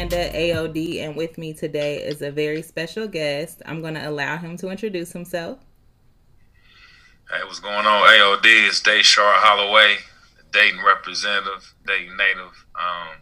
is 0.00 0.08
Panda 0.08 0.30
AOD, 0.32 1.00
and 1.00 1.16
with 1.16 1.36
me 1.36 1.52
today 1.52 1.98
is 1.98 2.22
a 2.22 2.30
very 2.30 2.62
special 2.62 3.06
guest. 3.06 3.60
I'm 3.66 3.80
going 3.80 3.94
to 3.94 4.08
allow 4.08 4.38
him 4.38 4.56
to 4.58 4.70
introduce 4.70 5.12
himself. 5.12 5.58
Hey, 7.30 7.44
what's 7.44 7.60
going 7.60 7.86
on? 7.86 8.08
AOD 8.08 8.68
It's 8.68 8.80
Dayshar 8.80 9.34
Holloway, 9.36 9.96
Dayton 10.52 10.80
representative, 10.84 11.74
Dayton 11.86 12.16
native, 12.16 12.66
um, 12.74 13.16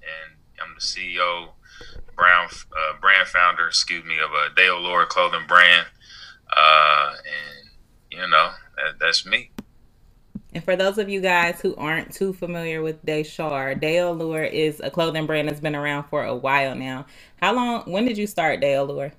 and 0.00 0.36
I'm 0.62 0.74
the 0.74 0.80
CEO, 0.80 1.48
brand 2.16 2.50
uh, 2.72 3.00
brand 3.00 3.28
founder, 3.28 3.66
excuse 3.66 4.04
me, 4.04 4.16
of 4.18 4.30
a 4.30 4.54
Day 4.54 4.68
Allure 4.68 5.06
clothing 5.06 5.46
brand, 5.48 5.86
uh, 6.56 7.12
and 7.16 7.70
you 8.10 8.28
know 8.28 8.50
that, 8.76 8.98
that's 9.00 9.26
me. 9.26 9.50
And 10.54 10.62
for 10.62 10.76
those 10.76 10.98
of 10.98 11.08
you 11.08 11.20
guys 11.20 11.60
who 11.60 11.74
aren't 11.74 12.14
too 12.14 12.32
familiar 12.32 12.80
with 12.80 13.04
Dayshar, 13.04 13.80
Day 13.80 13.98
Allure 13.98 14.44
is 14.44 14.80
a 14.80 14.88
clothing 14.88 15.26
brand 15.26 15.48
that's 15.48 15.58
been 15.58 15.74
around 15.74 16.04
for 16.04 16.24
a 16.24 16.34
while 16.34 16.76
now. 16.76 17.06
How 17.42 17.52
long? 17.54 17.82
When 17.90 18.04
did 18.04 18.16
you 18.16 18.28
start 18.28 18.60
Day 18.60 18.74
Allure? 18.74 19.12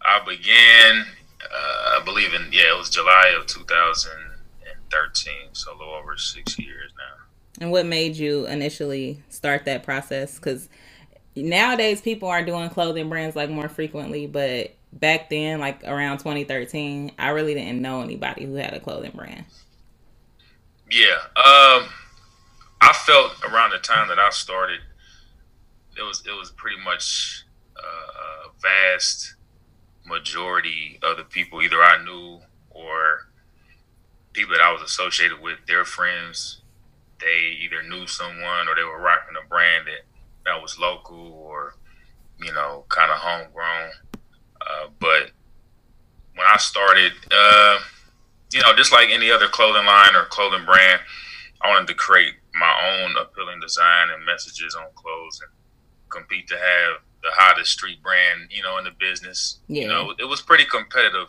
I 0.00 0.20
began, 0.24 1.04
uh, 1.42 2.00
I 2.00 2.02
believe 2.04 2.32
in 2.32 2.48
yeah, 2.52 2.74
it 2.74 2.78
was 2.78 2.88
July 2.88 3.34
of 3.38 3.46
2013, 3.46 5.34
so 5.52 5.72
a 5.72 5.76
little 5.76 5.92
over 5.92 6.16
six 6.16 6.58
years 6.58 6.90
now. 6.96 7.24
And 7.60 7.70
what 7.70 7.84
made 7.84 8.16
you 8.16 8.46
initially 8.46 9.22
start 9.28 9.66
that 9.66 9.82
process? 9.82 10.36
Because 10.36 10.70
nowadays 11.36 12.00
people 12.00 12.30
are 12.30 12.42
doing 12.42 12.70
clothing 12.70 13.10
brands 13.10 13.36
like 13.36 13.50
more 13.50 13.68
frequently, 13.68 14.26
but 14.26 14.74
back 14.92 15.28
then, 15.28 15.60
like 15.60 15.84
around 15.84 16.18
2013, 16.18 17.12
I 17.18 17.28
really 17.30 17.52
didn't 17.52 17.82
know 17.82 18.00
anybody 18.00 18.46
who 18.46 18.54
had 18.54 18.72
a 18.72 18.80
clothing 18.80 19.12
brand. 19.14 19.44
Yeah, 20.90 21.18
um, 21.36 21.90
I 22.80 22.94
felt 23.04 23.32
around 23.44 23.72
the 23.72 23.78
time 23.78 24.08
that 24.08 24.18
I 24.18 24.30
started, 24.30 24.80
it 25.98 26.02
was 26.02 26.22
it 26.26 26.32
was 26.32 26.50
pretty 26.52 26.80
much 26.82 27.44
uh, 27.76 28.48
a 28.48 28.60
vast 28.62 29.34
majority 30.06 30.98
of 31.02 31.18
the 31.18 31.24
people 31.24 31.60
either 31.60 31.82
I 31.82 32.02
knew 32.02 32.40
or 32.70 33.28
people 34.32 34.54
that 34.54 34.62
I 34.62 34.72
was 34.72 34.80
associated 34.80 35.42
with, 35.42 35.58
their 35.66 35.84
friends, 35.84 36.62
they 37.20 37.58
either 37.60 37.82
knew 37.82 38.06
someone 38.06 38.68
or 38.68 38.74
they 38.74 38.84
were 38.84 39.00
rocking 39.00 39.36
a 39.36 39.46
brand 39.46 39.86
that 39.88 40.06
that 40.46 40.62
was 40.62 40.78
local 40.78 41.18
or 41.18 41.74
you 42.40 42.52
know 42.54 42.86
kind 42.88 43.10
of 43.10 43.18
homegrown. 43.18 43.90
Uh, 44.60 44.88
but 44.98 45.32
when 46.34 46.46
I 46.46 46.56
started. 46.56 47.12
Uh, 47.30 47.78
you 48.52 48.60
know, 48.62 48.74
just 48.76 48.92
like 48.92 49.08
any 49.10 49.30
other 49.30 49.48
clothing 49.48 49.86
line 49.86 50.14
or 50.14 50.24
clothing 50.26 50.64
brand, 50.64 51.00
I 51.60 51.68
wanted 51.68 51.88
to 51.88 51.94
create 51.94 52.34
my 52.54 53.02
own 53.04 53.14
appealing 53.16 53.60
design 53.60 54.08
and 54.14 54.24
messages 54.24 54.74
on 54.74 54.86
clothes 54.94 55.40
and 55.40 55.50
compete 56.08 56.48
to 56.48 56.54
have 56.54 57.02
the 57.22 57.30
hottest 57.32 57.72
street 57.72 58.02
brand, 58.02 58.50
you 58.50 58.62
know, 58.62 58.78
in 58.78 58.84
the 58.84 58.92
business. 58.98 59.58
Yeah. 59.68 59.82
You 59.82 59.88
know, 59.88 60.14
it 60.18 60.24
was 60.24 60.40
pretty 60.40 60.64
competitive 60.64 61.28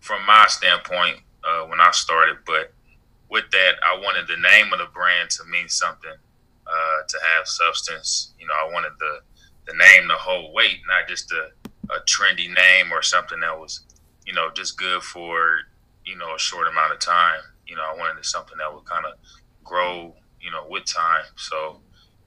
from 0.00 0.24
my 0.24 0.46
standpoint 0.48 1.18
uh, 1.44 1.66
when 1.66 1.80
I 1.80 1.90
started, 1.90 2.38
but 2.46 2.72
with 3.28 3.50
that, 3.50 3.72
I 3.84 3.98
wanted 3.98 4.28
the 4.28 4.36
name 4.36 4.72
of 4.72 4.78
the 4.78 4.86
brand 4.94 5.30
to 5.30 5.44
mean 5.44 5.68
something, 5.68 6.14
uh, 6.66 7.02
to 7.08 7.18
have 7.34 7.46
substance. 7.46 8.32
You 8.38 8.46
know, 8.46 8.54
I 8.54 8.72
wanted 8.72 8.92
the 8.98 9.20
the 9.66 9.72
name 9.72 10.08
to 10.08 10.14
hold 10.14 10.54
weight, 10.54 10.78
not 10.86 11.08
just 11.08 11.32
a, 11.32 11.50
a 11.92 12.00
trendy 12.06 12.46
name 12.46 12.92
or 12.92 13.02
something 13.02 13.40
that 13.40 13.58
was, 13.58 13.80
you 14.24 14.32
know, 14.32 14.48
just 14.54 14.78
good 14.78 15.02
for 15.02 15.58
you 16.06 16.16
know, 16.16 16.34
a 16.34 16.38
short 16.38 16.68
amount 16.68 16.92
of 16.92 17.00
time. 17.00 17.40
You 17.66 17.76
know, 17.76 17.82
I 17.82 17.96
wanted 17.98 18.24
something 18.24 18.56
that 18.58 18.72
would 18.72 18.84
kind 18.84 19.04
of 19.04 19.14
grow, 19.64 20.14
you 20.40 20.50
know, 20.50 20.64
with 20.70 20.84
time. 20.84 21.24
So 21.36 21.80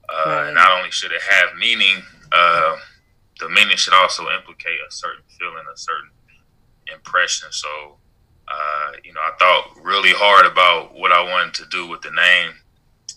uh, 0.08 0.24
right. 0.26 0.54
not 0.54 0.70
only 0.70 0.90
should 0.90 1.12
it 1.12 1.22
have 1.22 1.56
meaning, 1.58 2.02
uh, 2.30 2.76
the 3.40 3.48
meaning 3.48 3.76
should 3.76 3.94
also 3.94 4.28
implicate 4.30 4.78
a 4.86 4.92
certain 4.92 5.24
feeling, 5.38 5.64
a 5.72 5.76
certain 5.76 6.10
impression. 6.92 7.48
So, 7.50 7.96
uh, 8.48 8.92
you 9.02 9.12
know, 9.12 9.20
I 9.20 9.32
thought 9.38 9.76
really 9.82 10.12
hard 10.12 10.46
about 10.46 10.94
what 10.94 11.12
I 11.12 11.22
wanted 11.22 11.54
to 11.54 11.64
do 11.70 11.88
with 11.88 12.02
the 12.02 12.10
name 12.10 12.52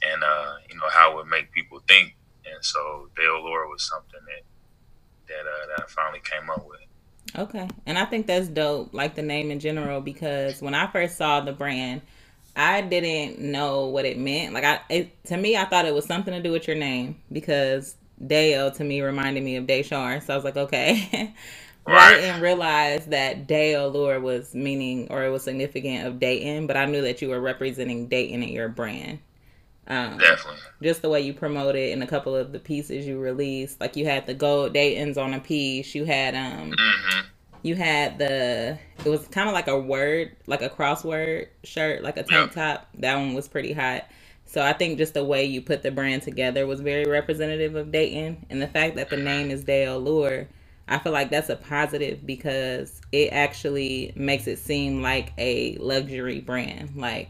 and, 0.01 0.23
uh, 0.23 0.53
you 0.69 0.75
know, 0.75 0.89
how 0.89 1.11
it 1.11 1.15
would 1.15 1.27
make 1.27 1.51
people 1.51 1.81
think. 1.87 2.15
And 2.45 2.63
so 2.63 3.09
Day 3.17 3.25
Allure 3.25 3.67
was 3.67 3.83
something 3.87 4.19
that, 4.27 4.43
that, 5.27 5.41
uh, 5.41 5.67
that 5.75 5.83
I 5.83 5.87
finally 5.89 6.21
came 6.23 6.49
up 6.49 6.65
with. 6.65 6.79
Okay. 7.37 7.67
And 7.85 7.97
I 7.97 8.05
think 8.05 8.27
that's 8.27 8.47
dope, 8.47 8.93
like 8.93 9.15
the 9.15 9.21
name 9.21 9.51
in 9.51 9.59
general, 9.59 10.01
because 10.01 10.61
when 10.61 10.75
I 10.75 10.87
first 10.87 11.17
saw 11.17 11.41
the 11.41 11.51
brand, 11.51 12.01
I 12.55 12.81
didn't 12.81 13.39
know 13.39 13.87
what 13.87 14.05
it 14.05 14.17
meant. 14.17 14.53
Like 14.53 14.63
I 14.63 14.79
it, 14.89 15.23
to 15.25 15.37
me 15.37 15.57
I 15.57 15.65
thought 15.65 15.85
it 15.85 15.93
was 15.93 16.05
something 16.05 16.33
to 16.33 16.41
do 16.41 16.51
with 16.51 16.67
your 16.67 16.77
name 16.77 17.15
because 17.31 17.95
Dale 18.25 18.71
to 18.71 18.83
me 18.83 19.01
reminded 19.01 19.43
me 19.43 19.55
of 19.55 19.65
Dayshar. 19.65 20.23
So 20.23 20.33
I 20.33 20.35
was 20.35 20.45
like, 20.45 20.57
okay. 20.57 21.33
Right. 21.85 22.13
I 22.13 22.21
didn't 22.21 22.41
realize 22.41 23.07
that 23.07 23.45
Day 23.45 23.73
Allure 23.73 24.19
was 24.21 24.55
meaning 24.55 25.07
or 25.09 25.25
it 25.25 25.29
was 25.29 25.43
significant 25.43 26.07
of 26.07 26.17
Dayton, 26.17 26.65
but 26.65 26.77
I 26.77 26.85
knew 26.85 27.01
that 27.01 27.21
you 27.21 27.27
were 27.27 27.41
representing 27.41 28.07
Dayton 28.07 28.41
in 28.41 28.49
your 28.49 28.69
brand. 28.69 29.19
Um, 29.87 30.17
Definitely. 30.17 30.61
Just 30.81 31.01
the 31.01 31.09
way 31.09 31.21
you 31.21 31.33
promote 31.33 31.75
it 31.75 31.91
in 31.91 32.01
a 32.01 32.07
couple 32.07 32.35
of 32.35 32.51
the 32.51 32.59
pieces 32.59 33.05
you 33.05 33.19
released, 33.19 33.81
like 33.81 33.95
you 33.95 34.05
had 34.05 34.25
the 34.25 34.33
gold 34.33 34.73
Dayton's 34.73 35.17
on 35.17 35.33
a 35.33 35.39
piece. 35.39 35.93
You 35.93 36.05
had 36.05 36.35
um, 36.35 36.71
mm-hmm. 36.71 37.27
you 37.63 37.75
had 37.75 38.17
the 38.17 38.77
it 39.03 39.09
was 39.09 39.27
kind 39.27 39.49
of 39.49 39.53
like 39.53 39.67
a 39.67 39.77
word, 39.77 40.35
like 40.47 40.61
a 40.61 40.69
crossword 40.69 41.47
shirt, 41.63 42.01
like 42.01 42.17
a 42.17 42.23
tank 42.23 42.55
yep. 42.55 42.79
top. 42.79 42.87
That 42.95 43.15
one 43.17 43.33
was 43.33 43.47
pretty 43.47 43.73
hot. 43.73 44.05
So 44.45 44.61
I 44.61 44.73
think 44.73 44.97
just 44.97 45.15
the 45.15 45.23
way 45.23 45.45
you 45.45 45.61
put 45.61 45.83
the 45.83 45.91
brand 45.91 46.21
together 46.21 46.67
was 46.67 46.79
very 46.79 47.05
representative 47.05 47.75
of 47.75 47.91
Dayton, 47.91 48.45
and 48.49 48.61
the 48.61 48.67
fact 48.67 48.95
that 48.95 49.09
the 49.09 49.17
name 49.17 49.51
is 49.51 49.63
Day 49.63 49.85
Allure. 49.85 50.47
I 50.85 50.99
feel 50.99 51.13
like 51.13 51.29
that's 51.29 51.47
a 51.47 51.55
positive 51.55 52.25
because 52.25 52.99
it 53.13 53.29
actually 53.31 54.11
makes 54.17 54.47
it 54.47 54.59
seem 54.59 55.01
like 55.01 55.31
a 55.37 55.77
luxury 55.77 56.41
brand. 56.41 56.91
Like 56.97 57.29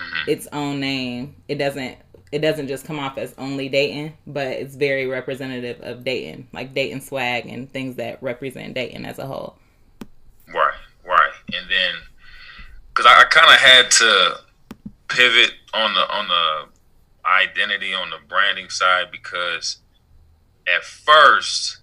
Mm-hmm. 0.00 0.30
its 0.30 0.48
own 0.52 0.80
name. 0.80 1.36
It 1.48 1.56
doesn't 1.56 1.96
it 2.32 2.38
doesn't 2.38 2.68
just 2.68 2.84
come 2.84 2.98
off 2.98 3.18
as 3.18 3.34
only 3.38 3.68
Dayton, 3.68 4.14
but 4.26 4.46
it's 4.46 4.76
very 4.76 5.06
representative 5.06 5.80
of 5.82 6.04
Dayton, 6.04 6.46
like 6.52 6.74
Dayton 6.74 7.00
swag 7.00 7.46
and 7.46 7.70
things 7.70 7.96
that 7.96 8.22
represent 8.22 8.74
Dayton 8.74 9.04
as 9.04 9.18
a 9.18 9.26
whole. 9.26 9.56
Right, 10.46 10.78
right, 11.04 11.32
and 11.48 11.68
then 11.68 11.94
because 12.88 13.06
I, 13.06 13.22
I 13.22 13.24
kind 13.24 13.50
of 13.50 13.60
had 13.60 13.90
to 13.90 14.40
pivot 15.08 15.52
on 15.74 15.94
the 15.94 16.00
on 16.00 16.28
the 16.28 17.28
identity 17.28 17.92
on 17.92 18.10
the 18.10 18.18
branding 18.28 18.70
side 18.70 19.10
because 19.10 19.78
at 20.66 20.84
first 20.84 21.78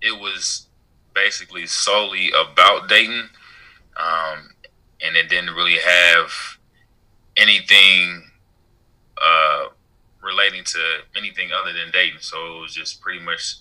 it 0.00 0.18
was 0.20 0.66
basically 1.14 1.66
solely 1.66 2.30
about 2.30 2.88
Dayton, 2.88 3.28
um, 3.96 4.50
and 5.04 5.16
it 5.16 5.28
didn't 5.28 5.54
really 5.54 5.78
have 5.78 6.58
anything 7.36 8.30
uh, 9.20 9.64
relating 10.22 10.64
to 10.64 10.78
anything 11.16 11.50
other 11.52 11.72
than 11.72 11.90
Dayton. 11.92 12.20
So 12.20 12.56
it 12.56 12.60
was 12.60 12.74
just 12.74 13.00
pretty 13.00 13.20
much 13.20 13.56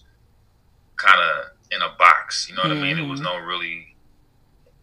kind 0.95 1.19
of 1.19 1.51
in 1.71 1.81
a 1.81 1.95
box. 1.97 2.47
You 2.49 2.55
know 2.55 2.63
what 2.63 2.71
mm-hmm. 2.71 2.83
I 2.83 2.93
mean? 2.93 2.99
It 2.99 3.09
was 3.09 3.21
mm-hmm. 3.21 3.39
no 3.39 3.45
really 3.45 3.95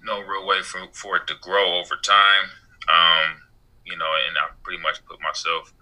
no 0.03 0.21
real 0.21 0.47
way 0.47 0.63
for 0.63 0.81
for 0.93 1.17
it 1.17 1.27
to 1.29 1.35
grow 1.41 1.79
over 1.79 1.97
time. 1.97 2.51
Um, 2.89 3.43
you 3.85 3.97
know, 3.97 4.11
and 4.29 4.37
I 4.37 4.49
pretty 4.63 4.83
much 4.83 5.05
put 5.05 5.21
myself, 5.23 5.73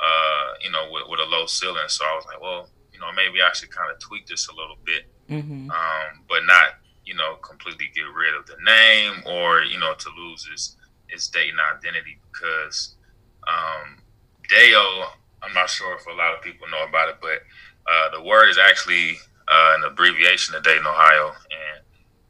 uh, 0.00 0.52
you 0.60 0.70
know, 0.70 0.88
with, 0.90 1.04
with, 1.08 1.20
a 1.20 1.28
low 1.28 1.46
ceiling. 1.46 1.88
So 1.88 2.04
I 2.04 2.14
was 2.14 2.24
like, 2.26 2.40
well, 2.40 2.68
you 2.92 2.98
know, 3.00 3.06
maybe 3.14 3.42
I 3.42 3.52
should 3.52 3.70
kind 3.70 3.90
of 3.90 3.98
tweak 3.98 4.26
this 4.26 4.48
a 4.48 4.54
little 4.54 4.76
bit, 4.84 5.04
mm-hmm. 5.28 5.70
um, 5.70 6.24
but 6.28 6.40
not, 6.46 6.80
you 7.04 7.14
know, 7.14 7.36
completely 7.36 7.86
get 7.94 8.04
rid 8.14 8.34
of 8.34 8.46
the 8.46 8.56
name 8.64 9.22
or 9.26 9.62
you 9.62 9.78
know 9.78 9.94
to 9.94 10.08
lose 10.16 10.48
its 10.52 10.76
its 11.08 11.28
Dayton 11.28 11.58
identity 11.76 12.18
because 12.32 12.94
um, 13.46 14.02
Deo, 14.48 15.12
I'm 15.42 15.54
not 15.54 15.70
sure 15.70 15.94
if 15.96 16.06
a 16.06 16.12
lot 16.12 16.34
of 16.34 16.42
people 16.42 16.66
know 16.68 16.84
about 16.88 17.08
it, 17.08 17.16
but 17.20 17.42
uh, 17.90 18.10
the 18.16 18.22
word 18.22 18.48
is 18.48 18.58
actually 18.58 19.18
uh, 19.48 19.76
an 19.78 19.84
abbreviation 19.84 20.54
of 20.54 20.62
Dayton, 20.62 20.86
Ohio, 20.86 21.28
and 21.28 21.82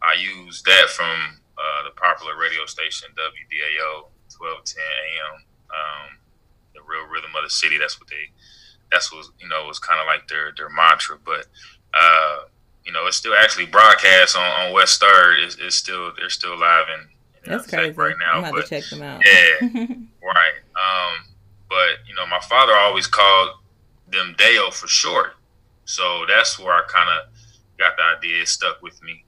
I 0.03 0.15
use 0.15 0.63
that 0.63 0.89
from 0.91 1.41
uh, 1.59 1.83
the 1.85 1.91
popular 1.99 2.39
radio 2.39 2.67
station 2.67 3.09
WDAO 3.19 4.07
1210 4.31 4.79
AM, 4.79 5.35
um, 5.75 6.09
the 6.75 6.81
real 6.87 7.11
rhythm 7.11 7.35
of 7.35 7.43
the 7.43 7.51
city. 7.51 7.79
That's 7.79 7.99
what 7.99 8.09
they, 8.09 8.31
that's 8.93 9.13
what 9.13 9.27
you 9.41 9.49
know 9.49 9.67
was 9.67 9.79
kind 9.79 10.01
of 10.01 10.07
like 10.07 10.29
their 10.29 10.53
their 10.57 10.71
mantra. 10.71 11.19
But 11.19 11.47
uh, 11.95 12.47
you 12.85 12.93
know, 12.93 13.07
it's 13.07 13.17
still 13.17 13.35
actually 13.35 13.67
broadcast 13.67 14.37
on, 14.37 14.43
on 14.43 14.73
West 14.73 15.01
Third. 15.01 15.41
It's, 15.41 15.57
it's 15.57 15.77
still 15.77 16.13
they're 16.17 16.31
still 16.31 16.59
live 16.59 16.87
in 16.95 17.09
that's 17.49 17.67
crazy. 17.67 17.93
Right 17.93 18.17
now, 18.19 18.33
I'm 18.39 18.45
about 18.45 18.63
to 18.63 18.69
check 18.69 18.85
them 18.91 19.03
out. 19.03 19.23
Yeah, 19.25 19.69
right. 20.23 20.59
Um, 20.77 21.25
but 21.69 22.07
you 22.09 22.15
know, 22.15 22.27
my 22.27 22.41
father 22.41 22.75
always 22.75 23.07
called 23.07 23.51
them 24.11 24.35
Dale 24.39 24.71
for 24.71 24.87
short, 24.87 25.35
so 25.85 26.25
that's 26.29 26.59
where 26.59 26.73
I 26.73 26.83
kind 26.89 27.09
of 27.11 27.29
got 27.79 27.97
the 27.97 28.03
idea. 28.17 28.43
It 28.43 28.49
stuck 28.49 28.83
with 28.83 29.03
me. 29.03 29.25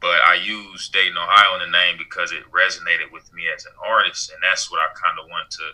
But 0.00 0.20
I 0.20 0.34
used 0.34 0.92
Dayton, 0.92 1.16
Ohio 1.16 1.54
in 1.54 1.70
the 1.70 1.78
name 1.78 1.96
because 1.96 2.30
it 2.30 2.42
resonated 2.52 3.10
with 3.10 3.32
me 3.32 3.44
as 3.54 3.64
an 3.64 3.72
artist, 3.82 4.30
and 4.30 4.38
that's 4.42 4.70
what 4.70 4.80
I 4.80 4.92
kind 4.92 5.18
of 5.18 5.30
want 5.30 5.50
to 5.52 5.72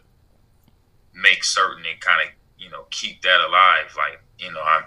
make 1.15 1.43
certain 1.43 1.85
and 1.85 2.01
kind 2.01 2.29
of 2.29 2.35
you 2.59 2.71
know 2.71 2.85
keep 2.91 3.23
that 3.23 3.41
alive. 3.41 3.93
Like 3.97 4.23
you 4.39 4.53
know, 4.53 4.61
I 4.61 4.83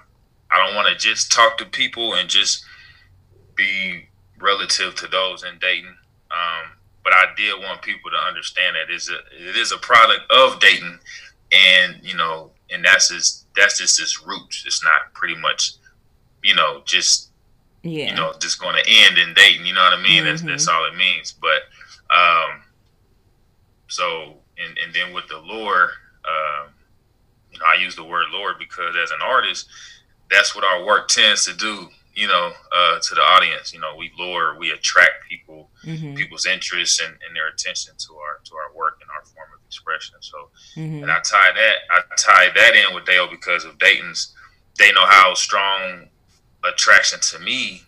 I 0.51 0.65
don't 0.65 0.75
want 0.75 0.87
to 0.87 0.95
just 0.95 1.31
talk 1.31 1.57
to 1.57 1.65
people 1.65 2.13
and 2.13 2.29
just 2.29 2.63
be 3.55 4.07
relative 4.39 4.95
to 4.95 5.07
those 5.07 5.43
in 5.43 5.57
Dayton. 5.59 5.95
Um, 6.31 6.71
but 7.03 7.13
I 7.13 7.25
did 7.35 7.59
want 7.59 7.81
people 7.81 8.09
to 8.11 8.17
understand 8.17 8.75
that 8.75 8.94
it's 8.94 9.09
a 9.09 9.17
it 9.50 9.55
is 9.57 9.71
a 9.71 9.77
product 9.77 10.31
of 10.31 10.59
Dayton, 10.59 11.00
and 11.51 11.97
you 12.01 12.15
know, 12.15 12.51
and 12.69 12.83
that's 12.83 13.09
just 13.09 13.45
that's 13.55 13.77
just 13.77 14.00
its 14.00 14.25
roots. 14.25 14.63
It's 14.65 14.83
not 14.83 15.13
pretty 15.13 15.35
much, 15.35 15.73
you 16.44 16.55
know, 16.55 16.81
just 16.85 17.29
yeah. 17.83 18.09
you 18.09 18.15
know, 18.15 18.33
just 18.39 18.59
going 18.59 18.81
to 18.81 18.89
end 18.89 19.17
in 19.17 19.33
Dayton. 19.33 19.65
You 19.65 19.73
know 19.73 19.83
what 19.83 19.94
I 19.94 20.01
mean? 20.01 20.23
Mm-hmm. 20.23 20.27
That's 20.27 20.41
that's 20.41 20.67
all 20.67 20.85
it 20.85 20.95
means. 20.95 21.33
But 21.33 21.63
um, 22.15 22.61
so 23.88 24.38
and 24.57 24.77
and 24.83 24.94
then 24.94 25.13
with 25.13 25.27
the 25.27 25.39
lore, 25.39 25.91
um, 26.25 26.69
you 27.51 27.59
know, 27.59 27.65
I 27.67 27.81
use 27.81 27.95
the 27.95 28.03
word 28.03 28.25
lore 28.31 28.55
because 28.57 28.95
as 29.01 29.11
an 29.11 29.21
artist, 29.21 29.67
that's 30.31 30.55
what 30.55 30.63
our 30.63 30.85
work 30.85 31.09
tends 31.09 31.45
to 31.45 31.53
do 31.53 31.89
you 32.15 32.27
know, 32.27 32.51
uh, 32.71 33.00
to 33.00 33.15
the 33.15 33.21
audience. 33.21 33.74
You 33.74 33.80
know, 33.80 33.95
we 33.98 34.12
lure, 34.18 34.57
we 34.57 34.71
attract 34.71 35.27
people, 35.30 35.69
mm-hmm. 35.83 36.15
people's 36.15 36.45
interest 36.45 37.01
and, 37.01 37.12
and, 37.12 37.36
their 37.36 37.48
attention 37.48 37.94
to 37.98 38.13
our 38.15 38.39
to 38.45 38.56
our 38.56 38.75
work 38.75 39.00
and 39.01 39.10
our 39.10 39.25
form 39.25 39.50
of 39.54 39.65
expression. 39.65 40.15
So, 40.19 40.50
mm-hmm. 40.75 41.04
and 41.04 41.12
I 41.12 41.19
tie 41.19 41.51
that 41.54 41.75
I 41.89 42.01
tie 42.18 42.50
that 42.56 42.75
in 42.75 42.94
with 42.94 43.06
Dale 43.06 43.27
because 43.30 43.65
of 43.65 43.80
Dayton's. 43.80 44.33
They 44.77 44.92
know 44.92 45.06
how 45.06 45.33
strong 45.33 46.07
attraction 46.63 47.19
to 47.19 47.39
me 47.39 47.83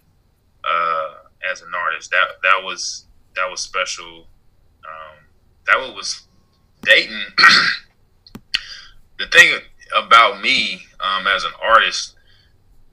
uh, 0.63 1.13
as 1.51 1.61
an 1.61 1.69
artist. 1.75 2.11
That 2.11 2.41
that 2.43 2.63
was 2.63 3.05
that 3.35 3.49
was 3.49 3.61
special. 3.61 4.27
Um, 4.85 5.17
that 5.67 5.77
was 5.95 6.23
Dayton. 6.81 7.21
the 9.19 9.27
thing 9.27 9.59
about 9.95 10.41
me 10.41 10.81
um, 10.99 11.27
as 11.27 11.43
an 11.43 11.51
artist, 11.61 12.15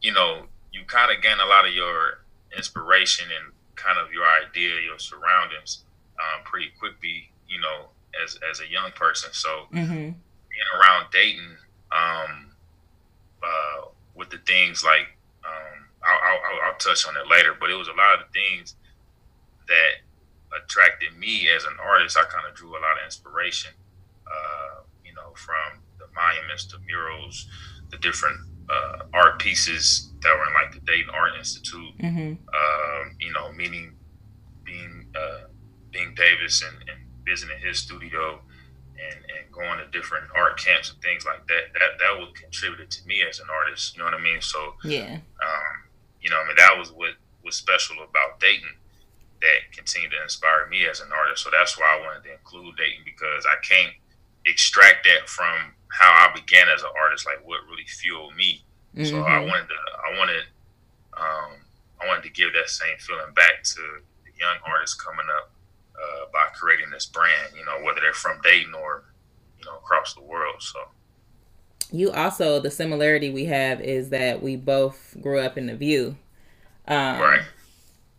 you 0.00 0.12
know, 0.12 0.46
you 0.72 0.84
kind 0.86 1.14
of 1.14 1.22
gain 1.22 1.38
a 1.38 1.46
lot 1.46 1.66
of 1.66 1.74
your 1.74 2.24
inspiration 2.56 3.26
and 3.30 3.52
kind 3.76 3.98
of 3.98 4.12
your 4.12 4.24
idea, 4.24 4.80
your 4.80 4.98
surroundings, 4.98 5.84
um, 6.19 6.44
pretty 6.44 6.70
quickly. 6.78 7.30
You 7.48 7.60
know, 7.60 7.88
as 8.22 8.38
as 8.50 8.60
a 8.60 8.69
young 8.69 8.90
person. 8.92 9.30
So 9.32 9.66
mm-hmm. 9.72 9.92
being 9.92 10.70
around 10.80 11.06
Dayton, 11.12 11.56
um, 11.92 12.50
uh, 13.42 13.88
with 14.14 14.30
the 14.30 14.38
things 14.38 14.84
like 14.84 15.16
um, 15.44 15.86
I'll, 16.04 16.19
I'll, 16.19 16.70
I'll 16.70 16.78
touch 16.78 17.06
on 17.06 17.16
it 17.16 17.28
later, 17.28 17.54
but 17.58 17.70
it 17.70 17.74
was 17.74 17.88
a 17.88 17.92
lot 17.92 18.14
of 18.14 18.26
the 18.26 18.32
things 18.32 18.76
that 19.69 20.02
attracted 20.64 21.16
me 21.19 21.48
as 21.54 21.64
an 21.64 21.76
artist. 21.82 22.16
I 22.16 22.24
kind 22.24 22.46
of 22.48 22.54
drew 22.54 22.70
a 22.70 22.80
lot 22.80 22.98
of 23.00 23.04
inspiration, 23.04 23.72
uh, 24.26 24.82
you 25.04 25.14
know, 25.14 25.32
from 25.34 25.80
the 25.98 26.06
monuments, 26.14 26.66
the 26.66 26.78
murals, 26.86 27.48
the 27.90 27.98
different 27.98 28.38
uh, 28.70 29.04
art 29.12 29.38
pieces 29.38 30.11
that 30.22 30.36
were 30.36 30.46
in 30.46 30.54
like 30.54 30.72
the 30.72 30.80
Dayton 30.80 31.10
Art 31.10 31.32
Institute. 31.38 31.98
Mm-hmm. 31.98 32.32
Um, 32.54 33.16
you 33.20 33.32
know, 33.32 33.52
meaning 33.52 33.94
being 34.64 35.06
uh, 35.14 35.48
Bing 35.90 36.14
Davis 36.14 36.62
and, 36.62 36.76
and, 36.88 36.98
visiting 37.24 37.56
his 37.60 37.78
studio 37.78 38.40
and, 38.98 39.14
and 39.14 39.52
going 39.52 39.78
to 39.78 39.86
different 39.96 40.24
art 40.34 40.58
camps 40.58 40.90
and 40.90 41.00
things 41.02 41.24
like 41.24 41.46
that. 41.46 41.70
That 41.72 42.00
that 42.00 42.19
would 42.19 42.34
contribute 42.34 42.90
to 42.90 43.06
me 43.06 43.22
as 43.22 43.38
an 43.38 43.46
artist. 43.48 43.94
You 43.94 44.00
know 44.00 44.06
what 44.06 44.14
I 44.14 44.20
mean? 44.20 44.40
So 44.40 44.74
yeah, 44.82 45.19
um, 45.38 45.74
you 46.20 46.28
know, 46.30 46.36
I 46.42 46.46
mean 46.48 46.56
that 46.56 46.76
was 46.76 46.90
what 46.90 47.12
was 47.44 47.54
special 47.54 47.94
about 48.02 48.40
Dayton 48.40 48.74
that 49.42 49.70
continued 49.76 50.12
to 50.12 50.22
inspire 50.22 50.69
me 50.69 50.86
as 50.86 51.00
an 51.00 51.10
artist. 51.12 51.44
So 51.44 51.50
that's 51.52 51.78
why 51.78 51.98
I 51.98 52.00
wanted 52.06 52.24
to 52.24 52.32
include 52.32 52.76
Dayton 52.76 53.02
because 53.04 53.44
I 53.46 53.56
can't 53.62 53.92
extract 54.46 55.04
that 55.04 55.28
from 55.28 55.74
how 55.90 56.10
I 56.10 56.32
began 56.34 56.69
as 56.69 56.82
an 56.82 56.90
artist, 56.98 57.26
like 57.26 57.46
what 57.46 57.60
really 57.69 57.86
fueled 57.86 58.34
me. 58.36 58.64
Mm-hmm. 58.96 59.04
So 59.04 59.24
I 59.24 59.42
mm-hmm. 59.42 59.48
wanted 59.48 59.69
to, 59.69 59.80
I 60.12 60.18
wanted, 60.18 60.44
um, 61.14 61.52
I 62.00 62.06
wanted 62.06 62.24
to 62.24 62.30
give 62.30 62.52
that 62.52 62.68
same 62.68 62.96
feeling 62.98 63.32
back 63.34 63.62
to 63.62 63.80
the 64.24 64.30
young 64.38 64.56
artists 64.66 65.00
coming 65.00 65.26
up 65.38 65.50
uh, 65.96 66.26
by 66.32 66.46
creating 66.54 66.90
this 66.90 67.06
brand. 67.06 67.52
You 67.56 67.64
know, 67.64 67.84
whether 67.84 68.00
they're 68.00 68.12
from 68.12 68.40
Dayton 68.42 68.74
or 68.74 69.04
you 69.58 69.64
know 69.64 69.76
across 69.76 70.14
the 70.14 70.22
world. 70.22 70.56
So. 70.60 70.80
You 71.94 72.10
also 72.10 72.58
the 72.58 72.70
similarity 72.70 73.30
we 73.30 73.46
have 73.46 73.80
is 73.80 74.08
that 74.10 74.42
we 74.42 74.56
both 74.56 75.14
grew 75.20 75.38
up 75.40 75.58
in 75.58 75.66
the 75.66 75.76
View. 75.76 76.16
Um, 76.88 77.20
right. 77.20 77.42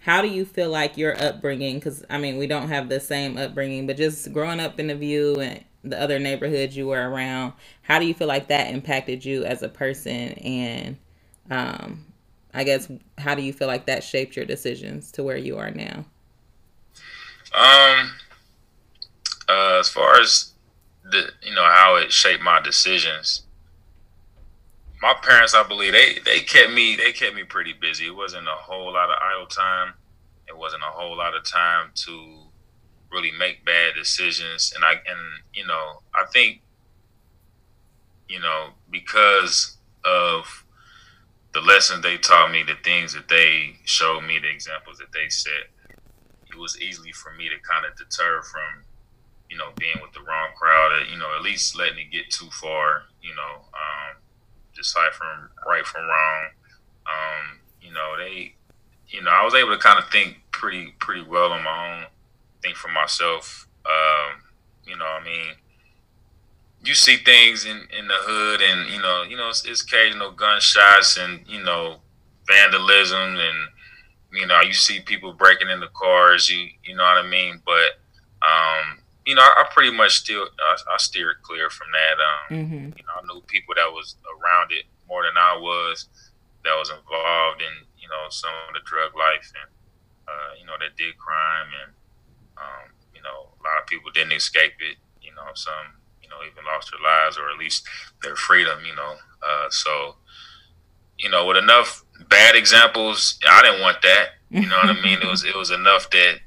How 0.02 0.22
do 0.22 0.28
you 0.28 0.46
feel 0.46 0.70
like 0.70 0.98
your 0.98 1.20
upbringing? 1.22 1.76
Because 1.76 2.06
I 2.10 2.18
mean, 2.18 2.38
we 2.38 2.46
don't 2.46 2.70
have 2.70 2.90
the 2.90 3.00
same 3.00 3.38
upbringing, 3.38 3.88
but 3.88 3.98
just 3.98 4.32
growing 4.32 4.60
up 4.60 4.80
in 4.80 4.88
the 4.88 4.96
View 4.96 5.40
and 5.40 5.64
the 5.84 6.00
other 6.00 6.18
neighborhoods 6.18 6.78
you 6.78 6.88
were 6.88 7.10
around 7.10 7.52
how 7.82 8.00
do 8.00 8.06
you 8.06 8.14
feel 8.14 8.28
like 8.28 8.48
that 8.48 8.74
impacted 8.74 9.26
you 9.26 9.44
as 9.44 9.62
a 9.62 9.70
person 9.70 10.30
and 10.40 10.98
um 11.52 12.06
i 12.54 12.64
guess 12.64 12.90
how 13.18 13.36
do 13.36 13.42
you 13.42 13.54
feel 13.54 13.68
like 13.68 13.86
that 13.86 14.04
shaped 14.04 14.36
your 14.36 14.46
decisions 14.46 15.12
to 15.12 15.24
where 15.24 15.38
you 15.38 15.58
are 15.58 15.72
now? 15.72 16.06
Um 17.54 18.12
uh, 19.50 19.78
as 19.80 19.90
far 19.90 20.20
as 20.20 20.54
the 21.04 21.30
you 21.42 21.54
know 21.54 21.66
how 21.66 21.96
it 21.96 22.12
shaped 22.12 22.42
my 22.42 22.62
decisions 22.62 23.44
my 25.02 25.14
parents 25.22 25.54
i 25.54 25.62
believe 25.68 25.92
they 25.92 26.18
they 26.24 26.40
kept 26.40 26.72
me 26.72 26.96
they 26.96 27.12
kept 27.12 27.36
me 27.36 27.44
pretty 27.44 27.74
busy. 27.74 28.08
It 28.08 28.16
wasn't 28.16 28.48
a 28.48 28.52
whole 28.52 28.94
lot 28.94 29.10
of 29.10 29.18
idle 29.22 29.48
time. 29.48 29.94
It 30.48 30.58
wasn't 30.58 30.84
a 30.84 30.92
whole 30.92 31.18
lot 31.18 31.36
of 31.36 31.44
time 31.44 31.92
to 32.06 32.44
really 33.12 33.32
make 33.32 33.66
bad 33.66 33.96
decisions. 33.96 34.74
And 34.76 34.84
I 34.84 34.94
and 34.94 35.20
you 35.54 35.68
know 35.68 36.02
I 36.16 36.26
think 36.32 36.62
you 38.30 38.40
know 38.40 38.70
because 38.90 39.78
of 40.06 40.63
the 41.54 41.62
lessons 41.62 42.02
they 42.02 42.18
taught 42.18 42.52
me, 42.52 42.64
the 42.64 42.76
things 42.84 43.14
that 43.14 43.30
they 43.30 43.76
showed 43.86 44.22
me, 44.22 44.40
the 44.40 44.50
examples 44.50 44.98
that 44.98 45.12
they 45.14 45.30
set, 45.30 45.70
it 46.50 46.58
was 46.58 46.80
easily 46.80 47.12
for 47.12 47.32
me 47.34 47.50
to 47.50 47.56
kind 47.68 47.86
of 47.86 47.96
deter 47.98 48.42
from 48.42 48.84
you 49.50 49.58
know 49.58 49.70
being 49.78 49.96
with 50.02 50.14
the 50.14 50.22
wrong 50.22 50.50
crowd. 50.58 50.92
Or, 50.92 51.06
you 51.06 51.18
know, 51.18 51.36
at 51.36 51.44
least 51.44 51.78
letting 51.78 52.00
it 52.00 52.12
get 52.12 52.30
too 52.30 52.50
far. 52.52 53.04
You 53.22 53.36
know, 53.36 53.66
um, 53.74 54.18
deciphering 54.76 55.50
right 55.68 55.86
from 55.86 56.06
wrong. 56.06 56.46
Um, 57.06 57.60
you 57.82 57.92
know, 57.92 58.16
they, 58.18 58.56
you 59.10 59.22
know, 59.22 59.30
I 59.30 59.44
was 59.44 59.54
able 59.54 59.74
to 59.74 59.80
kind 59.80 60.00
of 60.00 60.10
think 60.10 60.38
pretty 60.52 60.94
pretty 61.00 61.24
well 61.24 61.52
on 61.52 61.64
my 61.64 61.98
own 61.98 62.06
think 62.64 62.78
for 62.78 62.88
myself, 62.88 63.68
um, 63.86 64.42
you 64.88 64.96
know, 64.96 65.06
I 65.06 65.24
mean, 65.24 65.54
you 66.84 66.94
see 66.94 67.18
things 67.18 67.66
in, 67.66 67.88
in 67.98 68.08
the 68.08 68.18
hood, 68.20 68.62
and 68.62 68.90
you 68.90 69.02
know, 69.02 69.24
you 69.24 69.38
know, 69.38 69.50
it's, 69.50 69.66
it's 69.66 69.84
occasional 69.84 70.32
gunshots 70.32 71.18
and 71.18 71.42
you 71.48 71.64
know, 71.64 71.98
vandalism, 72.48 73.38
and 73.38 73.58
you 74.34 74.46
know, 74.48 74.62
you 74.62 74.74
see 74.74 75.00
people 75.00 75.34
breaking 75.34 75.70
into 75.70 75.88
cars. 75.90 76.50
You 76.50 76.68
you 76.84 76.96
know 76.96 77.04
what 77.04 77.26
I 77.26 77.28
mean? 77.28 77.62
But 77.66 78.00
um, 78.42 79.00
you 79.26 79.36
know, 79.36 79.42
I, 79.42 79.64
I 79.64 79.74
pretty 79.74 79.96
much 79.96 80.18
still 80.20 80.46
I, 80.60 80.76
I 80.94 80.98
steer 80.98 81.36
clear 81.42 81.70
from 81.70 81.88
that. 81.94 82.18
Um, 82.20 82.66
mm-hmm. 82.66 82.86
You 82.98 83.04
know, 83.08 83.16
I 83.18 83.26
knew 83.26 83.42
people 83.48 83.76
that 83.76 83.92
was 83.92 84.16
around 84.28 84.72
it 84.72 84.86
more 85.08 85.24
than 85.24 85.38
I 85.38 85.58
was, 85.60 86.08
that 86.66 86.76
was 86.76 86.90
involved 86.90 87.62
in 87.62 87.88
you 87.98 88.10
know 88.10 88.28
some 88.30 88.52
of 88.68 88.74
the 88.74 88.82
drug 88.86 89.16
life 89.16 89.52
and 89.56 89.72
uh, 90.28 90.60
you 90.60 90.66
know 90.66 90.74
that 90.80 90.98
did 90.98 91.18
crime 91.18 91.68
and 91.84 91.94
um, 92.58 92.94
you 93.16 93.22
know, 93.22 93.50
a 93.50 93.62
lot 93.64 93.82
of 93.82 93.88
people 93.88 94.12
didn't 94.12 94.34
escape 94.34 94.78
it. 94.80 94.98
You 95.22 95.34
know, 95.36 95.48
some 95.54 96.03
know 96.34 96.46
even 96.50 96.66
lost 96.66 96.92
their 96.92 97.02
lives 97.02 97.38
or 97.38 97.50
at 97.50 97.58
least 97.58 97.86
their 98.22 98.36
freedom. 98.36 98.80
You 98.86 98.96
know, 98.96 99.16
uh, 99.46 99.70
so 99.70 100.16
you 101.20 101.30
know, 101.30 101.46
with 101.46 101.58
enough 101.58 102.04
bad 102.30 102.56
examples, 102.56 103.40
I 103.48 103.62
didn't 103.62 103.82
want 103.82 104.02
that. 104.02 104.30
You 104.50 104.68
know 104.68 104.78
what 104.78 104.90
I 104.90 105.02
mean? 105.02 105.20
It 105.22 105.28
was 105.28 105.44
it 105.44 105.56
was 105.56 105.72
enough 105.72 106.10
that 106.12 106.40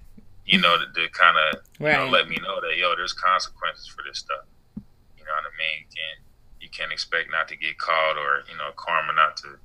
you 0.44 0.60
know 0.60 0.76
to, 0.76 0.84
to 0.84 1.08
kind 1.10 1.36
of 1.36 1.60
right. 1.80 1.92
you 1.92 1.98
know, 1.98 2.10
let 2.10 2.28
me 2.28 2.36
know 2.42 2.60
that 2.60 2.76
yo, 2.76 2.94
there's 2.96 3.12
consequences 3.12 3.86
for 3.86 4.02
this 4.06 4.18
stuff. 4.18 4.44
You 4.76 5.24
know 5.24 5.32
what 5.32 5.46
I 5.46 5.54
mean? 5.58 5.80
You 5.80 5.86
can't 5.86 6.20
you 6.60 6.68
can't 6.68 6.92
expect 6.92 7.30
not 7.30 7.48
to 7.48 7.56
get 7.56 7.78
caught 7.78 8.16
or 8.16 8.42
you 8.50 8.56
know 8.56 8.70
karma 8.76 9.12
not 9.12 9.36
to 9.38 9.58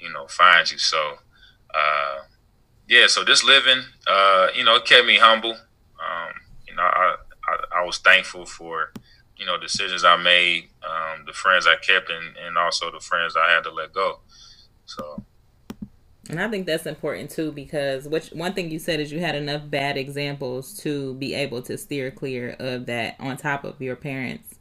you 0.00 0.12
know 0.12 0.26
find 0.26 0.70
you. 0.70 0.78
So 0.78 1.18
uh, 1.74 2.18
yeah, 2.88 3.06
so 3.06 3.24
this 3.24 3.44
living, 3.44 3.82
uh, 4.06 4.48
you 4.54 4.64
know, 4.64 4.76
it 4.76 4.84
kept 4.84 5.06
me 5.06 5.16
humble 5.16 5.56
um, 5.98 6.32
you 6.66 6.74
know, 6.74 6.82
I, 6.82 7.16
I, 7.48 7.80
I 7.80 7.84
was 7.84 7.98
thankful 7.98 8.46
for 8.46 8.92
you 9.38 9.46
know 9.46 9.58
decisions 9.58 10.04
I 10.04 10.16
made, 10.16 10.68
um, 10.86 11.24
the 11.26 11.32
friends 11.32 11.66
I 11.66 11.76
kept, 11.76 12.10
and 12.10 12.36
and 12.36 12.58
also 12.58 12.90
the 12.90 13.00
friends 13.00 13.34
I 13.36 13.50
had 13.50 13.64
to 13.64 13.70
let 13.72 13.92
go. 13.92 14.20
So. 14.86 15.22
And 16.30 16.38
I 16.38 16.48
think 16.48 16.66
that's 16.66 16.84
important 16.84 17.30
too 17.30 17.52
because 17.52 18.06
which 18.06 18.28
one 18.32 18.52
thing 18.52 18.70
you 18.70 18.78
said 18.78 19.00
is 19.00 19.10
you 19.10 19.18
had 19.18 19.34
enough 19.34 19.62
bad 19.70 19.96
examples 19.96 20.76
to 20.80 21.14
be 21.14 21.32
able 21.32 21.62
to 21.62 21.78
steer 21.78 22.10
clear 22.10 22.54
of 22.58 22.84
that 22.84 23.16
on 23.18 23.38
top 23.38 23.64
of 23.64 23.80
your 23.80 23.96
parents 23.96 24.58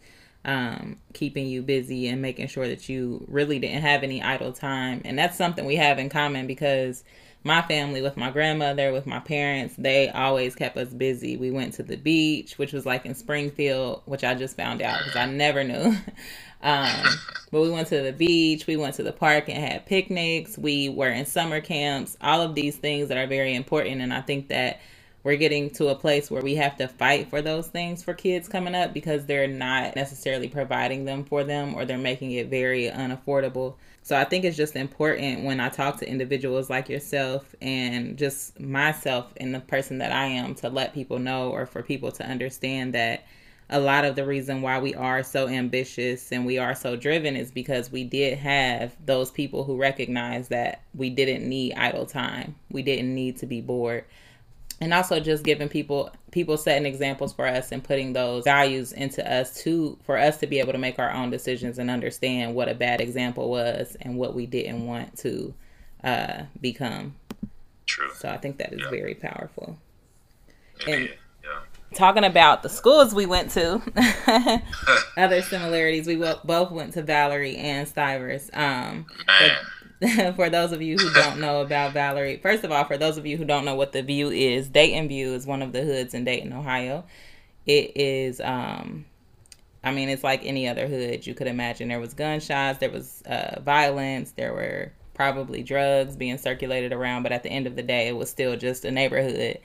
um, 0.47 0.97
keeping 1.13 1.45
you 1.45 1.61
busy 1.61 2.07
and 2.07 2.21
making 2.21 2.47
sure 2.47 2.67
that 2.67 2.87
you 2.87 3.23
really 3.27 3.59
didn't 3.59 3.81
have 3.81 4.01
any 4.01 4.21
idle 4.23 4.53
time. 4.53 5.01
And 5.03 5.19
that's 5.19 5.37
something 5.37 5.65
we 5.65 5.75
have 5.75 5.99
in 5.99 6.09
common 6.09 6.47
because 6.47 7.03
my 7.43 7.61
family, 7.61 8.01
with 8.01 8.17
my 8.17 8.29
grandmother, 8.29 8.91
with 8.91 9.05
my 9.07 9.19
parents, 9.19 9.75
they 9.77 10.09
always 10.09 10.55
kept 10.55 10.77
us 10.77 10.89
busy. 10.89 11.37
We 11.37 11.51
went 11.51 11.73
to 11.75 11.83
the 11.83 11.95
beach, 11.95 12.57
which 12.57 12.73
was 12.73 12.85
like 12.85 13.05
in 13.05 13.15
Springfield, 13.15 14.01
which 14.05 14.23
I 14.23 14.35
just 14.35 14.57
found 14.57 14.81
out 14.81 14.99
because 14.99 15.15
I 15.15 15.25
never 15.25 15.63
knew. 15.63 15.95
um, 16.61 17.05
but 17.51 17.61
we 17.61 17.69
went 17.69 17.87
to 17.89 18.01
the 18.01 18.11
beach, 18.11 18.67
we 18.67 18.75
went 18.75 18.95
to 18.95 19.03
the 19.03 19.13
park 19.13 19.49
and 19.49 19.57
had 19.57 19.85
picnics. 19.85 20.57
We 20.57 20.89
were 20.89 21.09
in 21.09 21.25
summer 21.25 21.61
camps, 21.61 22.17
all 22.21 22.41
of 22.41 22.55
these 22.55 22.75
things 22.75 23.07
that 23.09 23.17
are 23.17 23.27
very 23.27 23.55
important. 23.55 24.01
And 24.01 24.13
I 24.13 24.21
think 24.21 24.49
that 24.49 24.81
we're 25.27 25.35
getting 25.35 25.69
to 25.69 25.89
a 25.89 25.95
place 25.95 26.31
where 26.31 26.41
we 26.41 26.55
have 26.55 26.77
to 26.77 26.87
fight 26.87 27.29
for 27.29 27.41
those 27.41 27.67
things 27.67 28.01
for 28.01 28.13
kids 28.13 28.47
coming 28.47 28.73
up 28.73 28.93
because 28.93 29.25
they're 29.25 29.45
not 29.45 29.93
necessarily 29.93 30.47
providing 30.47 31.03
them 31.03 31.25
for 31.25 31.43
them 31.43 31.75
or 31.75 31.83
they're 31.83 31.97
making 31.97 32.31
it 32.31 32.47
very 32.47 32.85
unaffordable. 32.85 33.75
So 34.03 34.15
I 34.15 34.23
think 34.23 34.45
it's 34.45 34.55
just 34.55 34.77
important 34.77 35.43
when 35.43 35.59
I 35.59 35.67
talk 35.67 35.97
to 35.97 36.09
individuals 36.09 36.69
like 36.69 36.87
yourself 36.87 37.53
and 37.61 38.17
just 38.17 38.57
myself 38.57 39.33
and 39.35 39.53
the 39.53 39.59
person 39.59 39.97
that 39.97 40.13
I 40.13 40.27
am 40.27 40.55
to 40.55 40.69
let 40.69 40.93
people 40.93 41.19
know 41.19 41.49
or 41.49 41.65
for 41.65 41.83
people 41.83 42.13
to 42.13 42.25
understand 42.25 42.93
that 42.93 43.25
a 43.69 43.81
lot 43.81 44.05
of 44.05 44.15
the 44.15 44.25
reason 44.25 44.61
why 44.61 44.79
we 44.79 44.95
are 44.95 45.23
so 45.23 45.49
ambitious 45.49 46.31
and 46.31 46.45
we 46.45 46.57
are 46.57 46.73
so 46.73 46.95
driven 46.95 47.35
is 47.35 47.51
because 47.51 47.91
we 47.91 48.05
did 48.05 48.37
have 48.37 48.95
those 49.05 49.29
people 49.29 49.65
who 49.65 49.75
recognized 49.75 50.51
that 50.51 50.83
we 50.95 51.09
didn't 51.09 51.49
need 51.49 51.73
idle 51.73 52.05
time. 52.05 52.55
We 52.71 52.81
didn't 52.81 53.13
need 53.13 53.35
to 53.39 53.45
be 53.45 53.59
bored 53.59 54.05
and 54.79 54.93
also 54.93 55.19
just 55.19 55.43
giving 55.43 55.69
people 55.69 56.11
people 56.31 56.57
setting 56.57 56.85
examples 56.85 57.33
for 57.33 57.47
us 57.47 57.71
and 57.71 57.83
putting 57.83 58.13
those 58.13 58.43
values 58.43 58.91
into 58.91 59.27
us 59.31 59.61
to 59.63 59.97
for 60.03 60.17
us 60.17 60.37
to 60.37 60.47
be 60.47 60.59
able 60.59 60.71
to 60.71 60.77
make 60.77 60.99
our 60.99 61.11
own 61.11 61.29
decisions 61.29 61.79
and 61.79 61.89
understand 61.89 62.53
what 62.53 62.69
a 62.69 62.75
bad 62.75 63.01
example 63.01 63.49
was 63.49 63.97
and 64.01 64.17
what 64.17 64.35
we 64.35 64.45
didn't 64.45 64.85
want 64.85 65.17
to 65.17 65.53
uh, 66.03 66.43
become. 66.61 67.15
True. 67.85 68.09
So 68.15 68.29
I 68.29 68.37
think 68.37 68.57
that 68.57 68.73
is 68.73 68.81
yeah. 68.81 68.89
very 68.89 69.15
powerful. 69.15 69.77
Yeah. 70.85 70.93
And 70.93 71.09
yeah. 71.43 71.59
talking 71.95 72.25
about 72.25 72.61
the 72.61 72.69
schools 72.69 73.15
we 73.15 73.25
went 73.25 73.49
to, 73.51 73.81
other 75.17 75.41
similarities. 75.41 76.05
We 76.05 76.17
both 76.17 76.71
went 76.71 76.93
to 76.93 77.01
Valerie 77.01 77.55
and 77.55 77.87
Stivers. 77.87 78.49
Um, 78.53 79.05
Man. 79.25 79.57
for 80.35 80.49
those 80.49 80.71
of 80.71 80.81
you 80.81 80.97
who 80.97 81.11
don't 81.11 81.39
know 81.41 81.61
about 81.61 81.93
Valerie, 81.93 82.37
first 82.37 82.63
of 82.63 82.71
all, 82.71 82.83
for 82.83 82.97
those 82.97 83.17
of 83.17 83.25
you 83.25 83.37
who 83.37 83.45
don't 83.45 83.65
know 83.65 83.75
what 83.75 83.93
the 83.93 84.03
View 84.03 84.29
is, 84.29 84.69
Dayton 84.69 85.07
View 85.07 85.33
is 85.33 85.47
one 85.47 85.61
of 85.61 85.73
the 85.73 85.81
hoods 85.81 86.13
in 86.13 86.23
Dayton, 86.23 86.53
Ohio. 86.53 87.03
It 87.65 87.93
is, 87.95 88.39
um, 88.39 89.05
I 89.83 89.91
mean, 89.91 90.09
it's 90.09 90.23
like 90.23 90.45
any 90.45 90.67
other 90.67 90.87
hood 90.87 91.25
you 91.25 91.33
could 91.33 91.47
imagine. 91.47 91.87
There 91.87 91.99
was 91.99 92.13
gunshots, 92.13 92.79
there 92.79 92.91
was 92.91 93.23
uh, 93.23 93.59
violence, 93.61 94.31
there 94.31 94.53
were 94.53 94.91
probably 95.15 95.63
drugs 95.63 96.15
being 96.15 96.37
circulated 96.37 96.93
around, 96.93 97.23
but 97.23 97.31
at 97.31 97.41
the 97.41 97.49
end 97.49 97.65
of 97.65 97.75
the 97.75 97.81
day, 97.81 98.07
it 98.07 98.15
was 98.15 98.29
still 98.29 98.55
just 98.55 98.85
a 98.85 98.91
neighborhood, 98.91 99.59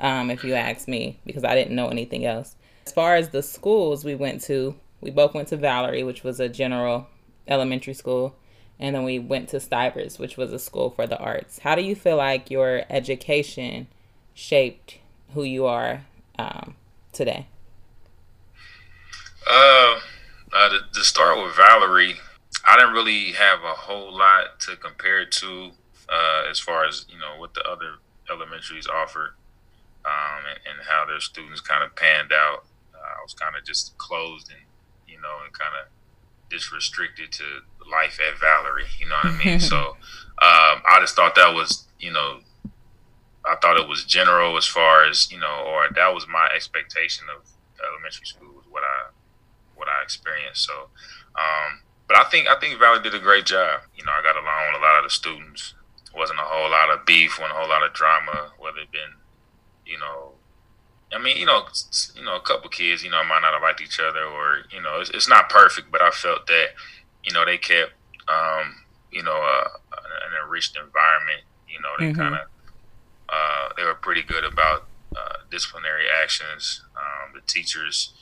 um, 0.00 0.30
if 0.30 0.44
you 0.44 0.52
ask 0.54 0.86
me, 0.86 1.18
because 1.24 1.44
I 1.44 1.54
didn't 1.54 1.74
know 1.74 1.88
anything 1.88 2.26
else. 2.26 2.56
As 2.86 2.92
far 2.92 3.16
as 3.16 3.30
the 3.30 3.42
schools 3.42 4.04
we 4.04 4.14
went 4.14 4.42
to, 4.42 4.74
we 5.00 5.10
both 5.10 5.32
went 5.32 5.48
to 5.48 5.56
Valerie, 5.56 6.04
which 6.04 6.22
was 6.24 6.40
a 6.40 6.48
general 6.48 7.06
elementary 7.46 7.94
school 7.94 8.36
and 8.80 8.94
then 8.94 9.04
we 9.04 9.18
went 9.18 9.48
to 9.50 9.60
Stivers, 9.60 10.18
which 10.18 10.36
was 10.36 10.52
a 10.52 10.58
school 10.58 10.90
for 10.90 11.06
the 11.06 11.18
arts. 11.18 11.60
How 11.60 11.74
do 11.74 11.82
you 11.82 11.94
feel 11.94 12.16
like 12.16 12.50
your 12.50 12.82
education 12.88 13.88
shaped 14.34 14.98
who 15.34 15.42
you 15.42 15.66
are 15.66 16.04
um, 16.38 16.76
today? 17.12 17.46
Uh, 19.48 19.98
uh 20.52 20.68
to, 20.68 20.80
to, 20.92 21.04
start 21.04 21.42
with 21.42 21.56
Valerie, 21.56 22.16
I 22.66 22.76
didn't 22.76 22.92
really 22.92 23.32
have 23.32 23.60
a 23.64 23.74
whole 23.74 24.16
lot 24.16 24.60
to 24.60 24.76
compare 24.76 25.24
to 25.24 25.70
uh, 26.08 26.44
as 26.50 26.60
far 26.60 26.84
as 26.84 27.06
you 27.08 27.18
know 27.18 27.38
what 27.38 27.54
the 27.54 27.62
other 27.62 27.96
elementaries 28.30 28.86
offered 28.86 29.34
um, 30.04 30.44
and, 30.48 30.58
and, 30.78 30.86
how 30.86 31.04
their 31.06 31.20
students 31.20 31.60
kind 31.60 31.82
of 31.82 31.94
panned 31.96 32.32
out. 32.32 32.64
Uh, 32.94 32.98
I 32.98 33.22
was 33.22 33.34
kind 33.34 33.56
of 33.56 33.64
just 33.64 33.96
closed 33.98 34.50
and 34.50 34.60
you 35.06 35.20
know 35.20 35.36
and 35.44 35.52
kind 35.52 35.72
of 35.82 35.88
just 36.50 36.72
restricted 36.72 37.32
to 37.32 37.44
life 37.90 38.18
at 38.20 38.38
Valerie. 38.38 38.84
You 38.98 39.08
know 39.08 39.16
what 39.22 39.34
I 39.34 39.44
mean? 39.44 39.60
so 39.72 39.96
um, 40.40 40.82
I 40.86 40.98
just 41.00 41.16
thought 41.16 41.34
that 41.34 41.54
was, 41.54 41.86
you 41.98 42.12
know, 42.12 42.40
I 43.44 43.56
thought 43.56 43.78
it 43.78 43.88
was 43.88 44.04
general 44.04 44.56
as 44.56 44.66
far 44.66 45.04
as 45.04 45.30
you 45.32 45.38
know, 45.38 45.64
or 45.66 45.88
that 45.94 46.14
was 46.14 46.26
my 46.28 46.48
expectation 46.54 47.26
of 47.34 47.48
elementary 47.80 48.26
school 48.26 48.52
was 48.54 48.64
what 48.70 48.82
I 48.82 49.10
what 49.74 49.88
I 49.88 50.02
experienced. 50.02 50.64
So, 50.64 50.90
um, 51.34 51.80
but 52.06 52.16
I 52.16 52.24
think 52.30 52.48
I 52.48 52.58
think 52.60 52.78
Valerie 52.78 53.02
did 53.02 53.14
a 53.14 53.18
great 53.18 53.46
job. 53.46 53.80
You 53.96 54.04
know, 54.04 54.12
I 54.12 54.22
got 54.22 54.36
along 54.36 54.72
with 54.72 54.82
a 54.82 54.84
lot 54.84 54.98
of 54.98 55.04
the 55.04 55.10
students. 55.10 55.74
wasn't 56.14 56.40
a 56.40 56.42
whole 56.42 56.70
lot 56.70 56.90
of 56.90 57.06
beef, 57.06 57.38
wasn't 57.38 57.56
a 57.56 57.60
whole 57.60 57.68
lot 57.68 57.86
of 57.86 57.94
drama. 57.94 58.52
Whether 58.58 58.80
it 58.80 58.92
been, 58.92 59.16
you 59.86 59.98
know, 59.98 60.32
I 61.12 61.18
mean, 61.18 61.36
you 61.36 61.46
know, 61.46 61.64
you 62.14 62.22
know, 62.22 62.36
a 62.36 62.40
couple 62.40 62.68
kids, 62.68 63.02
you 63.02 63.10
know, 63.10 63.22
might 63.24 63.40
not 63.40 63.54
have 63.54 63.62
liked 63.62 63.80
each 63.80 64.00
other, 64.00 64.24
or 64.24 64.64
you 64.70 64.82
know, 64.82 65.00
it's, 65.00 65.10
it's 65.10 65.28
not 65.28 65.48
perfect, 65.48 65.90
but 65.90 66.02
I 66.02 66.10
felt 66.10 66.46
that, 66.46 66.68
you 67.28 67.34
know, 67.34 67.44
they 67.44 67.58
kept, 67.58 67.92
um, 68.26 68.74
you 69.12 69.22
know, 69.22 69.36
uh, 69.36 69.68
an 69.92 70.32
enriched 70.42 70.76
environment. 70.76 71.42
You 71.68 71.78
know, 71.82 71.88
they 71.98 72.12
mm-hmm. 72.12 72.20
kind 72.20 72.34
of, 72.36 72.40
uh, 73.28 73.68
they 73.76 73.84
were 73.84 73.94
pretty 73.94 74.22
good 74.22 74.44
about 74.44 74.86
uh, 75.14 75.44
disciplinary 75.50 76.06
actions. 76.22 76.82
Um, 76.96 77.34
the 77.34 77.42
teachers, 77.42 78.14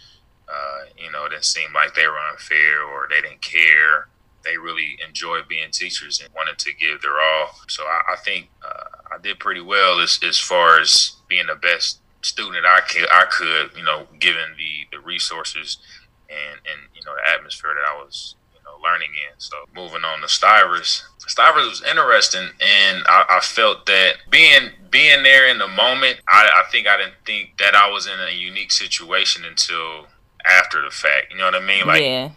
uh, 0.48 0.90
you 0.98 1.10
know, 1.12 1.28
didn't 1.28 1.44
seem 1.44 1.72
like 1.72 1.94
they 1.94 2.08
were 2.08 2.18
unfair 2.32 2.82
or 2.82 3.06
they 3.08 3.20
didn't 3.20 3.42
care. 3.42 4.08
They 4.42 4.58
really 4.58 4.98
enjoyed 5.06 5.46
being 5.46 5.70
teachers 5.70 6.20
and 6.20 6.28
wanted 6.34 6.58
to 6.58 6.74
give 6.74 7.02
their 7.02 7.20
all. 7.20 7.50
So 7.68 7.84
I, 7.84 8.14
I 8.14 8.16
think 8.16 8.48
uh, 8.64 9.14
I 9.14 9.18
did 9.22 9.38
pretty 9.38 9.60
well 9.60 10.00
as 10.00 10.18
as 10.26 10.38
far 10.38 10.80
as 10.80 11.14
being 11.28 11.46
the 11.46 11.54
best 11.54 12.00
student 12.22 12.66
I 12.66 12.80
could, 12.80 13.08
I 13.10 13.24
could, 13.30 13.76
you 13.76 13.84
know, 13.84 14.08
given 14.18 14.54
the 14.56 14.96
the 14.96 15.00
resources 15.02 15.78
and 16.28 16.60
and 16.66 16.80
you 16.94 17.02
know 17.04 17.14
the 17.14 17.30
atmosphere 17.30 17.74
that 17.74 17.86
I 17.86 18.02
was 18.02 18.34
learning 18.82 19.10
in. 19.10 19.38
So 19.38 19.56
moving 19.74 20.04
on 20.04 20.20
to 20.20 20.28
Stivers, 20.28 21.04
Stivers 21.26 21.68
was 21.68 21.82
interesting, 21.82 22.48
and 22.60 23.02
I, 23.06 23.24
I 23.30 23.40
felt 23.40 23.86
that 23.86 24.14
being 24.30 24.70
being 24.90 25.22
there 25.24 25.48
in 25.48 25.58
the 25.58 25.68
moment, 25.68 26.20
I, 26.28 26.62
I 26.64 26.70
think 26.70 26.86
I 26.86 26.96
didn't 26.96 27.16
think 27.26 27.58
that 27.58 27.74
I 27.74 27.90
was 27.90 28.06
in 28.06 28.18
a 28.18 28.30
unique 28.30 28.70
situation 28.70 29.44
until 29.44 30.06
after 30.46 30.82
the 30.82 30.90
fact. 30.90 31.32
You 31.32 31.38
know 31.38 31.44
what 31.44 31.56
I 31.56 31.60
mean? 31.60 31.86
Like, 31.86 32.02
yeah. 32.02 32.30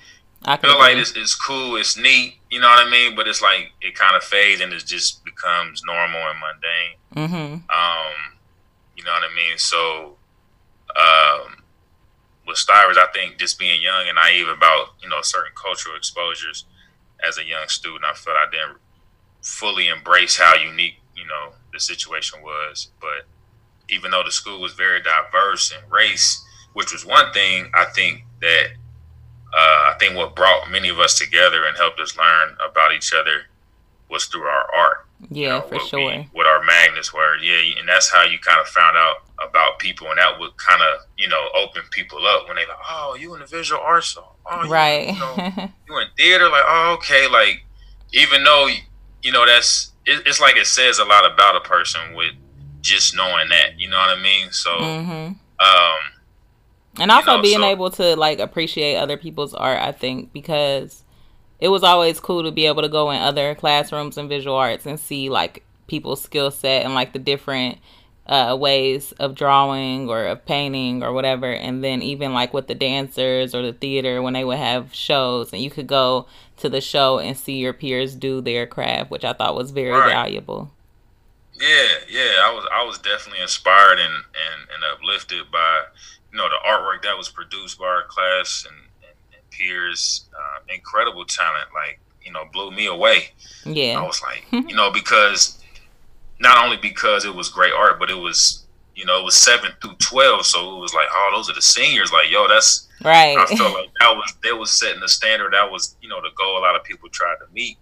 I 0.46 0.58
feel 0.58 0.78
like 0.80 0.98
it's, 0.98 1.16
it's 1.16 1.36
cool, 1.36 1.76
it's 1.76 1.98
neat, 1.98 2.36
you 2.50 2.60
know 2.60 2.68
what 2.68 2.88
I 2.88 2.90
mean? 2.90 3.16
But 3.16 3.28
it's 3.28 3.42
like 3.42 3.72
it 3.82 3.94
kind 3.94 4.16
of 4.16 4.24
fades 4.24 4.62
and 4.62 4.74
it 4.74 4.86
just 4.86 5.24
becomes 5.24 5.84
normal 5.86 6.22
and 6.22 6.40
mundane. 6.40 7.28
Mm-hmm. 7.30 7.54
Um, 7.54 8.14
you 8.96 9.04
know 9.04 9.12
what 9.12 9.24
I 9.24 9.36
mean? 9.36 9.58
So, 9.58 10.16
um, 10.96 11.59
with 12.50 12.58
Stivers, 12.58 12.98
I 12.98 13.08
think 13.14 13.38
just 13.38 13.60
being 13.60 13.82
young 13.82 14.08
and 14.08 14.16
naive 14.16 14.48
about 14.50 14.96
you 15.02 15.08
know 15.08 15.22
certain 15.22 15.54
cultural 15.56 15.96
exposures 15.96 16.66
as 17.26 17.38
a 17.38 17.46
young 17.46 17.68
student, 17.68 18.04
I 18.04 18.14
felt 18.14 18.36
I 18.36 18.50
didn't 18.52 18.80
fully 19.42 19.88
embrace 19.88 20.38
how 20.38 20.56
unique 20.56 20.96
you 21.16 21.26
know 21.26 21.54
the 21.72 21.80
situation 21.80 22.42
was. 22.42 22.90
But 23.00 23.28
even 23.90 24.12
though 24.12 24.24
the 24.24 24.32
school 24.32 24.60
was 24.60 24.74
very 24.74 25.02
diverse 25.02 25.72
in 25.72 25.90
race, 25.90 26.44
which 26.74 26.92
was 26.92 27.06
one 27.06 27.32
thing, 27.32 27.70
I 27.74 27.86
think 27.86 28.24
that 28.42 28.68
uh, 29.54 29.94
I 29.94 29.96
think 30.00 30.16
what 30.16 30.36
brought 30.36 30.72
many 30.72 30.90
of 30.90 31.00
us 31.00 31.18
together 31.18 31.66
and 31.66 31.78
helped 31.78 32.00
us 32.00 32.18
learn 32.18 32.58
about 32.68 32.94
each 32.94 33.14
other 33.14 33.44
was 34.10 34.26
through 34.26 34.44
our 34.44 34.66
art. 34.76 35.08
Yeah, 35.30 35.42
you 35.42 35.50
know, 35.50 35.62
for 35.62 35.76
what 35.76 35.88
sure. 35.88 36.00
We, 36.00 36.30
what 36.32 36.48
our 36.48 36.64
magnets 36.64 37.14
were, 37.14 37.38
yeah, 37.38 37.80
and 37.80 37.88
that's 37.88 38.10
how 38.10 38.24
you 38.24 38.40
kind 38.40 38.60
of 38.60 38.68
found 38.68 38.96
out 38.96 39.18
about 39.48 39.80
people, 39.80 40.08
and 40.08 40.18
that 40.18 40.40
would 40.40 40.56
kind 40.58 40.82
of 40.82 41.06
you 41.18 41.28
know 41.28 41.50
open 41.58 41.82
people 41.92 42.26
up 42.26 42.48
when 42.48 42.56
they 42.56 42.66
like, 42.66 42.78
oh, 42.90 43.16
you 43.20 43.34
in 43.34 43.42
the 43.42 43.46
visual 43.46 43.82
arts, 43.82 44.18
oh, 44.18 44.64
you, 44.64 44.70
right? 44.70 45.14
You, 45.14 45.20
know, 45.20 45.36
you 45.88 46.00
in 46.00 46.08
theater, 46.16 46.50
like, 46.50 46.64
oh, 46.66 46.96
okay, 46.98 47.28
like 47.28 47.66
even 48.14 48.44
though 48.44 48.70
you 49.22 49.32
know 49.32 49.46
that's 49.46 49.92
it, 50.06 50.26
it's 50.26 50.40
like 50.40 50.56
it 50.56 50.68
says 50.68 51.00
a 51.00 51.06
lot 51.06 51.32
about 51.32 51.56
a 51.56 51.62
person 51.62 52.16
with 52.16 52.34
just 52.82 53.16
knowing 53.16 53.50
that, 53.50 53.80
you 53.80 53.90
know 53.90 53.98
what 53.98 54.18
I 54.18 54.22
mean? 54.22 54.52
So, 54.52 54.70
mm-hmm. 54.72 55.10
um, 55.12 56.00
and 57.00 57.12
also 57.12 57.38
know, 57.38 57.42
being 57.42 57.60
so, 57.60 57.66
able 57.66 57.92
to 57.92 58.16
like 58.16 58.40
appreciate 58.40 58.96
other 58.98 59.18
people's 59.18 59.54
art, 59.54 59.80
I 59.80 59.92
think, 59.92 60.34
because 60.34 61.04
it 61.60 61.70
was 61.70 61.84
always 61.84 62.20
cool 62.20 62.44
to 62.44 62.52
be 62.52 62.66
able 62.66 62.82
to 62.82 62.90
go 62.90 63.12
in 63.12 63.22
other 63.22 63.56
classrooms 63.56 64.18
in 64.18 64.28
visual 64.30 64.56
arts 64.56 64.86
and 64.86 65.00
see 65.00 65.30
like 65.30 65.64
people's 65.88 66.22
skill 66.22 66.52
set 66.52 66.86
and 66.86 66.94
like 66.94 67.14
the 67.14 67.20
different 67.20 67.80
uh, 68.28 68.56
ways 68.58 69.12
of 69.14 69.34
drawing 69.34 70.08
or 70.08 70.26
of 70.26 70.46
painting 70.46 71.04
or 71.04 71.12
whatever. 71.12 71.52
And 71.52 71.84
then 71.84 72.02
even 72.02 72.34
like 72.34 72.54
with 72.54 72.68
the 72.68 72.76
dancers 72.76 73.56
or 73.56 73.64
the 73.64 73.74
theater 73.74 74.22
when 74.22 74.34
they 74.34 74.46
would 74.46 74.60
have 74.60 74.94
shows 74.94 75.52
and 75.52 75.62
you 75.62 75.70
could 75.70 75.88
go 75.88 76.28
to 76.58 76.70
the 76.70 76.80
show 76.80 77.20
and 77.20 77.36
see 77.36 77.58
your 77.58 77.74
peers 77.74 78.16
do 78.16 78.40
their 78.40 78.68
craft, 78.68 79.10
which 79.12 79.26
I 79.26 79.34
thought 79.34 79.56
was 79.56 79.72
very 79.72 79.92
right. 79.92 80.10
valuable. 80.10 80.72
Yeah, 81.60 81.88
yeah, 82.10 82.40
I 82.42 82.54
was 82.54 82.66
I 82.72 82.86
was 82.86 83.00
definitely 83.00 83.42
inspired 83.42 84.00
and, 84.00 84.14
and, 84.14 84.62
and 84.74 84.84
uplifted 84.94 85.52
by 85.52 85.84
you 86.32 86.38
know 86.38 86.48
the 86.48 86.56
artwork 86.66 87.02
that 87.04 87.18
was 87.18 87.28
produced 87.28 87.80
by 87.80 87.86
our 87.86 88.04
class 88.04 88.66
and 88.66 88.89
peers, 89.52 90.30
uh, 90.36 90.60
incredible 90.74 91.26
talent, 91.26 91.68
like 91.74 92.00
you 92.24 92.32
know, 92.32 92.46
blew 92.52 92.72
me 92.72 92.88
away. 92.88 93.30
Yeah, 93.66 94.00
I 94.00 94.04
was 94.04 94.22
like, 94.22 94.46
you 94.70 94.76
know, 94.76 94.92
because 94.92 95.64
not 96.40 96.64
only 96.64 96.78
because 96.78 97.26
it 97.26 97.34
was 97.34 97.50
great 97.50 97.74
art, 97.74 98.00
but 98.00 98.10
it 98.10 98.18
was 98.18 98.66
you 98.96 99.06
know 99.06 99.20
it 99.20 99.24
was 99.24 99.36
seven 99.36 99.72
through 99.82 99.96
twelve, 100.00 100.46
so 100.46 100.78
it 100.78 100.80
was 100.80 100.94
like 100.94 101.08
oh 101.12 101.32
those 101.36 101.50
are 101.50 101.56
the 101.56 101.62
seniors. 101.62 102.12
Like 102.12 102.30
yo, 102.30 102.48
that's 102.48 102.88
right. 103.04 103.38
I 103.38 103.46
felt 103.56 103.74
like 103.74 103.90
that 104.00 104.16
was 104.16 104.34
they 104.44 104.54
was 104.54 104.72
setting 104.72 105.02
the 105.02 105.10
standard. 105.10 105.54
That 105.54 105.72
was 105.72 105.96
you 106.02 106.10
know 106.10 106.22
the 106.22 106.30
goal 106.38 106.58
a 106.58 106.62
lot 106.62 106.76
of 106.76 106.84
people 106.84 107.10
tried 107.10 107.38
to 107.46 107.54
meet. 107.54 107.78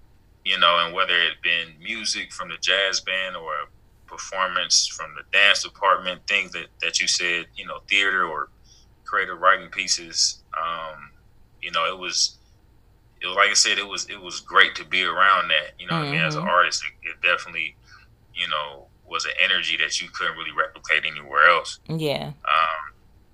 You 0.46 0.58
know, 0.58 0.80
and 0.86 0.94
whether 0.94 1.14
it 1.14 1.34
been 1.44 1.74
music 1.84 2.32
from 2.32 2.48
the 2.48 2.56
jazz 2.62 3.02
band 3.02 3.36
or 3.36 3.52
performance 4.08 4.88
from 4.88 5.14
the 5.16 5.24
dance 5.38 5.64
department, 5.64 6.22
things 6.28 6.52
that, 6.54 6.68
that 6.82 7.00
you 7.00 7.08
said, 7.08 7.46
you 7.56 7.66
know, 7.66 7.80
theater 7.88 8.26
or 8.26 8.50
creative 9.06 9.40
writing 9.40 9.70
pieces. 9.70 10.42
Um, 10.58 11.12
you 11.62 11.72
know, 11.72 11.86
it 11.86 11.98
was 11.98 12.38
it 13.22 13.28
was 13.28 13.36
like 13.36 13.50
I 13.50 13.54
said, 13.54 13.78
it 13.78 13.88
was 13.88 14.10
it 14.10 14.22
was 14.22 14.40
great 14.42 14.76
to 14.76 14.86
be 14.86 15.04
around 15.04 15.50
that. 15.50 15.74
You 15.80 15.88
know, 15.88 15.94
mm-hmm. 15.94 16.08
I 16.08 16.12
mean, 16.12 16.22
as 16.22 16.36
an 16.36 16.42
mm-hmm. 16.42 16.50
artist, 16.50 16.84
it, 16.84 17.10
it, 17.10 17.22
definitely, 17.22 17.76
you 18.34 18.48
know, 18.48 18.88
was 19.08 19.26
an 19.26 19.32
energy 19.44 19.78
that 19.78 20.02
you 20.02 20.10
couldn't 20.10 20.38
really 20.38 20.52
replicate 20.52 21.04
anywhere 21.06 21.50
else. 21.50 21.80
Yeah. 21.88 22.34
Um, 22.46 22.94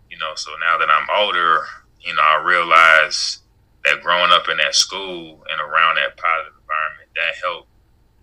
you 0.10 0.18
know, 0.18 0.34
so 0.36 0.51
now 0.62 0.77
that 0.77 0.89
I'm 0.89 1.08
older, 1.15 1.65
you 2.01 2.13
know, 2.13 2.22
I 2.22 2.44
realize 2.44 3.39
that 3.84 4.01
growing 4.01 4.32
up 4.32 4.48
in 4.50 4.58
that 4.58 4.75
school 4.75 5.44
and 5.50 5.60
around 5.60 5.96
that 5.96 6.15
positive 6.18 6.53
environment 6.62 7.10
that 7.15 7.36
helped 7.42 7.68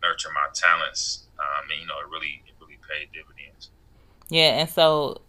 nurture 0.02 0.30
my 0.32 0.48
talents. 0.54 1.26
Um, 1.38 1.70
and 1.70 1.80
you 1.80 1.86
know, 1.86 1.98
it 2.00 2.08
really 2.10 2.42
it 2.46 2.54
really 2.60 2.78
paid 2.88 3.08
dividends. 3.12 3.70
Yeah, 4.28 4.60
and 4.60 4.68
so 4.68 5.20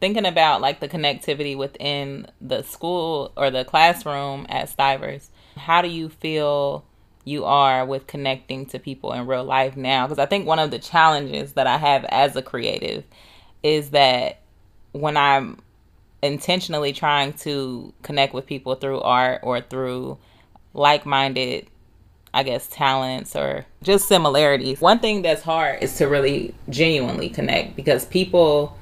thinking 0.00 0.26
about 0.26 0.60
like 0.60 0.80
the 0.80 0.88
connectivity 0.88 1.56
within 1.56 2.26
the 2.40 2.62
school 2.62 3.32
or 3.36 3.50
the 3.50 3.64
classroom 3.64 4.46
at 4.48 4.68
Stivers, 4.68 5.30
how 5.56 5.82
do 5.82 5.88
you 5.88 6.08
feel 6.08 6.84
you 7.24 7.44
are 7.44 7.84
with 7.84 8.06
connecting 8.06 8.66
to 8.66 8.78
people 8.78 9.12
in 9.12 9.26
real 9.26 9.44
life 9.44 9.76
now? 9.76 10.06
Because 10.06 10.18
I 10.18 10.26
think 10.26 10.46
one 10.46 10.58
of 10.58 10.70
the 10.70 10.78
challenges 10.78 11.54
that 11.54 11.66
I 11.66 11.76
have 11.76 12.04
as 12.06 12.36
a 12.36 12.42
creative 12.42 13.04
is 13.62 13.90
that 13.90 14.40
when 14.92 15.16
I'm 15.16 15.58
intentionally 16.22 16.92
trying 16.92 17.32
to 17.32 17.92
connect 18.02 18.34
with 18.34 18.46
people 18.46 18.74
through 18.74 19.00
art 19.00 19.40
or 19.42 19.60
through 19.60 20.18
like 20.74 21.06
minded, 21.06 21.68
I 22.32 22.42
guess, 22.42 22.66
talents 22.68 23.36
or 23.36 23.66
just 23.82 24.08
similarities, 24.08 24.80
one 24.80 25.00
thing 25.00 25.22
that's 25.22 25.42
hard 25.42 25.82
is 25.82 25.96
to 25.98 26.06
really 26.06 26.54
genuinely 26.68 27.28
connect 27.28 27.76
because 27.76 28.04
people 28.06 28.76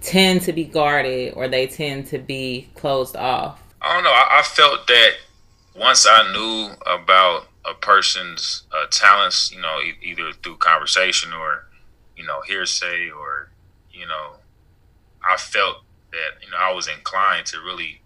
tend 0.00 0.42
to 0.42 0.52
be 0.52 0.64
guarded 0.64 1.34
or 1.34 1.48
they 1.48 1.66
tend 1.66 2.06
to 2.08 2.18
be 2.18 2.68
closed 2.74 3.16
off? 3.16 3.60
I 3.82 3.94
don't 3.94 4.04
know. 4.04 4.10
I, 4.10 4.40
I 4.40 4.42
felt 4.42 4.86
that 4.86 5.10
once 5.74 6.06
I 6.08 6.32
knew 6.32 6.74
about 6.86 7.46
a 7.64 7.74
person's 7.74 8.64
uh, 8.72 8.86
talents, 8.90 9.52
you 9.52 9.60
know, 9.60 9.78
e- 9.80 9.98
either 10.02 10.32
through 10.42 10.56
conversation 10.56 11.32
or, 11.32 11.66
you 12.16 12.24
know, 12.24 12.40
hearsay 12.42 13.10
or, 13.10 13.50
you 13.92 14.06
know, 14.06 14.36
I 15.28 15.36
felt 15.36 15.82
that, 16.12 16.44
you 16.44 16.50
know, 16.50 16.56
I 16.58 16.72
was 16.72 16.88
inclined 16.88 17.46
to 17.46 17.58
really 17.60 18.00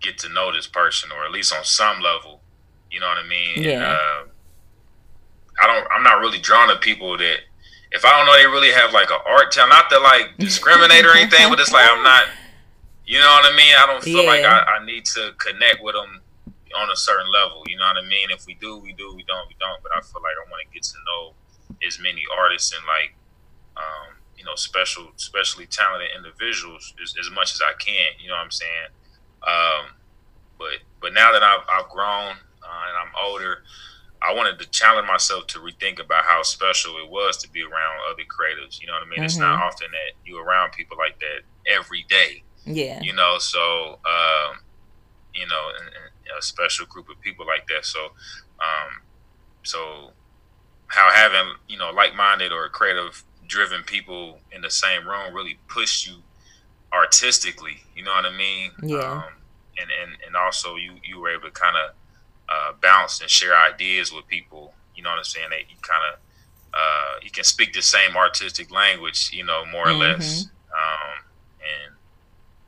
get 0.00 0.18
to 0.18 0.28
know 0.28 0.52
this 0.52 0.66
person 0.66 1.10
or 1.12 1.24
at 1.24 1.30
least 1.30 1.54
on 1.54 1.64
some 1.64 2.00
level, 2.00 2.40
you 2.90 3.00
know 3.00 3.06
what 3.06 3.18
I 3.18 3.28
mean? 3.28 3.62
Yeah. 3.62 3.72
And, 3.72 3.82
uh, 3.82 4.32
I 5.62 5.66
don't, 5.66 5.86
I'm 5.92 6.02
not 6.02 6.20
really 6.20 6.38
drawn 6.38 6.68
to 6.68 6.76
people 6.76 7.18
that 7.18 7.38
if 7.92 8.04
I 8.04 8.10
don't 8.16 8.26
know 8.26 8.36
they 8.36 8.46
really 8.46 8.72
have 8.72 8.92
like 8.92 9.10
an 9.10 9.18
art 9.26 9.52
talent, 9.52 9.70
not 9.70 9.90
to 9.90 9.98
like 9.98 10.36
discriminate 10.38 11.04
or 11.04 11.16
anything, 11.16 11.48
but 11.48 11.58
it's 11.60 11.72
like 11.72 11.88
I'm 11.88 12.02
not, 12.02 12.24
you 13.06 13.18
know 13.18 13.26
what 13.26 13.52
I 13.52 13.56
mean? 13.56 13.74
I 13.76 13.86
don't 13.86 14.02
feel 14.02 14.22
yeah. 14.22 14.30
like 14.30 14.44
I, 14.44 14.78
I, 14.78 14.84
need 14.84 15.04
to 15.16 15.32
connect 15.38 15.82
with 15.82 15.94
them 15.94 16.20
on 16.76 16.90
a 16.90 16.96
certain 16.96 17.26
level. 17.32 17.64
You 17.66 17.76
know 17.76 17.86
what 17.86 18.02
I 18.02 18.06
mean? 18.06 18.30
If 18.30 18.46
we 18.46 18.54
do, 18.54 18.78
we 18.78 18.92
do. 18.92 19.14
We 19.14 19.24
don't, 19.24 19.48
we 19.48 19.56
don't. 19.58 19.82
But 19.82 19.92
I 19.96 20.00
feel 20.00 20.22
like 20.22 20.34
I 20.38 20.50
want 20.50 20.62
to 20.66 20.72
get 20.72 20.84
to 20.84 20.98
know 21.06 21.34
as 21.86 21.98
many 21.98 22.22
artists 22.38 22.72
and 22.72 22.84
like, 22.86 23.14
um, 23.76 24.14
you 24.36 24.44
know, 24.44 24.54
special, 24.54 25.10
especially 25.16 25.66
talented 25.66 26.10
individuals 26.16 26.94
as, 27.02 27.14
as, 27.18 27.30
much 27.30 27.54
as 27.54 27.60
I 27.60 27.72
can. 27.78 28.14
You 28.20 28.28
know 28.28 28.34
what 28.34 28.44
I'm 28.44 28.50
saying? 28.50 28.90
Um, 29.42 29.84
but 30.58 30.78
but 31.00 31.12
now 31.12 31.32
that 31.32 31.42
I've, 31.42 31.64
I've 31.72 31.88
grown 31.90 32.36
uh, 32.62 32.84
and 32.88 32.96
I'm 33.02 33.12
older. 33.20 33.64
I 34.22 34.34
wanted 34.34 34.58
to 34.58 34.66
challenge 34.70 35.08
myself 35.08 35.46
to 35.48 35.60
rethink 35.60 35.98
about 35.98 36.24
how 36.24 36.42
special 36.42 36.96
it 36.98 37.08
was 37.10 37.36
to 37.38 37.50
be 37.50 37.62
around 37.62 38.00
other 38.10 38.22
creatives. 38.24 38.80
You 38.80 38.86
know 38.86 38.94
what 38.94 39.02
I 39.02 39.06
mean? 39.06 39.18
Mm-hmm. 39.18 39.24
It's 39.24 39.36
not 39.36 39.58
mm-hmm. 39.58 39.68
often 39.68 39.88
that 39.92 40.12
you're 40.26 40.44
around 40.44 40.72
people 40.72 40.96
like 40.98 41.18
that 41.20 41.40
every 41.70 42.04
day. 42.08 42.42
Yeah. 42.66 43.00
You 43.00 43.14
know, 43.14 43.36
so 43.38 43.98
um, 44.04 44.58
you 45.34 45.46
know, 45.46 45.70
a 46.38 46.42
special 46.42 46.86
group 46.86 47.08
of 47.08 47.20
people 47.20 47.46
like 47.46 47.66
that. 47.68 47.84
So, 47.84 48.04
um, 48.60 49.00
so 49.62 50.10
how 50.88 51.10
having 51.12 51.54
you 51.68 51.78
know 51.78 51.90
like-minded 51.90 52.52
or 52.52 52.68
creative-driven 52.68 53.84
people 53.84 54.38
in 54.52 54.60
the 54.60 54.70
same 54.70 55.08
room 55.08 55.34
really 55.34 55.58
pushed 55.68 56.06
you 56.06 56.16
artistically. 56.92 57.82
You 57.96 58.04
know 58.04 58.12
what 58.12 58.26
I 58.26 58.36
mean? 58.36 58.72
Yeah. 58.82 58.98
Um, 58.98 59.24
and 59.78 59.90
and 60.02 60.16
and 60.26 60.36
also 60.36 60.76
you 60.76 60.94
you 61.04 61.20
were 61.20 61.30
able 61.30 61.48
to 61.48 61.50
kind 61.50 61.76
of 61.76 61.94
uh, 62.50 62.72
bounce 62.82 63.20
and 63.20 63.30
share 63.30 63.56
ideas 63.56 64.12
with 64.12 64.26
people. 64.26 64.74
You 64.94 65.02
know 65.02 65.10
what 65.10 65.18
I'm 65.18 65.24
saying? 65.24 65.50
That 65.50 65.60
you 65.70 65.76
kind 65.82 66.02
of 66.12 66.20
uh, 66.74 67.18
you 67.22 67.30
can 67.30 67.44
speak 67.44 67.72
the 67.72 67.82
same 67.82 68.16
artistic 68.16 68.70
language, 68.70 69.30
you 69.32 69.44
know, 69.44 69.64
more 69.66 69.88
or 69.88 69.92
mm-hmm. 69.92 70.20
less. 70.20 70.44
Um, 70.70 71.24
and 71.60 71.94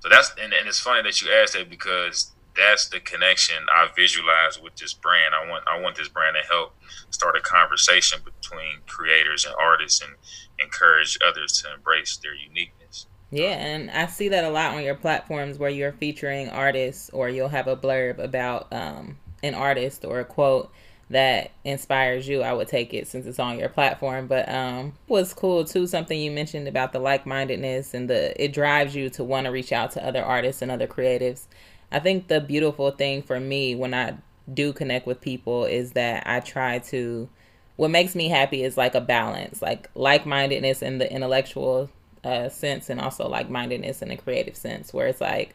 so 0.01 0.09
that's 0.09 0.33
and, 0.41 0.53
and 0.53 0.67
it's 0.67 0.81
funny 0.81 1.03
that 1.03 1.21
you 1.23 1.31
asked 1.33 1.55
that 1.55 1.71
because 1.71 2.33
that's 2.57 2.89
the 2.89 3.01
connection 3.01 3.57
I 3.71 3.89
visualize 3.97 4.61
with 4.61 4.77
this 4.77 4.93
brand. 4.93 5.35
I 5.35 5.49
want 5.49 5.65
I 5.67 5.81
want 5.81 5.97
this 5.97 6.09
brand 6.09 6.37
to 6.41 6.47
help 6.49 6.75
start 7.11 7.37
a 7.37 7.41
conversation 7.41 8.21
between 8.25 8.81
creators 8.87 9.45
and 9.45 9.55
artists 9.59 10.03
and 10.03 10.13
encourage 10.59 11.19
others 11.27 11.63
to 11.63 11.73
embrace 11.75 12.17
their 12.17 12.35
uniqueness. 12.35 13.07
Yeah, 13.31 13.55
and 13.55 13.91
I 13.91 14.07
see 14.07 14.29
that 14.29 14.45
a 14.45 14.51
lot 14.51 14.75
on 14.75 14.83
your 14.83 14.95
platforms 14.95 15.59
where 15.59 15.71
you're 15.71 15.93
featuring 15.93 16.51
artists 16.51 17.09
or 17.11 17.31
you'll 17.31 17.49
have 17.49 17.67
a 17.67 17.77
blurb 17.77 18.19
about 18.19 18.71
um, 18.73 19.17
an 19.43 19.55
artist 19.55 20.05
or 20.05 20.21
a 20.21 20.25
quote 20.25 20.71
that 21.11 21.51
inspires 21.65 22.27
you, 22.27 22.41
I 22.41 22.55
would 22.55 22.69
take 22.69 22.95
it 22.95 23.07
since 23.07 23.27
it's 23.27 23.39
on 23.39 23.59
your 23.59 23.69
platform. 23.69 24.27
But 24.27 24.49
um 24.49 24.95
was 25.09 25.35
cool 25.35 25.65
too, 25.65 25.87
something 25.87 26.19
you 26.19 26.31
mentioned 26.31 26.69
about 26.69 26.93
the 26.93 26.99
like 26.99 27.27
mindedness 27.27 27.95
and 27.95 28.09
the 28.09 28.43
it 28.43 28.53
drives 28.53 28.95
you 28.95 29.11
to 29.11 29.25
want 29.25 29.47
to 29.47 29.51
reach 29.51 29.73
out 29.73 29.91
to 29.93 30.07
other 30.07 30.25
artists 30.25 30.63
and 30.63 30.71
other 30.71 30.87
creatives. 30.87 31.47
I 31.91 31.99
think 31.99 32.29
the 32.29 32.41
beautiful 32.41 32.91
thing 32.91 33.23
for 33.23 33.39
me 33.39 33.75
when 33.75 33.93
I 33.93 34.17
do 34.53 34.73
connect 34.73 35.07
with 35.07 35.21
people 35.21 35.65
is 35.67 35.93
that 35.93 36.23
I 36.27 36.41
try 36.41 36.79
to 36.79 37.29
what 37.77 37.91
makes 37.91 38.15
me 38.15 38.29
happy 38.29 38.63
is 38.63 38.77
like 38.77 38.95
a 38.95 39.01
balance, 39.01 39.61
like 39.63 39.91
like 39.95 40.25
mindedness 40.25 40.83
in 40.83 40.99
the 40.99 41.13
intellectual 41.13 41.91
uh, 42.25 42.49
sense 42.49 42.89
and 42.89 43.01
also 43.01 43.29
like 43.29 43.51
mindedness 43.51 44.03
in 44.03 44.11
a 44.11 44.17
creative 44.17 44.57
sense, 44.57 44.95
where 44.95 45.09
it's 45.09 45.21
like 45.21 45.55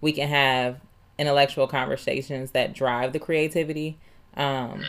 we 0.00 0.12
can 0.12 0.28
have 0.28 0.80
intellectual 1.18 1.66
conversations 1.66 2.52
that 2.52 2.72
drive 2.72 3.12
the 3.12 3.18
creativity. 3.18 3.98
Um, 4.36 4.84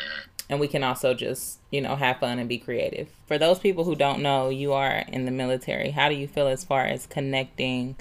and 0.49 0.59
we 0.59 0.67
can 0.67 0.83
also 0.83 1.13
just, 1.13 1.59
you 1.71 1.81
know, 1.81 1.95
have 1.95 2.19
fun 2.19 2.39
and 2.39 2.49
be 2.49 2.57
creative. 2.57 3.09
For 3.27 3.37
those 3.37 3.59
people 3.59 3.83
who 3.83 3.95
don't 3.95 4.21
know, 4.21 4.49
you 4.49 4.73
are 4.73 5.03
in 5.07 5.25
the 5.25 5.31
military. 5.31 5.91
How 5.91 6.09
do 6.09 6.15
you 6.15 6.27
feel 6.27 6.47
as 6.47 6.63
far 6.63 6.85
as 6.85 7.05
connecting? 7.05 7.95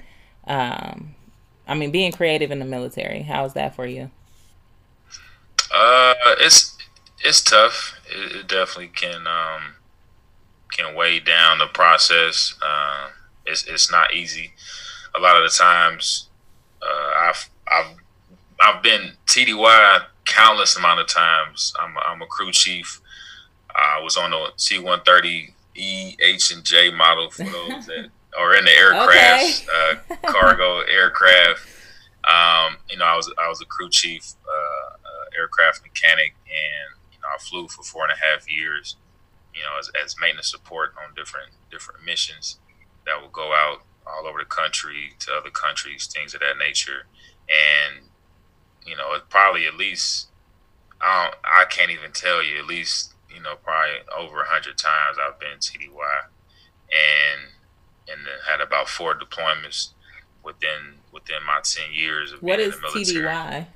Um, 0.47 1.15
I 1.67 1.75
mean, 1.75 1.91
being 1.91 2.11
creative 2.11 2.49
in 2.49 2.59
the 2.59 2.65
military. 2.65 3.21
How 3.23 3.45
is 3.45 3.53
that 3.53 3.75
for 3.75 3.85
you? 3.85 4.09
Uh, 5.71 6.15
it's 6.39 6.75
it's 7.23 7.41
tough. 7.41 7.99
It, 8.09 8.35
it 8.35 8.47
definitely 8.47 8.87
can 8.87 9.27
um, 9.27 9.75
can 10.71 10.95
weigh 10.95 11.19
down 11.19 11.59
the 11.59 11.67
process. 11.67 12.55
Uh, 12.61 13.09
it's 13.45 13.63
it's 13.67 13.91
not 13.91 14.13
easy. 14.13 14.53
A 15.15 15.19
lot 15.19 15.35
of 15.35 15.43
the 15.43 15.55
times, 15.55 16.29
uh, 16.81 17.11
I've 17.19 17.49
I've 17.67 17.97
I've 18.61 18.83
been 18.83 19.13
TDY 19.25 20.03
countless 20.25 20.77
amount 20.77 20.99
of 20.99 21.07
times. 21.07 21.73
I'm 21.79 21.95
a, 21.95 21.99
I'm 21.99 22.21
a 22.21 22.25
crew 22.25 22.51
chief. 22.51 23.01
I 23.75 24.01
was 24.01 24.17
on 24.17 24.31
the 24.31 24.51
C-130 24.57 25.53
E, 25.75 26.15
H, 26.21 26.51
and 26.53 26.63
J 26.63 26.93
model 26.93 27.29
for 27.29 27.43
those 27.43 27.85
that 27.87 28.09
are 28.37 28.55
in 28.55 28.65
the 28.65 28.71
aircraft, 28.71 29.67
okay. 29.67 30.15
uh, 30.23 30.31
cargo 30.31 30.79
aircraft. 30.81 31.67
Um, 32.27 32.77
you 32.89 32.97
know, 32.97 33.05
I 33.05 33.15
was 33.15 33.31
I 33.41 33.47
was 33.47 33.61
a 33.61 33.65
crew 33.65 33.89
chief, 33.89 34.33
uh, 34.45 34.95
uh, 34.95 35.39
aircraft 35.39 35.81
mechanic, 35.83 36.35
and 36.45 36.99
you 37.13 37.19
know, 37.21 37.27
I 37.33 37.37
flew 37.39 37.67
for 37.67 37.83
four 37.83 38.03
and 38.03 38.11
a 38.11 38.17
half 38.17 38.51
years. 38.51 38.97
You 39.53 39.61
know, 39.61 39.79
as, 39.79 39.89
as 40.03 40.15
maintenance 40.19 40.51
support 40.51 40.93
on 40.97 41.15
different 41.15 41.51
different 41.71 42.03
missions 42.05 42.59
that 43.05 43.21
will 43.21 43.29
go 43.29 43.53
out 43.53 43.83
all 44.05 44.27
over 44.27 44.39
the 44.39 44.45
country 44.45 45.13
to 45.19 45.33
other 45.33 45.49
countries, 45.49 46.07
things 46.07 46.33
of 46.33 46.41
that 46.41 46.57
nature. 46.57 47.05
And 47.49 48.08
you 48.85 48.95
know, 48.95 49.13
it's 49.13 49.25
probably 49.29 49.65
at 49.65 49.75
least 49.75 50.27
I 51.01 51.25
don't, 51.25 51.35
I 51.43 51.65
can't 51.65 51.91
even 51.91 52.11
tell 52.11 52.43
you 52.43 52.57
at 52.59 52.65
least 52.65 53.13
you 53.33 53.41
know 53.41 53.55
probably 53.63 53.95
over 54.17 54.41
a 54.41 54.47
hundred 54.47 54.77
times 54.77 55.17
I've 55.21 55.39
been 55.39 55.59
TDY, 55.59 56.21
and 56.91 57.51
and 58.09 58.27
had 58.47 58.61
about 58.61 58.89
four 58.89 59.17
deployments 59.17 59.89
within 60.43 60.99
within 61.11 61.37
my 61.45 61.61
ten 61.63 61.93
years 61.93 62.31
of 62.31 62.41
what 62.41 62.57
being 62.57 62.69
is 62.69 62.75
in 62.75 62.81
the 62.81 62.87
military. 62.93 63.25
TDY? 63.25 63.67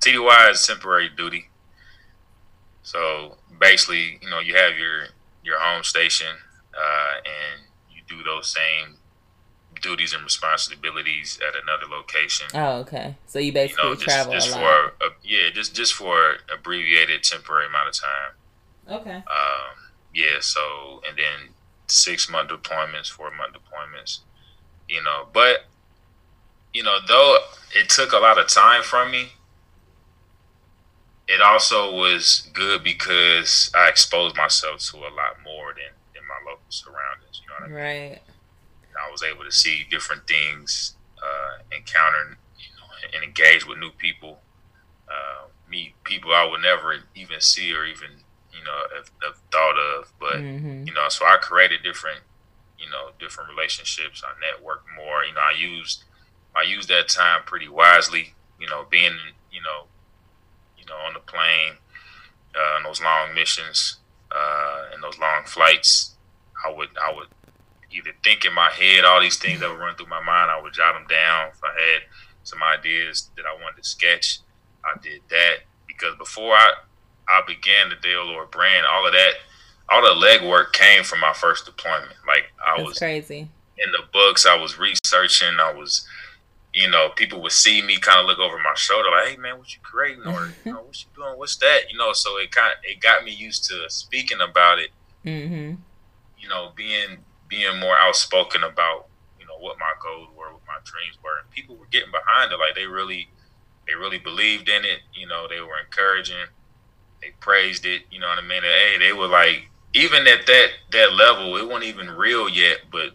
TDY 0.00 0.50
is 0.50 0.66
temporary 0.66 1.10
duty. 1.10 1.50
So 2.82 3.36
basically, 3.60 4.18
you 4.22 4.30
know, 4.30 4.40
you 4.40 4.54
have 4.54 4.78
your 4.78 5.08
your 5.44 5.58
home 5.58 5.82
station 5.82 6.34
uh, 6.74 7.14
and 7.18 7.62
you 7.90 8.02
do 8.08 8.22
those 8.22 8.48
same 8.48 8.96
duties 9.80 10.12
and 10.12 10.22
responsibilities 10.22 11.38
at 11.46 11.54
another 11.60 11.86
location. 11.90 12.46
Oh, 12.54 12.78
okay. 12.80 13.16
So 13.26 13.38
you 13.38 13.52
basically 13.52 13.84
you 13.84 13.90
know, 13.90 13.94
just, 13.94 14.06
travel 14.06 14.32
just 14.32 14.50
a 14.50 14.52
for 14.52 14.60
lot. 14.60 14.92
A, 15.02 15.08
yeah, 15.22 15.50
just 15.52 15.74
just 15.74 15.94
for 15.94 16.36
abbreviated 16.52 17.22
temporary 17.22 17.66
amount 17.66 17.88
of 17.88 17.94
time. 17.94 19.00
Okay. 19.00 19.16
Um, 19.16 19.76
yeah. 20.14 20.40
So 20.40 21.02
and 21.08 21.16
then 21.16 21.54
six 21.86 22.30
month 22.30 22.50
deployments, 22.50 23.10
four 23.10 23.30
month 23.30 23.54
deployments. 23.54 24.20
You 24.88 25.02
know, 25.02 25.26
but 25.32 25.66
you 26.72 26.82
know, 26.82 26.98
though 27.06 27.38
it 27.74 27.88
took 27.88 28.12
a 28.12 28.18
lot 28.18 28.38
of 28.38 28.48
time 28.48 28.82
from 28.82 29.10
me, 29.10 29.30
it 31.28 31.40
also 31.40 31.94
was 31.94 32.48
good 32.52 32.82
because 32.82 33.70
I 33.74 33.88
exposed 33.88 34.36
myself 34.36 34.80
to 34.90 34.96
a 34.98 35.12
lot 35.14 35.36
more 35.44 35.74
than, 35.74 35.94
than 36.14 36.24
my 36.26 36.50
local 36.50 36.64
surroundings. 36.68 37.40
You 37.40 37.48
know 37.48 37.54
what 37.54 37.82
I 37.82 37.98
mean? 37.98 38.10
Right. 38.10 38.20
I 39.06 39.10
was 39.10 39.22
able 39.22 39.44
to 39.44 39.52
see 39.52 39.86
different 39.90 40.26
things, 40.26 40.94
uh, 41.18 41.62
encounter, 41.72 42.38
you 42.58 42.68
know, 42.76 43.14
and 43.14 43.24
engage 43.24 43.66
with 43.66 43.78
new 43.78 43.90
people, 43.90 44.40
uh, 45.08 45.46
meet 45.68 45.94
people 46.04 46.32
I 46.32 46.44
would 46.44 46.62
never 46.62 46.96
even 47.14 47.40
see 47.40 47.72
or 47.74 47.84
even, 47.84 48.10
you 48.52 48.64
know, 48.64 48.96
have, 48.96 49.10
have 49.22 49.36
thought 49.50 49.78
of. 49.78 50.12
But 50.18 50.36
mm-hmm. 50.36 50.84
you 50.86 50.92
know, 50.92 51.08
so 51.08 51.24
I 51.24 51.36
created 51.36 51.82
different, 51.82 52.20
you 52.78 52.90
know, 52.90 53.10
different 53.18 53.50
relationships. 53.50 54.22
I 54.24 54.32
networked 54.40 54.86
more. 54.96 55.24
You 55.24 55.34
know, 55.34 55.40
I 55.40 55.54
used 55.58 56.04
I 56.54 56.62
used 56.62 56.88
that 56.88 57.08
time 57.08 57.42
pretty 57.46 57.68
wisely. 57.68 58.34
You 58.58 58.68
know, 58.68 58.84
being 58.90 59.16
you 59.50 59.62
know, 59.62 59.86
you 60.78 60.84
know, 60.86 60.96
on 61.06 61.14
the 61.14 61.20
plane, 61.20 61.74
uh, 62.54 62.76
on 62.76 62.82
those 62.82 63.00
long 63.00 63.34
missions, 63.34 63.96
uh, 64.30 64.86
and 64.92 65.02
those 65.02 65.18
long 65.18 65.44
flights, 65.44 66.16
I 66.64 66.70
would 66.72 66.90
I 67.02 67.12
would 67.14 67.28
either 67.90 68.10
think 68.22 68.44
in 68.44 68.54
my 68.54 68.70
head 68.70 69.04
all 69.04 69.20
these 69.20 69.38
things 69.38 69.60
that 69.60 69.70
would 69.70 69.78
run 69.78 69.94
through 69.96 70.06
my 70.06 70.22
mind. 70.22 70.50
I 70.50 70.60
would 70.60 70.72
jot 70.72 70.94
them 70.94 71.06
down. 71.08 71.48
If 71.48 71.60
I 71.64 71.68
had 71.68 72.02
some 72.44 72.62
ideas 72.62 73.30
that 73.36 73.44
I 73.46 73.52
wanted 73.62 73.82
to 73.82 73.88
sketch, 73.88 74.40
I 74.84 74.98
did 75.02 75.22
that 75.30 75.56
because 75.86 76.16
before 76.16 76.54
I 76.54 76.72
I 77.28 77.42
began 77.46 77.88
the 77.88 77.96
Day 77.96 78.14
Allure 78.14 78.46
brand, 78.46 78.86
all 78.86 79.06
of 79.06 79.12
that, 79.12 79.32
all 79.88 80.02
the 80.02 80.26
legwork 80.26 80.72
came 80.72 81.04
from 81.04 81.20
my 81.20 81.32
first 81.32 81.66
deployment. 81.66 82.14
Like 82.26 82.50
I 82.64 82.76
That's 82.76 82.88
was 82.88 82.98
crazy 82.98 83.48
in 83.78 83.92
the 83.92 84.02
books. 84.12 84.46
I 84.46 84.56
was 84.56 84.78
researching. 84.78 85.58
I 85.60 85.72
was 85.72 86.06
you 86.72 86.88
know, 86.88 87.08
people 87.16 87.42
would 87.42 87.52
see 87.52 87.82
me 87.82 87.98
kind 87.98 88.20
of 88.20 88.26
look 88.26 88.38
over 88.38 88.56
my 88.58 88.74
shoulder, 88.76 89.10
like, 89.10 89.28
"Hey, 89.28 89.36
man, 89.36 89.58
what 89.58 89.72
you 89.74 89.80
creating?" 89.82 90.24
or 90.24 90.52
you 90.64 90.72
know, 90.72 90.82
"What 90.82 91.02
you 91.02 91.08
doing? 91.14 91.36
What's 91.38 91.56
that?" 91.56 91.90
You 91.90 91.98
know, 91.98 92.12
so 92.12 92.38
it 92.38 92.52
kind 92.52 92.72
of 92.72 92.78
it 92.84 93.00
got 93.00 93.24
me 93.24 93.32
used 93.32 93.64
to 93.70 93.88
speaking 93.88 94.38
about 94.40 94.78
it. 94.78 94.90
Mm-hmm. 95.24 95.74
You 96.38 96.48
know, 96.48 96.72
being 96.76 97.18
being 97.50 97.78
more 97.80 97.96
outspoken 98.00 98.62
about 98.64 99.08
you 99.38 99.46
know 99.46 99.58
what 99.58 99.78
my 99.78 99.92
goals 100.02 100.28
were, 100.36 100.52
what 100.52 100.62
my 100.66 100.78
dreams 100.84 101.18
were, 101.22 101.38
and 101.40 101.50
people 101.50 101.76
were 101.76 101.90
getting 101.90 102.12
behind 102.12 102.52
it. 102.52 102.58
Like 102.58 102.74
they 102.74 102.86
really, 102.86 103.28
they 103.86 103.94
really 103.94 104.18
believed 104.18 104.68
in 104.68 104.84
it. 104.84 105.00
You 105.12 105.26
know, 105.26 105.46
they 105.48 105.60
were 105.60 105.78
encouraging, 105.84 106.48
they 107.20 107.32
praised 107.40 107.84
it. 107.84 108.02
You 108.10 108.20
know 108.20 108.28
what 108.28 108.38
I 108.38 108.42
mean? 108.42 108.62
And, 108.64 108.64
hey, 108.64 108.96
they 108.98 109.12
were 109.12 109.28
like, 109.28 109.68
even 109.92 110.26
at 110.26 110.46
that 110.46 110.68
that 110.92 111.12
level, 111.12 111.56
it 111.56 111.66
wasn't 111.66 111.84
even 111.84 112.10
real 112.10 112.48
yet, 112.48 112.78
but 112.90 113.10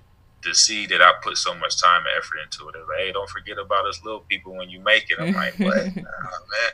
to 0.46 0.54
see 0.54 0.86
that 0.86 1.02
I 1.02 1.12
put 1.22 1.38
so 1.38 1.54
much 1.56 1.82
time 1.82 2.02
and 2.02 2.18
effort 2.18 2.38
into 2.44 2.70
it. 2.70 2.76
like, 2.88 3.00
hey, 3.00 3.12
don't 3.12 3.30
forget 3.30 3.58
about 3.58 3.86
us 3.86 4.00
little 4.04 4.22
people 4.22 4.56
when 4.56 4.70
you 4.70 4.80
make 4.80 5.10
it. 5.10 5.20
I'm 5.20 5.34
like, 5.34 5.54
what? 5.58 5.76
nah, 5.76 6.04
man. 6.04 6.72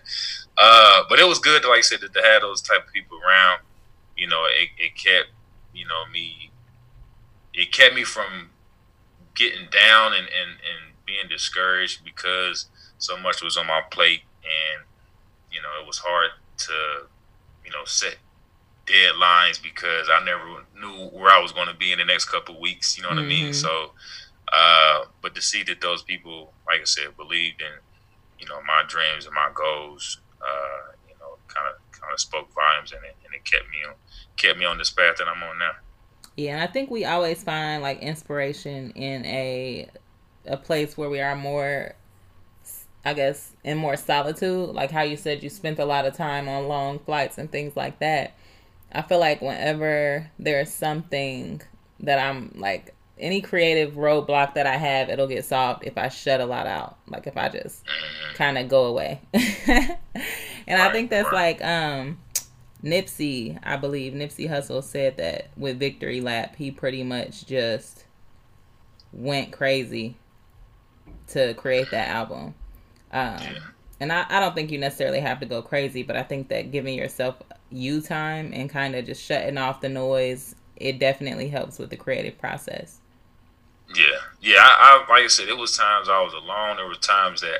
Uh, 0.58 1.04
but 1.10 1.20
it 1.20 1.28
was 1.28 1.40
good, 1.40 1.62
to, 1.64 1.70
like 1.70 1.80
I 1.80 1.82
said, 1.82 2.02
to, 2.02 2.10
to 2.10 2.22
have 2.22 2.42
those 2.42 2.62
type 2.62 2.86
of 2.86 2.94
people 2.94 3.18
around. 3.26 3.62
You 4.18 4.28
know, 4.28 4.46
it, 4.46 4.70
it 4.78 4.96
kept, 4.96 5.30
you 5.74 5.88
know, 5.88 6.04
me, 6.12 6.51
it 7.54 7.72
kept 7.72 7.96
me 7.96 8.04
from 8.04 8.50
getting 9.36 9.68
down 9.72 10.14
and, 10.14 10.28
and, 10.28 10.52
and 10.52 10.96
being 11.06 11.28
discouraged 11.30 12.04
because 12.04 12.68
so 12.98 13.18
much 13.18 13.42
was 13.42 13.58
on 13.58 13.68
my 13.68 13.82
plate. 13.92 14.22
And, 14.44 14.86
you 15.52 15.62
know, 15.62 15.70
it 15.82 15.88
was 15.88 16.00
hard 16.00 16.32
to, 16.58 16.74
you 17.66 17.72
know, 17.72 17.86
set 17.86 18.18
deadlines 18.86 19.62
because 19.62 20.10
I 20.12 20.24
never 20.24 20.64
knew 20.80 21.08
where 21.10 21.32
I 21.32 21.40
was 21.40 21.52
going 21.52 21.68
to 21.68 21.76
be 21.76 21.92
in 21.92 22.00
the 22.00 22.06
next 22.06 22.26
couple 22.26 22.60
weeks. 22.60 22.98
You 22.98 23.04
know 23.04 23.10
what 23.10 23.18
mm-hmm. 23.18 23.26
I 23.26 23.30
mean? 23.30 23.46
Mm-hmm. 23.46 23.54
So, 23.54 23.92
uh, 24.52 25.06
but 25.22 25.36
to 25.36 25.42
see 25.42 25.64
that 25.64 25.82
those 25.82 26.04
people, 26.04 26.54
like 26.68 26.82
I 26.82 26.86
said, 26.86 27.16
believed 27.16 27.62
in, 27.62 27.72
you 28.40 28.48
know, 28.48 28.60
my 28.66 28.84
dreams 28.88 29.26
and 29.26 29.34
my 29.34 29.50
goals, 29.54 30.20
uh, 30.42 30.92
you 31.08 31.14
know, 31.20 31.38
kind 31.48 31.68
of 31.68 31.80
kind 31.92 32.12
of 32.12 32.20
spoke 32.20 32.52
volumes, 32.54 32.92
and 32.92 33.04
it 33.06 33.16
and 33.24 33.34
it 33.34 33.46
kept 33.46 33.70
me 33.70 33.78
on 33.88 33.94
kept 34.36 34.58
me 34.58 34.66
on 34.66 34.78
this 34.78 34.90
path 34.90 35.18
that 35.18 35.28
I'm 35.28 35.44
on 35.44 35.60
now. 35.60 35.72
Yeah, 36.38 36.54
and 36.54 36.62
I 36.62 36.68
think 36.68 36.90
we 36.90 37.06
always 37.06 37.44
find 37.44 37.82
like 37.82 38.00
inspiration 38.00 38.92
in 38.92 39.26
a 39.26 39.90
a 40.46 40.58
place 40.58 40.98
where 40.98 41.10
we 41.10 41.20
are 41.20 41.36
more 41.36 41.94
I 43.04 43.14
guess 43.14 43.54
in 43.64 43.78
more 43.78 43.98
solitude, 43.98 44.70
like 44.70 44.92
how 44.92 45.02
you 45.02 45.18
said 45.18 45.42
you 45.44 45.50
spent 45.50 45.80
a 45.80 45.86
lot 45.86 46.06
of 46.06 46.16
time 46.16 46.48
on 46.48 46.68
long 46.68 47.00
flights 47.00 47.38
and 47.38 47.52
things 47.52 47.76
like 47.76 48.00
that. 48.00 48.34
I 48.92 49.02
feel 49.02 49.20
like 49.20 49.42
whenever 49.42 50.30
there's 50.38 50.72
something 50.72 51.62
that 52.02 52.20
I'm 52.20 52.54
like 52.56 52.94
any 53.18 53.42
creative 53.42 53.94
roadblock 53.94 54.56
that 54.56 54.68
I 54.68 54.78
have, 54.78 55.10
it'll 55.10 55.28
get 55.28 55.46
solved 55.46 55.84
if 55.86 55.98
I 55.98 56.10
shut 56.10 56.42
a 56.42 56.46
lot 56.46 56.68
out. 56.68 56.98
Like 57.08 57.28
if 57.28 57.38
I 57.38 57.50
just 57.50 57.84
kind 58.36 58.58
of 58.58 58.68
go 58.68 58.86
away. 58.86 59.22
and 59.34 60.82
I 60.82 60.92
think 60.92 61.10
that's 61.10 61.32
like 61.32 61.64
um 61.64 62.20
Nipsey, 62.84 63.60
I 63.64 63.78
believe 63.78 64.14
Nipsey 64.14 64.50
Hussle 64.50 64.84
said 64.84 65.18
that 65.18 65.50
with 65.56 65.80
Victory 65.80 66.22
Lap, 66.22 66.56
he 66.56 66.72
pretty 66.72 67.04
much 67.04 67.46
just 67.46 68.06
went 69.14 69.52
crazy 69.52 70.16
to 71.28 71.54
create 71.54 71.92
that 71.92 72.10
album. 72.10 72.56
Um, 73.12 73.40
and 74.00 74.12
I, 74.12 74.26
I 74.30 74.40
don't 74.40 74.56
think 74.56 74.72
you 74.72 74.80
necessarily 74.80 75.20
have 75.20 75.40
to 75.42 75.46
go 75.46 75.62
crazy, 75.62 76.02
but 76.02 76.16
I 76.16 76.24
think 76.24 76.48
that 76.50 76.72
giving 76.72 76.98
yourself 76.98 77.36
you 77.70 78.02
time 78.02 78.52
and 78.54 78.70
kind 78.70 78.96
of 78.96 79.06
just 79.06 79.24
shutting 79.24 79.58
off 79.58 79.82
the 79.82 79.90
noise, 79.90 80.56
it 80.76 80.98
definitely 80.98 81.50
helps 81.50 81.78
with 81.78 81.92
the 81.92 81.98
creative 81.98 82.38
process. 82.38 83.00
Yeah, 83.96 84.06
yeah. 84.42 84.58
I, 84.60 85.06
I 85.08 85.14
like 85.14 85.26
I 85.26 85.28
said, 85.28 85.50
it 85.50 85.58
was 85.58 85.78
times 85.78 86.10
I 86.10 86.22
was 86.22 86.34
alone. 86.34 86.78
There 86.78 86.88
were 86.88 86.96
times 86.96 87.42
that 87.42 87.60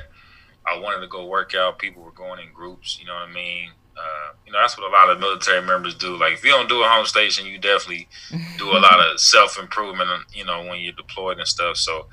I 0.66 0.78
wanted 0.78 1.00
to 1.00 1.08
go 1.08 1.26
work 1.26 1.54
out. 1.54 1.78
People 1.78 2.02
were 2.02 2.10
going 2.10 2.40
in 2.40 2.52
groups. 2.52 2.98
You 2.98 3.06
know 3.06 3.14
what 3.14 3.28
I 3.28 3.32
mean? 3.32 3.70
Uh, 3.96 4.32
you 4.46 4.52
know, 4.52 4.58
that's 4.60 4.76
what 4.76 4.88
a 4.88 4.92
lot 4.92 5.10
of 5.10 5.20
military 5.20 5.62
members 5.62 5.94
do. 5.94 6.18
Like, 6.18 6.34
if 6.34 6.44
you 6.44 6.50
don't 6.50 6.68
do 6.68 6.82
a 6.82 6.88
home 6.88 7.06
station, 7.06 7.46
you 7.46 7.58
definitely 7.58 8.08
do 8.58 8.70
a 8.70 8.80
lot 8.80 9.00
of 9.00 9.20
self 9.20 9.58
improvement. 9.58 10.10
You 10.32 10.44
know, 10.44 10.64
when 10.64 10.80
you're 10.80 10.92
deployed 10.92 11.38
and 11.38 11.48
stuff. 11.48 11.76
So, 11.76 12.06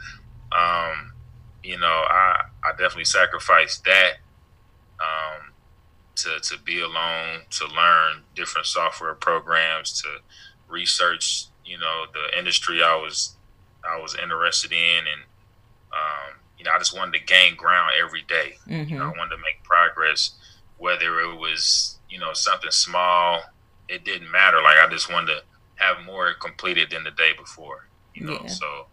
um, 0.51 1.13
you 1.63 1.77
know, 1.77 1.87
I 1.87 2.43
I 2.63 2.71
definitely 2.71 3.05
sacrificed 3.05 3.85
that. 3.85 4.13
Um, 4.99 5.49
to, 6.19 6.39
to 6.41 6.61
be 6.63 6.81
alone, 6.81 7.43
to 7.49 7.65
learn 7.67 8.23
different 8.35 8.67
software 8.67 9.13
programs, 9.13 10.01
to 10.01 10.09
research, 10.67 11.45
you 11.65 11.77
know, 11.77 12.05
the 12.13 12.37
industry 12.37 12.83
I 12.83 12.95
was 12.95 13.35
I 13.87 13.99
was 13.99 14.15
interested 14.15 14.71
in, 14.71 14.97
and 14.97 15.21
um, 15.93 16.35
you 16.57 16.65
know, 16.65 16.71
I 16.71 16.77
just 16.77 16.95
wanted 16.95 17.17
to 17.19 17.25
gain 17.25 17.55
ground 17.55 17.91
every 18.01 18.23
day. 18.23 18.57
Mm-hmm. 18.67 18.93
You 18.93 18.99
know, 18.99 19.05
I 19.05 19.17
wanted 19.17 19.35
to 19.35 19.41
make 19.41 19.63
progress, 19.63 20.31
whether 20.79 21.19
it 21.19 21.35
was 21.35 21.99
you 22.09 22.19
know 22.19 22.33
something 22.33 22.71
small, 22.71 23.41
it 23.87 24.03
didn't 24.03 24.31
matter. 24.31 24.61
Like 24.61 24.77
I 24.77 24.89
just 24.89 25.11
wanted 25.11 25.35
to 25.35 25.41
have 25.75 26.03
more 26.05 26.33
completed 26.33 26.89
than 26.89 27.03
the 27.03 27.11
day 27.11 27.31
before. 27.37 27.87
You 28.15 28.25
know, 28.25 28.39
yeah. 28.43 28.47
so 28.47 28.87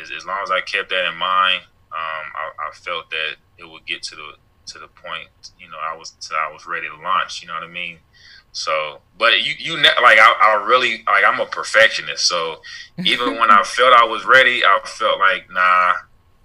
as, 0.00 0.10
as 0.10 0.26
long 0.26 0.40
as 0.42 0.50
I 0.50 0.60
kept 0.60 0.90
that 0.90 1.08
in 1.08 1.16
mind, 1.16 1.62
um, 1.92 2.26
I, 2.34 2.50
I 2.68 2.74
felt 2.74 3.08
that 3.10 3.36
it 3.58 3.68
would 3.68 3.86
get 3.86 4.02
to 4.04 4.16
the 4.16 4.32
to 4.66 4.78
the 4.78 4.88
point, 4.88 5.28
you 5.58 5.68
know, 5.68 5.78
I 5.82 5.96
was 5.96 6.14
I 6.32 6.52
was 6.52 6.66
ready 6.66 6.88
to 6.88 7.02
launch. 7.02 7.42
You 7.42 7.48
know 7.48 7.54
what 7.54 7.64
I 7.64 7.68
mean? 7.68 7.98
So, 8.52 9.00
but 9.18 9.42
you 9.42 9.54
you 9.58 9.76
like 9.76 10.18
I, 10.18 10.34
I 10.40 10.64
really 10.66 11.02
like 11.06 11.24
I'm 11.26 11.40
a 11.40 11.46
perfectionist. 11.46 12.26
So 12.26 12.60
even 13.04 13.38
when 13.38 13.50
I 13.50 13.62
felt 13.62 13.92
I 13.92 14.04
was 14.04 14.24
ready, 14.24 14.64
I 14.64 14.80
felt 14.84 15.18
like 15.18 15.50
nah, 15.50 15.94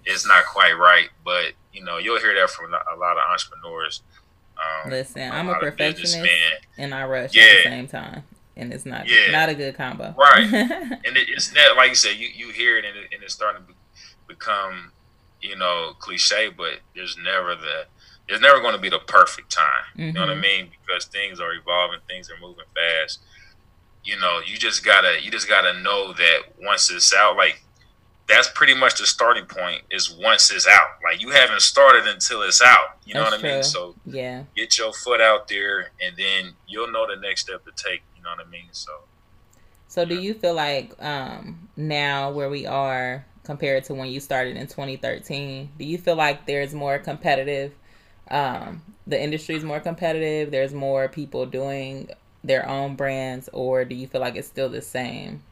it's 0.04 0.26
not 0.26 0.44
quite 0.46 0.72
right. 0.72 1.08
But 1.24 1.52
you 1.72 1.84
know, 1.84 1.98
you'll 1.98 2.20
hear 2.20 2.34
that 2.34 2.50
from 2.50 2.72
a 2.72 2.98
lot 2.98 3.16
of 3.16 3.22
entrepreneurs. 3.30 4.02
Um, 4.56 4.90
Listen, 4.90 5.30
I'm 5.30 5.48
a, 5.48 5.52
a 5.52 5.60
perfectionist 5.60 6.18
and 6.78 6.94
I 6.94 7.04
rush 7.04 7.34
yeah. 7.34 7.42
at 7.42 7.56
the 7.56 7.70
same 7.70 7.88
time, 7.88 8.22
and 8.56 8.72
it's 8.72 8.86
not 8.86 9.08
yeah. 9.08 9.30
not 9.30 9.48
a 9.48 9.54
good 9.54 9.76
combo. 9.76 10.14
Right, 10.16 10.44
and 10.52 11.16
it, 11.16 11.28
it's 11.28 11.54
not 11.54 11.76
like 11.76 11.90
you 11.90 11.94
said. 11.94 12.16
You 12.16 12.28
you 12.34 12.50
hear 12.50 12.78
it 12.78 12.84
and, 12.84 12.96
it 12.96 13.08
and 13.12 13.22
it's 13.22 13.34
starting 13.34 13.62
to 13.66 13.74
become 14.26 14.92
you 15.40 15.56
know 15.56 15.92
cliche, 15.98 16.50
but 16.56 16.80
there's 16.94 17.16
never 17.22 17.54
the 17.54 17.86
it's 18.28 18.40
never 18.40 18.60
going 18.60 18.74
to 18.74 18.80
be 18.80 18.88
the 18.88 18.98
perfect 18.98 19.52
time. 19.52 19.84
Mm-hmm. 19.92 20.02
You 20.02 20.12
know 20.12 20.20
what 20.22 20.30
I 20.30 20.32
mm-hmm. 20.32 20.40
mean? 20.42 20.68
Because 20.84 21.04
things 21.04 21.38
are 21.40 21.52
evolving, 21.52 22.00
things 22.08 22.30
are 22.30 22.40
moving 22.40 22.64
fast. 22.74 23.20
You 24.04 24.18
know, 24.18 24.40
you 24.44 24.56
just 24.56 24.84
gotta 24.84 25.18
you 25.22 25.30
just 25.30 25.48
gotta 25.48 25.80
know 25.80 26.12
that 26.12 26.38
once 26.60 26.90
it's 26.90 27.12
out, 27.14 27.36
like 27.36 27.62
that's 28.28 28.48
pretty 28.54 28.74
much 28.74 28.98
the 28.98 29.06
starting 29.06 29.46
point. 29.46 29.82
Is 29.90 30.10
once 30.10 30.50
it's 30.50 30.66
out, 30.66 30.98
like 31.04 31.20
you 31.20 31.30
haven't 31.30 31.62
started 31.62 32.06
until 32.06 32.42
it's 32.42 32.62
out. 32.62 32.98
You 33.04 33.14
know 33.14 33.20
that's 33.24 33.42
what. 33.42 33.50
I 33.50 33.54
mean? 33.54 33.62
So 33.62 33.94
yeah, 34.04 34.44
get 34.56 34.78
your 34.78 34.92
foot 34.92 35.20
out 35.20 35.48
there, 35.48 35.90
and 36.02 36.16
then 36.16 36.54
you'll 36.66 36.90
know 36.90 37.06
the 37.06 37.20
next 37.20 37.42
step 37.42 37.64
to 37.64 37.72
take. 37.76 38.02
You 38.16 38.22
know 38.22 38.30
what 38.30 38.46
I 38.46 38.50
mean? 38.50 38.68
So 38.72 38.92
So 39.88 40.04
do 40.04 40.18
you 40.20 40.34
feel 40.34 40.54
like 40.54 40.92
um, 41.02 41.68
now 41.76 42.30
where 42.30 42.50
we 42.50 42.66
are 42.66 43.24
compared 43.44 43.84
to 43.84 43.94
when 43.94 44.08
you 44.08 44.18
started 44.18 44.56
in 44.56 44.66
2013, 44.66 45.70
do 45.78 45.84
you 45.84 45.96
feel 45.96 46.16
like 46.16 46.46
there's 46.46 46.74
more 46.74 46.98
competitive? 46.98 47.72
Um, 48.28 48.82
the 49.06 49.22
industry 49.22 49.54
is 49.54 49.62
more 49.62 49.78
competitive. 49.78 50.50
There's 50.50 50.74
more 50.74 51.08
people 51.08 51.46
doing 51.46 52.10
their 52.42 52.68
own 52.68 52.96
brands, 52.96 53.48
or 53.52 53.84
do 53.84 53.94
you 53.94 54.06
feel 54.06 54.20
like 54.20 54.36
it's 54.36 54.48
still 54.48 54.68
the 54.68 54.82
same? 54.82 55.42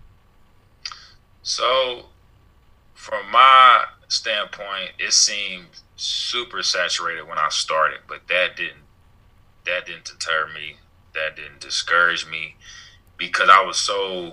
So, 1.42 2.06
from 3.04 3.30
my 3.30 3.84
standpoint, 4.08 4.92
it 4.98 5.12
seemed 5.12 5.66
super 5.94 6.62
saturated 6.62 7.28
when 7.28 7.36
I 7.36 7.50
started, 7.50 7.98
but 8.08 8.26
that 8.28 8.56
didn't 8.56 8.84
that 9.66 9.84
didn't 9.84 10.06
deter 10.06 10.48
me. 10.54 10.76
That 11.12 11.36
didn't 11.36 11.60
discourage 11.60 12.26
me 12.26 12.56
because 13.18 13.50
I 13.52 13.62
was 13.62 13.78
so 13.78 14.32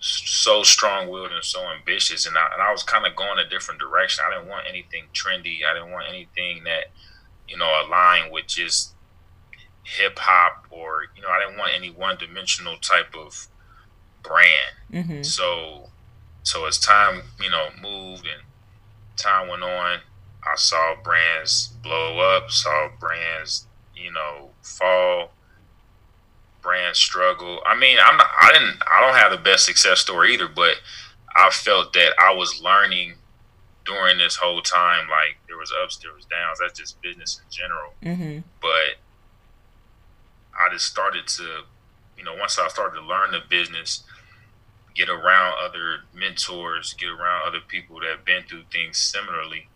so 0.00 0.62
strong 0.62 1.10
willed 1.10 1.32
and 1.32 1.44
so 1.44 1.66
ambitious, 1.78 2.26
and 2.26 2.38
I, 2.38 2.48
and 2.54 2.62
I 2.62 2.72
was 2.72 2.82
kind 2.82 3.06
of 3.06 3.14
going 3.14 3.38
a 3.38 3.46
different 3.50 3.80
direction. 3.80 4.24
I 4.26 4.34
didn't 4.34 4.48
want 4.48 4.66
anything 4.66 5.04
trendy. 5.12 5.58
I 5.68 5.74
didn't 5.74 5.90
want 5.90 6.06
anything 6.08 6.64
that 6.64 6.84
you 7.46 7.58
know 7.58 7.70
aligned 7.86 8.32
with 8.32 8.46
just 8.46 8.94
hip 9.82 10.18
hop 10.18 10.68
or 10.70 11.04
you 11.14 11.20
know 11.20 11.28
I 11.28 11.40
didn't 11.40 11.58
want 11.58 11.72
any 11.76 11.90
one 11.90 12.16
dimensional 12.16 12.78
type 12.78 13.14
of 13.14 13.46
brand. 14.22 14.72
Mm-hmm. 14.90 15.22
So 15.22 15.90
so 16.44 16.66
as 16.66 16.78
time 16.78 17.22
you 17.42 17.50
know 17.50 17.68
moved 17.82 18.26
and 18.26 18.42
time 19.16 19.48
went 19.48 19.62
on, 19.62 19.98
I 20.44 20.56
saw 20.56 20.94
brands 21.02 21.72
blow 21.82 22.20
up, 22.20 22.50
saw 22.50 22.90
brands 23.00 23.66
you 23.96 24.12
know 24.12 24.50
fall 24.62 25.32
brands 26.62 26.98
struggle. 26.98 27.60
I 27.66 27.78
mean, 27.78 27.98
I'm 28.02 28.16
not, 28.16 28.30
I 28.40 28.50
didn't 28.52 28.82
I 28.90 29.00
don't 29.00 29.16
have 29.16 29.32
the 29.32 29.38
best 29.38 29.64
success 29.64 30.00
story 30.00 30.34
either, 30.34 30.48
but 30.48 30.76
I 31.34 31.50
felt 31.50 31.92
that 31.94 32.12
I 32.18 32.34
was 32.34 32.60
learning 32.62 33.14
during 33.84 34.18
this 34.18 34.36
whole 34.36 34.62
time. 34.62 35.08
Like 35.08 35.38
there 35.46 35.56
was 35.56 35.72
ups, 35.82 35.96
there 35.98 36.12
was 36.12 36.24
downs. 36.26 36.58
That's 36.60 36.78
just 36.78 37.00
business 37.02 37.40
in 37.44 37.50
general. 37.50 37.92
Mm-hmm. 38.02 38.40
But 38.60 38.98
I 40.54 40.72
just 40.72 40.86
started 40.86 41.26
to, 41.28 41.62
you 42.18 42.24
know, 42.24 42.34
once 42.38 42.58
I 42.58 42.68
started 42.68 43.00
to 43.00 43.06
learn 43.06 43.32
the 43.32 43.40
business, 43.48 44.04
get 44.94 45.08
around 45.08 45.54
other 45.62 46.00
mentors, 46.14 46.94
get 46.94 47.08
around 47.08 47.46
other 47.46 47.60
people 47.66 48.00
that 48.00 48.10
have 48.10 48.24
been 48.24 48.44
through 48.44 48.64
things 48.72 48.98
similarly. 48.98 49.68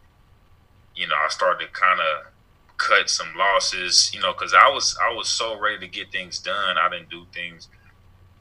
You 0.94 1.06
know, 1.08 1.14
I 1.14 1.28
started 1.28 1.66
to 1.66 1.72
kind 1.72 2.00
of 2.00 2.32
cut 2.78 3.10
some 3.10 3.28
losses, 3.36 4.10
you 4.14 4.20
know, 4.20 4.32
because 4.32 4.54
I 4.54 4.68
was 4.68 4.96
I 5.04 5.12
was 5.12 5.28
so 5.28 5.58
ready 5.58 5.78
to 5.80 5.88
get 5.88 6.10
things 6.12 6.38
done. 6.38 6.78
I 6.78 6.88
didn't 6.88 7.10
do 7.10 7.26
things, 7.34 7.68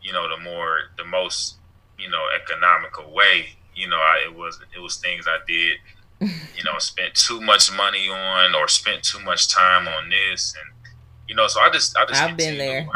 you 0.01 0.13
know, 0.13 0.29
the 0.29 0.41
more 0.43 0.91
the 0.97 1.05
most 1.05 1.55
you 1.99 2.09
know 2.09 2.23
economical 2.35 3.11
way. 3.11 3.47
You 3.75 3.89
know, 3.89 3.97
I, 3.97 4.23
it 4.25 4.35
was 4.35 4.59
it 4.75 4.79
was 4.79 4.97
things 4.97 5.25
I 5.27 5.39
did, 5.45 5.77
you 6.19 6.63
know, 6.63 6.73
spent 6.79 7.15
too 7.15 7.41
much 7.41 7.75
money 7.75 8.07
on 8.07 8.55
or 8.55 8.67
spent 8.67 9.03
too 9.03 9.19
much 9.19 9.53
time 9.53 9.87
on 9.87 10.09
this, 10.09 10.55
and 10.55 10.93
you 11.27 11.35
know, 11.35 11.47
so 11.47 11.59
I 11.59 11.69
just 11.69 11.97
I 11.97 12.05
just 12.05 12.21
I've 12.21 12.37
been 12.37 12.57
there. 12.57 12.87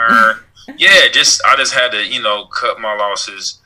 yeah, 0.78 1.08
just 1.12 1.41
I 1.46 1.56
just 1.56 1.74
had 1.74 1.91
to 1.91 2.06
you 2.06 2.22
know 2.22 2.46
cut 2.46 2.80
my 2.80 2.96
losses, 2.96 3.61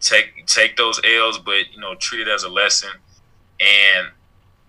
take 0.00 0.46
take 0.46 0.76
those 0.76 1.00
L's, 1.04 1.38
but 1.38 1.72
you 1.72 1.80
know 1.80 1.94
treat 1.94 2.20
it 2.20 2.28
as 2.28 2.42
a 2.42 2.48
lesson, 2.48 2.90
and 3.60 4.08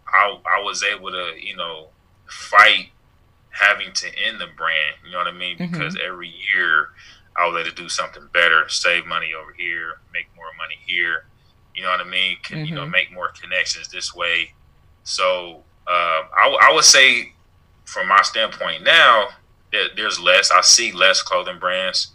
I 0.08 0.38
I 0.46 0.62
was 0.64 0.84
able 0.84 1.12
to 1.12 1.34
you 1.40 1.56
know 1.56 1.88
fight 2.28 2.90
having 3.50 3.94
to 3.94 4.08
end 4.26 4.40
the 4.40 4.48
brand. 4.58 4.96
You 5.06 5.12
know 5.12 5.18
what 5.18 5.28
I 5.28 5.32
mean? 5.32 5.58
Mm-hmm. 5.58 5.74
Because 5.74 5.98
every 6.04 6.34
year 6.54 6.90
I 7.36 7.48
was 7.48 7.60
able 7.60 7.70
to 7.70 7.76
do 7.76 7.90
something 7.90 8.28
better, 8.34 8.68
save 8.70 9.06
money 9.06 9.34
over 9.34 9.54
here, 9.54 10.00
make 10.14 10.28
more 10.36 10.46
money 10.58 10.78
here. 10.86 11.26
You 11.76 11.84
know 11.84 11.90
what 11.90 12.02
I 12.02 12.10
mean? 12.10 12.38
Can, 12.44 12.58
mm-hmm. 12.58 12.66
You 12.66 12.76
know, 12.76 12.82
mm-hmm. 12.84 12.92
make 12.92 13.14
more 13.14 13.30
connections 13.30 13.88
this 13.88 14.14
way. 14.14 14.54
So 15.04 15.64
uh, 15.88 16.22
I, 16.38 16.58
I 16.62 16.74
would 16.74 16.84
say, 16.84 17.34
from 17.86 18.08
my 18.08 18.22
standpoint 18.22 18.84
now, 18.84 19.30
that 19.72 19.92
there's 19.96 20.20
less. 20.20 20.52
I 20.52 20.62
see 20.62 20.92
less 20.92 21.22
clothing 21.22 21.60
brands 21.60 22.12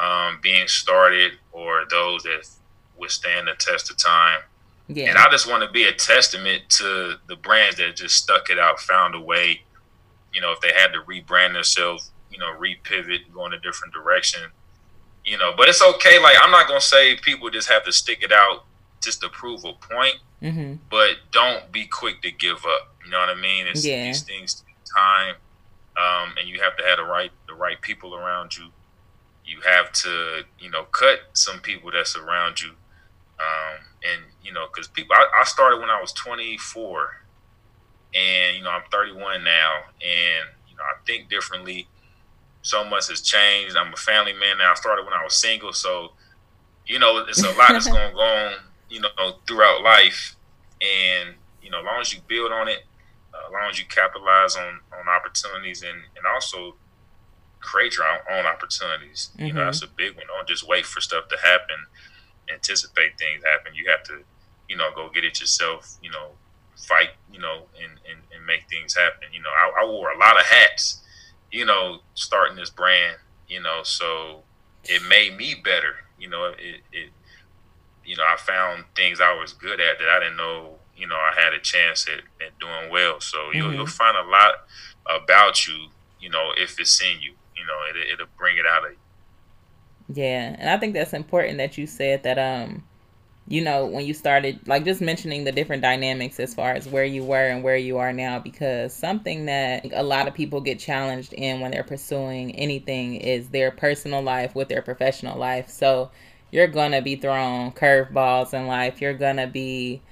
um, 0.00 0.38
being 0.42 0.66
started 0.68 1.32
or 1.52 1.84
those 1.90 2.22
that 2.24 2.48
withstand 2.96 3.48
the 3.48 3.54
test 3.58 3.90
of 3.90 3.96
time. 3.96 4.40
Yeah. 4.88 5.10
And 5.10 5.18
I 5.18 5.28
just 5.30 5.48
want 5.48 5.62
to 5.62 5.70
be 5.70 5.84
a 5.84 5.92
testament 5.92 6.62
to 6.70 7.14
the 7.28 7.36
brands 7.36 7.76
that 7.76 7.96
just 7.96 8.16
stuck 8.16 8.50
it 8.50 8.58
out, 8.58 8.80
found 8.80 9.14
a 9.14 9.20
way. 9.20 9.62
You 10.32 10.40
know, 10.40 10.52
if 10.52 10.60
they 10.60 10.72
had 10.72 10.92
to 10.92 11.00
rebrand 11.00 11.52
themselves, 11.52 12.10
you 12.30 12.38
know, 12.38 12.52
repivot, 12.58 13.18
go 13.32 13.46
in 13.46 13.52
a 13.52 13.60
different 13.60 13.94
direction. 13.94 14.40
You 15.24 15.38
know, 15.38 15.52
but 15.56 15.68
it's 15.68 15.82
okay. 15.82 16.18
Like 16.20 16.36
I'm 16.40 16.50
not 16.50 16.66
gonna 16.66 16.80
say 16.80 17.16
people 17.16 17.50
just 17.50 17.68
have 17.68 17.84
to 17.84 17.92
stick 17.92 18.22
it 18.22 18.32
out 18.32 18.64
just 19.02 19.20
to 19.22 19.28
prove 19.28 19.64
a 19.64 19.72
point. 19.72 20.16
Mm-hmm. 20.42 20.74
But 20.90 21.16
don't 21.30 21.70
be 21.70 21.86
quick 21.86 22.22
to 22.22 22.30
give 22.30 22.64
up. 22.64 22.94
You 23.04 23.10
know 23.10 23.18
what 23.18 23.28
I 23.28 23.34
mean? 23.34 23.66
It's 23.66 23.84
yeah. 23.84 24.04
these 24.04 24.22
things 24.22 24.54
take 24.54 24.76
time, 24.96 25.34
um, 25.96 26.34
and 26.38 26.48
you 26.48 26.60
have 26.62 26.76
to 26.78 26.84
have 26.84 26.98
the 26.98 27.04
right 27.04 27.30
the 27.46 27.54
right 27.54 27.80
people 27.80 28.14
around 28.14 28.56
you. 28.56 28.68
You 29.50 29.60
have 29.66 29.90
to, 29.92 30.42
you 30.58 30.70
know, 30.70 30.84
cut 30.84 31.18
some 31.32 31.60
people 31.60 31.90
that's 31.90 32.16
around 32.16 32.60
you 32.62 32.70
um, 33.40 33.78
and 34.04 34.22
you 34.42 34.52
know, 34.52 34.66
because 34.66 34.88
people, 34.88 35.16
I, 35.16 35.26
I, 35.40 35.44
started 35.44 35.80
when 35.80 35.88
I 35.88 36.00
was 36.00 36.12
24, 36.12 37.16
and 38.14 38.56
you 38.56 38.62
know, 38.62 38.70
I'm 38.70 38.82
31 38.90 39.44
now, 39.44 39.72
and 40.02 40.48
you 40.68 40.76
know, 40.76 40.82
I 40.82 41.00
think 41.06 41.28
differently. 41.30 41.88
So 42.62 42.84
much 42.84 43.08
has 43.08 43.22
changed. 43.22 43.76
I'm 43.76 43.94
a 43.94 43.96
family 43.96 44.34
man 44.34 44.58
now. 44.58 44.72
I 44.72 44.74
started 44.74 45.04
when 45.04 45.14
I 45.14 45.24
was 45.24 45.34
single, 45.34 45.72
so 45.72 46.12
you 46.86 46.98
know, 46.98 47.24
it's 47.26 47.42
a 47.42 47.48
lot 47.52 47.68
that's 47.70 47.86
going 47.90 48.10
to 48.10 48.14
go 48.14 48.20
on, 48.20 48.52
you 48.90 49.00
know, 49.00 49.38
throughout 49.46 49.82
life, 49.82 50.36
and 50.82 51.34
you 51.62 51.70
know, 51.70 51.80
as 51.80 51.86
long 51.86 52.00
as 52.00 52.12
you 52.12 52.20
build 52.28 52.52
on 52.52 52.68
it, 52.68 52.84
uh, 53.32 53.46
as 53.46 53.52
long 53.52 53.70
as 53.70 53.78
you 53.78 53.86
capitalize 53.86 54.56
on 54.56 54.80
on 54.98 55.08
opportunities, 55.08 55.82
and 55.82 55.96
and 56.16 56.26
also 56.34 56.76
create 57.60 57.96
your 57.96 58.06
own 58.06 58.46
opportunities. 58.46 59.30
Mm-hmm. 59.34 59.46
You 59.46 59.52
know, 59.52 59.60
mm-hmm. 59.60 59.66
that's 59.66 59.82
a 59.82 59.88
big 59.88 60.16
one. 60.16 60.26
Don't 60.26 60.48
just 60.48 60.66
wait 60.66 60.86
for 60.86 61.00
stuff 61.00 61.28
to 61.28 61.36
happen 61.42 61.86
anticipate 62.52 63.18
things 63.18 63.42
happen. 63.44 63.74
You 63.74 63.90
have 63.90 64.02
to, 64.04 64.22
you 64.68 64.76
know, 64.76 64.90
go 64.94 65.08
get 65.12 65.24
it 65.24 65.40
yourself. 65.40 65.96
You 66.02 66.10
know, 66.10 66.30
fight. 66.76 67.10
You 67.32 67.40
know, 67.40 67.66
and 67.80 67.92
and, 68.08 68.20
and 68.34 68.46
make 68.46 68.68
things 68.68 68.96
happen. 68.96 69.28
You 69.32 69.42
know, 69.42 69.50
I, 69.50 69.82
I 69.82 69.86
wore 69.86 70.10
a 70.10 70.18
lot 70.18 70.38
of 70.38 70.46
hats. 70.46 71.02
You 71.50 71.64
know, 71.64 72.00
starting 72.14 72.56
this 72.56 72.70
brand. 72.70 73.16
You 73.48 73.60
know, 73.62 73.80
so 73.82 74.42
it 74.84 75.02
made 75.08 75.36
me 75.36 75.60
better. 75.62 75.96
You 76.18 76.28
know, 76.28 76.44
it, 76.46 76.80
it 76.92 77.10
you 78.04 78.16
know, 78.16 78.24
I 78.24 78.36
found 78.36 78.84
things 78.96 79.20
I 79.20 79.38
was 79.38 79.52
good 79.52 79.80
at 79.80 79.98
that 79.98 80.08
I 80.08 80.20
didn't 80.20 80.36
know, 80.36 80.78
you 80.96 81.06
know, 81.06 81.16
I 81.16 81.32
had 81.38 81.52
a 81.52 81.60
chance 81.60 82.08
at, 82.08 82.24
at 82.44 82.58
doing 82.58 82.90
well. 82.90 83.20
So 83.20 83.38
mm-hmm. 83.38 83.58
you'll, 83.58 83.74
you'll 83.74 83.86
find 83.86 84.16
a 84.16 84.28
lot 84.28 84.54
about 85.08 85.68
you, 85.68 85.88
you 86.18 86.28
know, 86.28 86.50
if 86.56 86.80
it's 86.80 87.00
in 87.00 87.20
you, 87.20 87.34
you 87.60 87.66
know, 87.66 87.78
it, 87.90 88.12
it'll 88.14 88.26
bring 88.38 88.56
it 88.56 88.66
out 88.66 88.84
of 88.86 88.92
you. 88.92 88.98
Yeah, 90.12 90.56
and 90.58 90.70
I 90.70 90.78
think 90.78 90.94
that's 90.94 91.12
important 91.12 91.58
that 91.58 91.78
you 91.78 91.86
said 91.86 92.24
that 92.24 92.38
um 92.38 92.84
you 93.48 93.62
know, 93.62 93.86
when 93.86 94.06
you 94.06 94.14
started 94.14 94.60
like 94.68 94.84
just 94.84 95.00
mentioning 95.00 95.44
the 95.44 95.52
different 95.52 95.82
dynamics 95.82 96.38
as 96.38 96.54
far 96.54 96.72
as 96.72 96.86
where 96.86 97.04
you 97.04 97.24
were 97.24 97.48
and 97.48 97.64
where 97.64 97.76
you 97.76 97.98
are 97.98 98.12
now 98.12 98.38
because 98.38 98.94
something 98.94 99.46
that 99.46 99.86
a 99.92 100.04
lot 100.04 100.28
of 100.28 100.34
people 100.34 100.60
get 100.60 100.78
challenged 100.78 101.32
in 101.32 101.60
when 101.60 101.72
they're 101.72 101.82
pursuing 101.82 102.54
anything 102.56 103.16
is 103.16 103.48
their 103.48 103.72
personal 103.72 104.22
life 104.22 104.54
with 104.54 104.68
their 104.68 104.82
professional 104.82 105.36
life. 105.38 105.68
So 105.68 106.12
you're 106.52 106.68
to 106.92 107.02
be 107.02 107.16
thrown 107.16 107.72
curveballs 107.72 108.54
in 108.54 108.68
life. 108.68 109.00
You're 109.00 109.14
to 109.38 109.48
be 109.48 110.02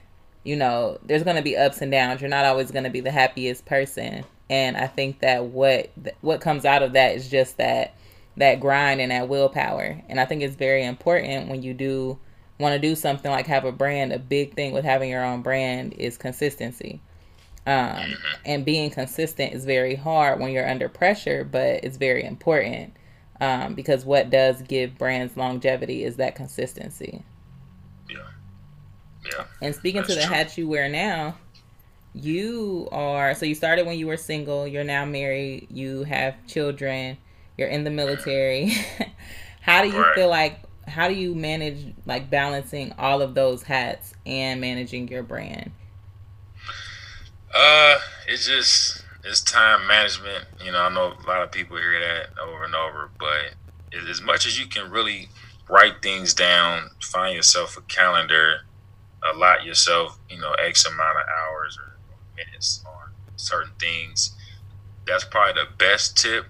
you 0.44 0.56
know, 0.56 0.98
there's 1.04 1.22
to 1.36 1.42
be 1.42 1.56
ups 1.56 1.82
and 1.82 1.92
downs. 1.92 2.20
You're 2.20 2.30
not 2.30 2.46
always 2.46 2.70
to 2.84 2.90
be 2.90 3.00
the 3.00 3.10
happiest 3.10 3.66
person. 3.66 4.24
And 4.50 4.76
I 4.76 4.86
think 4.86 5.20
that 5.20 5.46
what 5.46 5.90
what 6.20 6.40
comes 6.40 6.64
out 6.64 6.82
of 6.82 6.94
that 6.94 7.14
is 7.16 7.28
just 7.28 7.58
that 7.58 7.94
that 8.36 8.60
grind 8.60 9.00
and 9.00 9.10
that 9.10 9.28
willpower. 9.28 10.02
And 10.08 10.20
I 10.20 10.24
think 10.24 10.42
it's 10.42 10.56
very 10.56 10.84
important 10.84 11.48
when 11.48 11.62
you 11.62 11.74
do 11.74 12.18
want 12.58 12.72
to 12.72 12.78
do 12.78 12.94
something 12.94 13.30
like 13.30 13.46
have 13.46 13.64
a 13.64 13.72
brand. 13.72 14.12
A 14.12 14.18
big 14.18 14.54
thing 14.54 14.72
with 14.72 14.84
having 14.84 15.10
your 15.10 15.24
own 15.24 15.42
brand 15.42 15.94
is 15.94 16.16
consistency. 16.16 17.00
Um, 17.66 17.74
mm-hmm. 17.74 18.14
and 18.46 18.64
being 18.64 18.88
consistent 18.88 19.52
is 19.52 19.66
very 19.66 19.94
hard 19.94 20.40
when 20.40 20.52
you're 20.52 20.66
under 20.66 20.88
pressure, 20.88 21.44
but 21.44 21.84
it's 21.84 21.98
very 21.98 22.24
important 22.24 22.94
um, 23.42 23.74
because 23.74 24.06
what 24.06 24.30
does 24.30 24.62
give 24.62 24.96
brands 24.96 25.36
longevity 25.36 26.02
is 26.02 26.16
that 26.16 26.34
consistency. 26.34 27.22
Yeah. 28.08 28.20
Yeah. 29.30 29.44
And 29.60 29.74
speaking 29.74 30.02
to 30.02 30.14
the 30.14 30.22
true. 30.22 30.34
hat 30.34 30.56
you 30.56 30.66
wear 30.66 30.88
now, 30.88 31.36
you 32.20 32.88
are 32.92 33.34
so 33.34 33.46
you 33.46 33.54
started 33.54 33.86
when 33.86 33.98
you 33.98 34.06
were 34.06 34.16
single, 34.16 34.66
you're 34.66 34.84
now 34.84 35.04
married, 35.04 35.68
you 35.70 36.04
have 36.04 36.34
children 36.46 37.18
you're 37.58 37.68
in 37.68 37.84
the 37.84 37.90
military. 37.90 38.72
how 39.60 39.82
do 39.82 39.88
you 39.88 40.00
right. 40.00 40.14
feel 40.14 40.28
like 40.28 40.60
how 40.86 41.08
do 41.08 41.14
you 41.14 41.34
manage 41.34 41.92
like 42.06 42.30
balancing 42.30 42.94
all 42.96 43.20
of 43.20 43.34
those 43.34 43.62
hats 43.64 44.14
and 44.24 44.60
managing 44.60 45.08
your 45.08 45.22
brand? 45.22 45.72
Uh, 47.52 47.98
it's 48.26 48.46
just 48.46 49.04
it's 49.24 49.42
time 49.42 49.86
management. 49.86 50.44
You 50.64 50.72
know, 50.72 50.78
I 50.78 50.88
know 50.88 51.12
a 51.12 51.26
lot 51.26 51.42
of 51.42 51.50
people 51.50 51.76
hear 51.76 52.00
that 52.00 52.40
over 52.40 52.64
and 52.64 52.74
over, 52.74 53.10
but 53.18 53.54
as 54.08 54.22
much 54.22 54.46
as 54.46 54.58
you 54.58 54.66
can 54.66 54.90
really 54.90 55.28
write 55.68 56.00
things 56.00 56.32
down, 56.32 56.90
find 57.02 57.34
yourself 57.34 57.76
a 57.76 57.82
calendar, 57.82 58.60
allot 59.34 59.64
yourself, 59.64 60.18
you 60.30 60.40
know, 60.40 60.52
X 60.52 60.86
amount 60.86 61.18
of 61.18 61.26
hours 61.26 61.47
minutes 62.38 62.84
on 62.86 63.10
certain 63.36 63.72
things. 63.78 64.36
That's 65.06 65.24
probably 65.24 65.62
the 65.62 65.68
best 65.76 66.16
tip. 66.16 66.46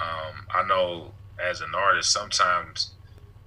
Um, 0.00 0.46
I 0.54 0.66
know 0.66 1.12
as 1.42 1.60
an 1.60 1.74
artist, 1.74 2.12
sometimes 2.12 2.92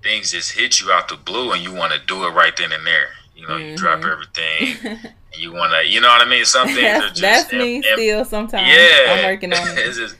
things 0.01 0.31
just 0.31 0.53
hit 0.53 0.79
you 0.79 0.91
out 0.91 1.09
the 1.09 1.15
blue 1.15 1.51
and 1.51 1.61
you 1.61 1.73
want 1.73 1.93
to 1.93 1.99
do 2.05 2.23
it 2.25 2.29
right 2.31 2.55
then 2.55 2.71
and 2.71 2.85
there. 2.85 3.09
You 3.35 3.47
know, 3.47 3.53
mm-hmm. 3.53 3.69
you 3.69 3.77
drop 3.77 3.99
mm-hmm. 3.99 4.11
everything 4.11 4.99
and 5.33 5.41
you 5.41 5.53
want 5.53 5.73
to, 5.73 5.87
you 5.87 6.01
know 6.01 6.07
what 6.07 6.25
I 6.25 6.29
mean? 6.29 6.45
Some 6.45 6.67
things 6.67 7.03
are 7.03 7.09
just. 7.09 7.21
That's 7.21 7.53
me 7.53 7.77
imp- 7.77 7.85
still 7.85 8.25
sometimes. 8.25 8.67
Yeah. 8.67 9.13
I'm 9.13 9.25
working 9.25 9.53
on 9.53 9.67
it. 9.77 9.77
it's 9.77 9.97
just, 9.97 10.15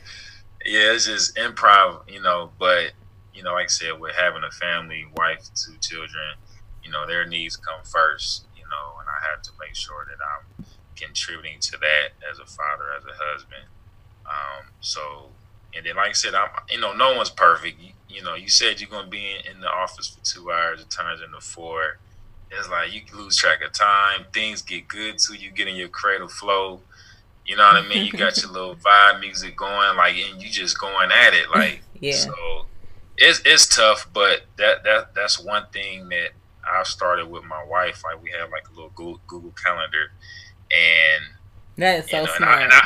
yeah, 0.66 0.94
it's 0.94 1.06
just 1.06 1.36
improv, 1.36 2.10
you 2.10 2.22
know, 2.22 2.52
but, 2.60 2.92
you 3.34 3.44
know, 3.44 3.54
like 3.54 3.66
I 3.66 3.68
said, 3.68 4.00
with 4.00 4.16
having 4.16 4.44
a 4.44 4.52
family, 4.52 5.06
wife, 5.16 5.42
two 5.56 5.76
children, 5.82 6.36
you 6.84 6.92
know, 6.92 7.06
their 7.08 7.26
needs 7.26 7.56
come 7.56 7.80
first, 7.84 8.46
you 8.56 8.64
know, 8.64 9.00
and 9.00 9.08
I 9.08 9.32
have 9.32 9.42
to 9.44 9.52
make 9.60 9.76
sure 9.76 10.06
that 10.06 10.18
I'm 10.24 10.59
contributing 11.00 11.60
to 11.62 11.72
that 11.72 12.10
as 12.30 12.40
a 12.40 12.46
father, 12.46 12.86
as 12.98 13.04
a 13.06 13.16
husband. 13.16 13.64
Um, 14.26 14.68
so, 14.82 15.30
and 15.76 15.86
then, 15.86 15.96
like 15.96 16.10
I 16.10 16.14
said, 16.14 16.36
I'm, 16.36 16.50
you 16.70 16.80
know, 16.80 16.94
no 16.94 17.16
one's 17.16 17.30
perfect. 17.30 17.82
You, 17.82 17.92
you 18.10 18.24
know, 18.24 18.36
you 18.36 18.50
said 18.50 18.80
you're 18.80 18.90
going 18.90 19.06
to 19.06 19.10
be 19.10 19.32
in, 19.32 19.56
in, 19.56 19.62
the 19.62 19.70
office 19.70 20.10
for 20.10 20.24
two 20.24 20.52
hours, 20.52 20.82
it 20.82 20.90
turns 20.90 21.22
into 21.22 21.40
four. 21.40 21.98
It's 22.52 22.70
like 22.70 22.94
you 22.94 23.02
lose 23.16 23.38
track 23.38 23.62
of 23.64 23.74
time. 23.74 24.26
Things 24.34 24.62
get 24.62 24.88
good 24.88 25.20
to 25.20 25.36
you, 25.36 25.52
get 25.52 25.68
in 25.68 25.76
your 25.76 25.90
cradle 25.90 26.28
flow. 26.28 26.82
You 27.46 27.58
know 27.58 27.64
what 27.64 27.84
I 27.84 27.88
mean? 27.88 28.06
You 28.06 28.12
got 28.12 28.38
your 28.42 28.52
little 28.52 28.76
vibe 28.76 29.20
music 29.20 29.56
going, 29.56 29.96
like, 29.98 30.16
and 30.16 30.42
you 30.42 30.50
just 30.50 30.80
going 30.80 31.12
at 31.12 31.34
it, 31.34 31.50
like. 31.52 31.82
yeah. 32.00 32.16
So 32.16 32.34
it's 33.20 33.42
it's 33.46 33.68
tough, 33.68 34.08
but 34.14 34.44
that 34.58 34.84
that 34.84 35.14
that's 35.14 35.40
one 35.40 35.66
thing 35.72 36.10
that 36.10 36.30
I 36.68 36.84
started 36.84 37.30
with 37.30 37.44
my 37.44 37.64
wife. 37.66 38.04
Like 38.04 38.22
we 38.24 38.32
have 38.40 38.50
like 38.50 38.68
a 38.70 38.72
little 38.72 38.92
Google, 38.96 39.20
Google 39.28 39.52
calendar, 39.52 40.12
and 40.72 41.24
that 41.78 42.04
is 42.04 42.10
so 42.10 42.24
know, 42.24 42.32
smart. 42.38 42.62
And 42.62 42.62
I, 42.62 42.64
and 42.64 42.74
I, 42.74 42.82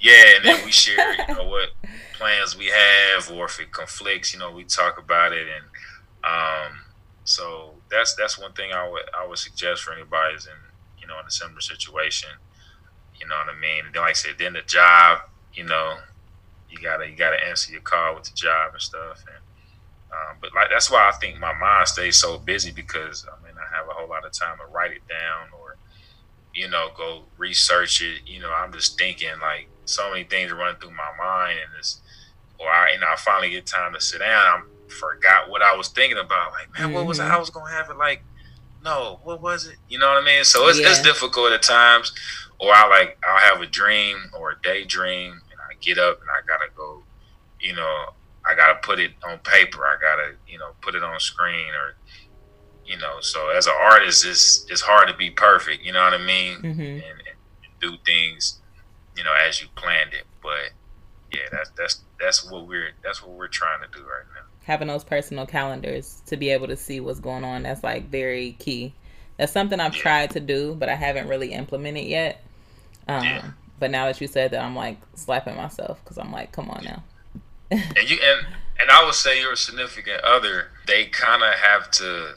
yeah, 0.00 0.36
and 0.36 0.44
then 0.44 0.64
we 0.64 0.70
share, 0.82 1.14
you 1.14 1.34
know, 1.34 1.48
what 1.48 1.70
plans 2.14 2.56
we 2.56 2.66
have, 2.66 3.30
or 3.30 3.46
if 3.46 3.60
it 3.60 3.72
conflicts, 3.72 4.32
you 4.32 4.38
know, 4.38 4.50
we 4.50 4.64
talk 4.64 4.98
about 4.98 5.32
it, 5.32 5.46
and 5.48 5.64
um, 6.24 6.78
so 7.24 7.74
that's 7.90 8.14
that's 8.14 8.38
one 8.38 8.52
thing 8.52 8.72
I 8.72 8.88
would 8.88 9.02
I 9.18 9.26
would 9.26 9.38
suggest 9.38 9.82
for 9.82 9.92
anybody 9.92 10.34
is 10.34 10.46
in 10.46 10.52
you 11.00 11.06
know 11.06 11.18
in 11.20 11.26
a 11.26 11.30
similar 11.30 11.60
situation. 11.60 12.30
You 13.18 13.26
know 13.26 13.36
what 13.36 13.54
I 13.54 13.58
mean? 13.58 13.86
And 13.86 13.94
then, 13.94 14.02
like 14.02 14.10
I 14.10 14.12
said, 14.12 14.34
then 14.38 14.52
the 14.52 14.62
job, 14.62 15.20
you 15.54 15.64
know, 15.64 15.96
you 16.70 16.78
gotta 16.78 17.08
you 17.08 17.16
gotta 17.16 17.42
answer 17.44 17.72
your 17.72 17.80
call 17.80 18.14
with 18.14 18.24
the 18.24 18.34
job 18.34 18.72
and 18.72 18.82
stuff, 18.82 19.24
and 19.26 19.42
um, 20.12 20.36
but 20.40 20.54
like 20.54 20.68
that's 20.70 20.90
why 20.90 21.08
I 21.08 21.12
think 21.18 21.38
my 21.38 21.52
mind 21.54 21.88
stays 21.88 22.16
so 22.16 22.38
busy 22.38 22.70
because 22.70 23.26
I 23.26 23.44
mean 23.44 23.54
I 23.56 23.76
have 23.76 23.88
a 23.88 23.92
whole 23.92 24.08
lot 24.08 24.24
of 24.24 24.32
time 24.32 24.58
to 24.58 24.66
write 24.66 24.92
it 24.92 25.02
down 25.08 25.48
or 25.58 25.65
you 26.56 26.68
know 26.68 26.88
go 26.96 27.22
research 27.36 28.02
it. 28.02 28.22
You 28.26 28.40
know 28.40 28.50
I'm 28.52 28.72
just 28.72 28.98
thinking 28.98 29.28
like 29.40 29.68
so 29.84 30.10
many 30.10 30.24
things 30.24 30.50
are 30.50 30.56
running 30.56 30.80
through 30.80 30.90
my 30.90 31.12
mind 31.18 31.58
and 31.58 31.70
it's 31.78 32.00
or 32.58 32.68
I 32.68 32.92
you 32.94 33.00
know 33.00 33.06
I 33.06 33.16
finally 33.16 33.50
get 33.50 33.66
time 33.66 33.92
to 33.92 34.00
sit 34.00 34.20
down. 34.20 34.28
I 34.28 34.62
forgot 34.88 35.50
what 35.50 35.62
I 35.62 35.76
was 35.76 35.88
thinking 35.88 36.18
about. 36.18 36.52
Like 36.52 36.72
man, 36.72 36.88
mm-hmm. 36.88 36.94
what 36.94 37.06
was 37.06 37.20
I? 37.20 37.24
Mm-hmm. 37.24 37.34
I 37.34 37.38
was 37.38 37.50
gonna 37.50 37.70
have 37.70 37.90
it 37.90 37.98
like 37.98 38.24
no, 38.82 39.20
what 39.24 39.42
was 39.42 39.66
it? 39.66 39.76
You 39.88 39.98
know 39.98 40.08
what 40.08 40.22
I 40.22 40.24
mean? 40.24 40.44
So 40.44 40.68
it's, 40.68 40.80
yeah. 40.80 40.90
it's 40.90 41.02
difficult 41.02 41.52
at 41.52 41.62
times. 41.62 42.12
Or 42.58 42.72
I 42.72 42.88
like 42.88 43.18
I'll 43.28 43.52
have 43.52 43.60
a 43.60 43.66
dream 43.66 44.16
or 44.38 44.52
a 44.52 44.56
daydream 44.62 45.32
and 45.32 45.60
I 45.60 45.74
get 45.80 45.98
up 45.98 46.20
and 46.20 46.30
I 46.30 46.46
gotta 46.46 46.70
go, 46.74 47.02
you 47.60 47.74
know, 47.74 48.14
I 48.48 48.54
gotta 48.54 48.78
put 48.82 48.98
it 48.98 49.10
on 49.26 49.38
paper. 49.40 49.84
I 49.84 49.96
gotta, 50.00 50.34
you 50.48 50.58
know, 50.58 50.70
put 50.80 50.94
it 50.94 51.02
on 51.02 51.20
screen 51.20 51.68
or 51.74 51.96
you 52.86 52.96
know, 52.98 53.20
so 53.20 53.48
as 53.50 53.66
an 53.66 53.74
artist 53.78 54.24
it's 54.24 54.66
it's 54.70 54.80
hard 54.80 55.08
to 55.08 55.14
be 55.14 55.30
perfect, 55.30 55.84
you 55.84 55.92
know 55.92 56.02
what 56.02 56.14
I 56.14 56.24
mean? 56.24 56.58
Mm-hmm. 56.58 56.80
And, 56.80 57.02
and, 57.02 57.22
do 57.78 57.94
things, 58.06 58.58
you 59.18 59.22
know, 59.22 59.34
as 59.34 59.60
you 59.60 59.68
planned 59.76 60.14
it. 60.14 60.24
But 60.42 60.70
yeah, 61.30 61.42
that's 61.52 61.70
that's 61.76 62.02
that's 62.18 62.50
what 62.50 62.66
we're 62.66 62.92
that's 63.04 63.22
what 63.22 63.32
we're 63.32 63.48
trying 63.48 63.80
to 63.82 63.98
do 63.98 64.02
right 64.02 64.24
now. 64.34 64.42
Having 64.64 64.88
those 64.88 65.04
personal 65.04 65.46
calendars 65.46 66.22
to 66.26 66.38
be 66.38 66.48
able 66.48 66.68
to 66.68 66.76
see 66.76 67.00
what's 67.00 67.20
going 67.20 67.44
on, 67.44 67.64
that's 67.64 67.84
like 67.84 68.08
very 68.08 68.52
key. 68.58 68.94
That's 69.36 69.52
something 69.52 69.78
I've 69.78 69.94
yeah. 69.94 70.02
tried 70.02 70.30
to 70.30 70.40
do, 70.40 70.74
but 70.74 70.88
I 70.88 70.94
haven't 70.94 71.28
really 71.28 71.52
implemented 71.52 72.06
yet. 72.06 72.42
Um, 73.08 73.22
yeah. 73.22 73.50
But 73.78 73.90
now 73.90 74.06
that 74.06 74.18
you 74.22 74.26
said 74.26 74.52
that, 74.52 74.64
I'm 74.64 74.74
like 74.74 74.96
slapping 75.14 75.54
myself 75.54 76.02
because 76.02 76.16
I'm 76.16 76.32
like, 76.32 76.52
come 76.52 76.70
on 76.70 76.82
now 76.82 77.02
and 77.70 78.10
you 78.10 78.18
and 78.22 78.46
and 78.78 78.90
I 78.90 79.04
would 79.04 79.14
say 79.14 79.40
your 79.40 79.56
significant 79.56 80.22
other, 80.22 80.70
they 80.86 81.06
kind 81.06 81.42
of 81.42 81.54
have 81.54 81.90
to, 81.92 82.34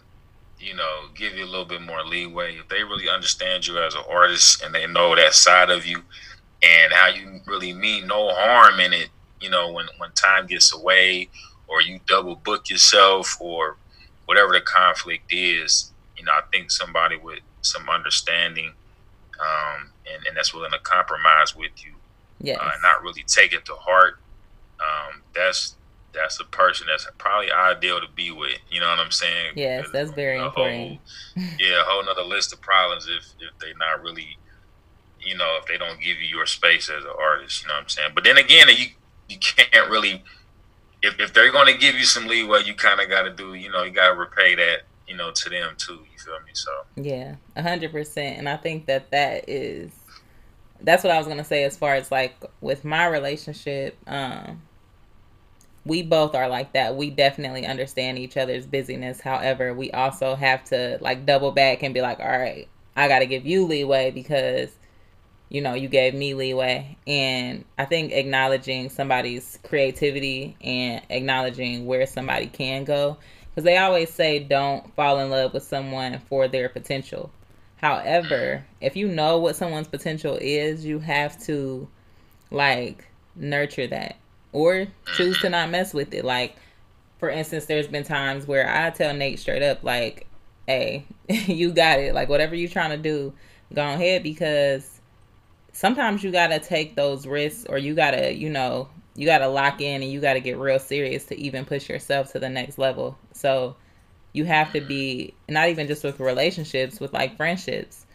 you 0.60 0.76
know, 0.76 1.06
give 1.16 1.34
you 1.34 1.44
a 1.44 1.48
little 1.48 1.66
bit 1.66 1.82
more 1.82 2.04
leeway 2.04 2.56
if 2.58 2.68
they 2.68 2.84
really 2.84 3.10
understand 3.10 3.66
you 3.66 3.78
as 3.80 3.96
an 3.96 4.04
artist 4.10 4.64
and 4.64 4.74
they 4.74 4.86
know 4.88 5.16
that 5.16 5.34
side 5.34 5.70
of 5.70 5.86
you 5.86 6.02
and 6.62 6.92
how 6.92 7.08
you 7.08 7.40
really 7.48 7.74
mean 7.74 8.08
no 8.08 8.30
harm 8.34 8.80
in 8.80 8.94
it. 8.94 9.10
You 9.40 9.50
know, 9.50 9.72
when 9.72 9.86
when 9.98 10.12
time 10.12 10.48
gets 10.48 10.74
away 10.74 11.30
or 11.68 11.82
you 11.82 12.00
double 12.08 12.36
book 12.36 12.70
yourself 12.70 13.38
or 13.40 13.78
whatever 14.26 14.52
the 14.54 14.62
conflict 14.62 15.32
is, 15.32 15.92
you 16.18 16.26
know, 16.26 16.34
I 16.34 16.42
think 16.52 16.72
somebody 16.72 17.16
with 17.18 17.40
some 17.62 17.90
understanding 17.90 18.74
um, 19.40 19.92
and, 20.12 20.26
and 20.28 20.36
that's 20.36 20.54
willing 20.54 20.72
to 20.72 20.80
compromise 20.80 21.56
with 21.56 21.72
you, 21.78 21.94
yeah, 22.42 22.58
uh, 22.60 22.72
not 22.82 23.02
really 23.02 23.24
take 23.24 23.54
it 23.54 23.66
to 23.66 23.76
heart 23.76 24.20
um, 24.80 25.22
that's 25.36 25.76
that's 26.14 26.40
a 26.40 26.46
person 26.46 26.88
that's 26.90 27.08
probably 27.18 27.52
ideal 27.52 28.00
to 28.00 28.08
be 28.16 28.32
with. 28.32 28.58
You 28.70 28.80
know 28.80 28.90
what 28.90 29.00
I'm 29.00 29.12
saying? 29.12 29.54
Yes, 29.56 29.88
that's 29.92 30.12
very 30.12 30.40
important. 30.40 31.00
Whole, 31.36 31.44
yeah, 31.60 31.82
a 31.82 31.84
whole 31.84 32.04
nother 32.04 32.24
list 32.24 32.54
of 32.54 32.62
problems 32.62 33.08
if 33.08 33.26
if 33.40 33.58
they're 33.60 33.78
not 33.78 34.02
really, 34.02 34.38
you 35.22 35.38
know, 35.38 35.58
if 35.62 35.68
they 35.68 35.78
don't 35.78 36.00
give 36.00 36.18
you 36.18 36.28
your 36.28 36.46
space 36.46 36.90
as 36.90 37.04
an 37.04 37.12
artist. 37.20 37.62
You 37.62 37.68
know 37.68 37.76
what 37.76 37.84
I'm 37.84 37.90
saying? 37.90 38.12
But 38.16 38.24
then 38.24 38.38
again, 38.38 38.68
you 38.70 38.88
you 39.28 39.38
can't 39.40 39.90
really. 39.90 40.24
If, 41.02 41.18
if 41.18 41.34
they're 41.34 41.52
going 41.52 41.74
to 41.74 41.80
give 41.80 41.96
you 41.96 42.04
some 42.04 42.28
leeway, 42.28 42.64
you 42.66 42.74
kind 42.74 43.00
of 43.00 43.08
got 43.08 43.22
to 43.22 43.34
do, 43.34 43.54
you 43.54 43.72
know, 43.72 43.84
you 43.84 43.92
got 43.92 44.10
to 44.10 44.16
repay 44.16 44.54
that, 44.56 44.80
you 45.08 45.16
know, 45.16 45.32
to 45.32 45.50
them 45.50 45.74
too. 45.78 45.94
You 45.94 46.20
feel 46.20 46.34
me? 46.46 46.52
So 46.54 46.72
yeah, 46.98 47.36
a 47.56 47.62
hundred 47.62 47.94
percent. 47.94 48.38
And 48.38 48.50
I 48.50 48.58
think 48.58 48.86
that 48.88 49.10
that 49.12 49.48
is, 49.48 49.92
that's 50.82 51.04
what 51.04 51.12
I 51.12 51.18
was 51.18 51.28
gonna 51.28 51.46
say 51.46 51.64
as 51.64 51.78
far 51.78 51.96
as 51.96 52.12
like 52.12 52.44
with 52.60 52.84
my 52.84 53.06
relationship. 53.08 53.98
Um, 54.08 54.62
we 55.90 56.04
both 56.04 56.36
are 56.36 56.48
like 56.48 56.74
that. 56.74 56.96
We 56.96 57.10
definitely 57.10 57.66
understand 57.66 58.20
each 58.20 58.38
other's 58.38 58.68
busyness. 58.68 59.20
However, 59.20 59.74
we 59.74 59.92
also 59.92 60.36
have 60.36 60.64
to 60.66 61.00
like 61.02 61.26
double 61.26 61.52
back 61.52 61.84
and 61.84 61.94
be 61.94 62.02
like, 62.02 62.20
all 62.20 62.28
right, 62.28 62.68
I 62.96 63.08
got 63.08 63.20
to 63.20 63.26
give 63.26 63.46
you 63.46 63.66
leeway 63.66 64.12
because, 64.12 64.70
you 65.50 65.62
know, 65.62 65.74
you 65.74 65.90
gave 65.90 66.14
me 66.14 66.36
leeway. 66.36 66.96
And 67.08 67.66
I 67.78 67.86
think 67.86 68.14
acknowledging 68.14 68.90
somebody's 68.90 69.58
creativity 69.64 70.56
and 70.62 71.02
acknowledging 71.10 71.88
where 71.88 72.06
somebody 72.06 72.46
can 72.46 72.84
go, 72.84 73.18
because 73.50 73.64
they 73.64 73.78
always 73.78 74.14
say 74.14 74.40
don't 74.40 74.96
fall 74.96 75.20
in 75.20 75.32
love 75.32 75.54
with 75.54 75.64
someone 75.64 76.20
for 76.30 76.48
their 76.48 76.70
potential. 76.70 77.32
However, 77.78 78.64
if 78.80 78.96
you 78.96 79.08
know 79.08 79.40
what 79.40 79.56
someone's 79.56 79.88
potential 79.88 80.38
is, 80.40 80.86
you 80.86 81.00
have 81.00 81.42
to 81.46 81.88
like 82.52 83.08
nurture 83.36 83.88
that 83.88 84.18
or 84.52 84.74
mm-hmm. 84.74 85.14
choose 85.16 85.40
to 85.42 85.50
not 85.50 85.70
mess 85.70 85.94
with 85.94 86.14
it. 86.14 86.26
Like, 86.26 86.56
for 87.18 87.30
instance, 87.30 87.66
there's 87.66 87.88
been 87.88 88.04
times 88.04 88.48
where 88.48 88.70
I 88.70 88.90
tell 88.92 89.14
Nate 89.14 89.40
straight 89.40 89.64
up, 89.64 89.84
like, 89.84 90.28
hey, 90.68 91.06
you 91.30 91.72
got 91.72 92.00
it. 92.00 92.14
Like, 92.14 92.30
whatever 92.30 92.56
you're 92.56 92.70
trying 92.70 92.92
to 92.92 92.98
do, 92.98 93.34
go 93.74 93.82
ahead 93.82 94.24
because 94.24 95.00
sometimes 95.74 96.24
you 96.24 96.32
got 96.32 96.48
to 96.48 96.60
take 96.60 96.96
those 96.96 97.28
risks 97.28 97.66
or 97.70 97.78
you 97.78 97.96
got 97.96 98.12
to, 98.12 98.34
you 98.34 98.50
know, 98.50 98.90
you 99.16 99.26
got 99.26 99.40
to 99.40 99.48
lock 99.48 99.82
in 99.82 100.02
and 100.02 100.12
you 100.12 100.22
got 100.22 100.34
to 100.34 100.40
get 100.40 100.58
real 100.58 100.80
serious 100.80 101.26
to 101.26 101.38
even 101.38 101.66
push 101.66 101.90
yourself 101.90 102.32
to 102.32 102.40
the 102.40 102.50
next 102.50 102.78
level. 102.78 103.18
So, 103.34 103.76
you 104.34 104.46
have 104.46 104.74
to 104.74 104.82
be 104.82 105.34
mm-hmm. 105.34 105.54
not 105.54 105.70
even 105.70 105.88
just 105.88 106.04
with 106.04 106.20
relationships, 106.20 107.00
with 107.00 107.14
like 107.14 107.38
friendships. 107.38 108.06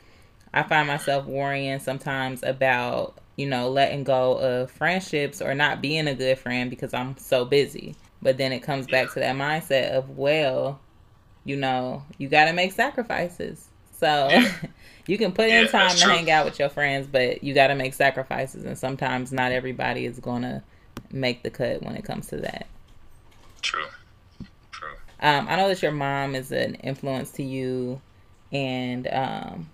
I 0.53 0.62
find 0.62 0.87
myself 0.87 1.26
worrying 1.26 1.80
sometimes 1.80 2.43
about 2.45 3.18
you 3.37 3.47
know, 3.47 3.68
letting 3.68 4.05
go 4.05 4.35
of 4.39 4.70
friendships 4.70 5.43
or 5.43 5.55
not 5.55 5.80
being 5.80 6.07
a 6.07 6.14
good 6.14 6.39
friend 6.39 6.70
because 6.70 6.95
I'm 6.95 7.16
so 7.16 7.45
busy. 7.45 7.97
But 8.22 8.39
then 8.39 8.53
it 8.53 8.61
comes 8.61 8.87
back 8.87 9.12
to 9.12 9.20
that 9.20 9.37
mindset 9.37 9.91
of, 9.91 10.16
well, 10.16 10.80
you 11.45 11.57
know, 11.57 12.03
you 12.16 12.28
got 12.28 12.47
to 12.47 12.53
make 12.53 12.72
sacrifices. 12.72 13.68
So 13.99 14.28
you 15.07 15.18
can 15.18 15.32
put 15.32 15.49
in 15.49 15.68
time 15.68 15.91
to 15.97 16.07
hang 16.07 16.30
out 16.30 16.45
with 16.45 16.59
your 16.59 16.68
friends, 16.68 17.07
but 17.07 17.45
you 17.45 17.55
got 17.55 17.68
to 17.68 17.74
make 17.74 17.95
sacrifices. 17.95 18.64
And 18.64 18.78
sometimes 18.78 19.32
not 19.32 19.53
everybody 19.53 20.07
is 20.07 20.18
going 20.20 20.43
to 20.43 20.62
make 21.11 21.43
the 21.43 21.51
cut 21.51 21.82
when 21.82 21.97
it 21.97 22.05
comes 22.05 22.28
to 22.28 22.37
that. 22.39 22.66
True. 23.62 23.87
True. 24.70 24.95
Um, 25.20 25.47
I 25.49 25.57
know 25.57 25.68
that 25.68 25.82
your 25.82 25.93
mom 25.93 26.35
is 26.35 26.53
an 26.53 26.76
influence 26.76 27.30
to 27.32 27.43
you. 27.43 28.01
And 28.53 29.07
um, 29.09 29.70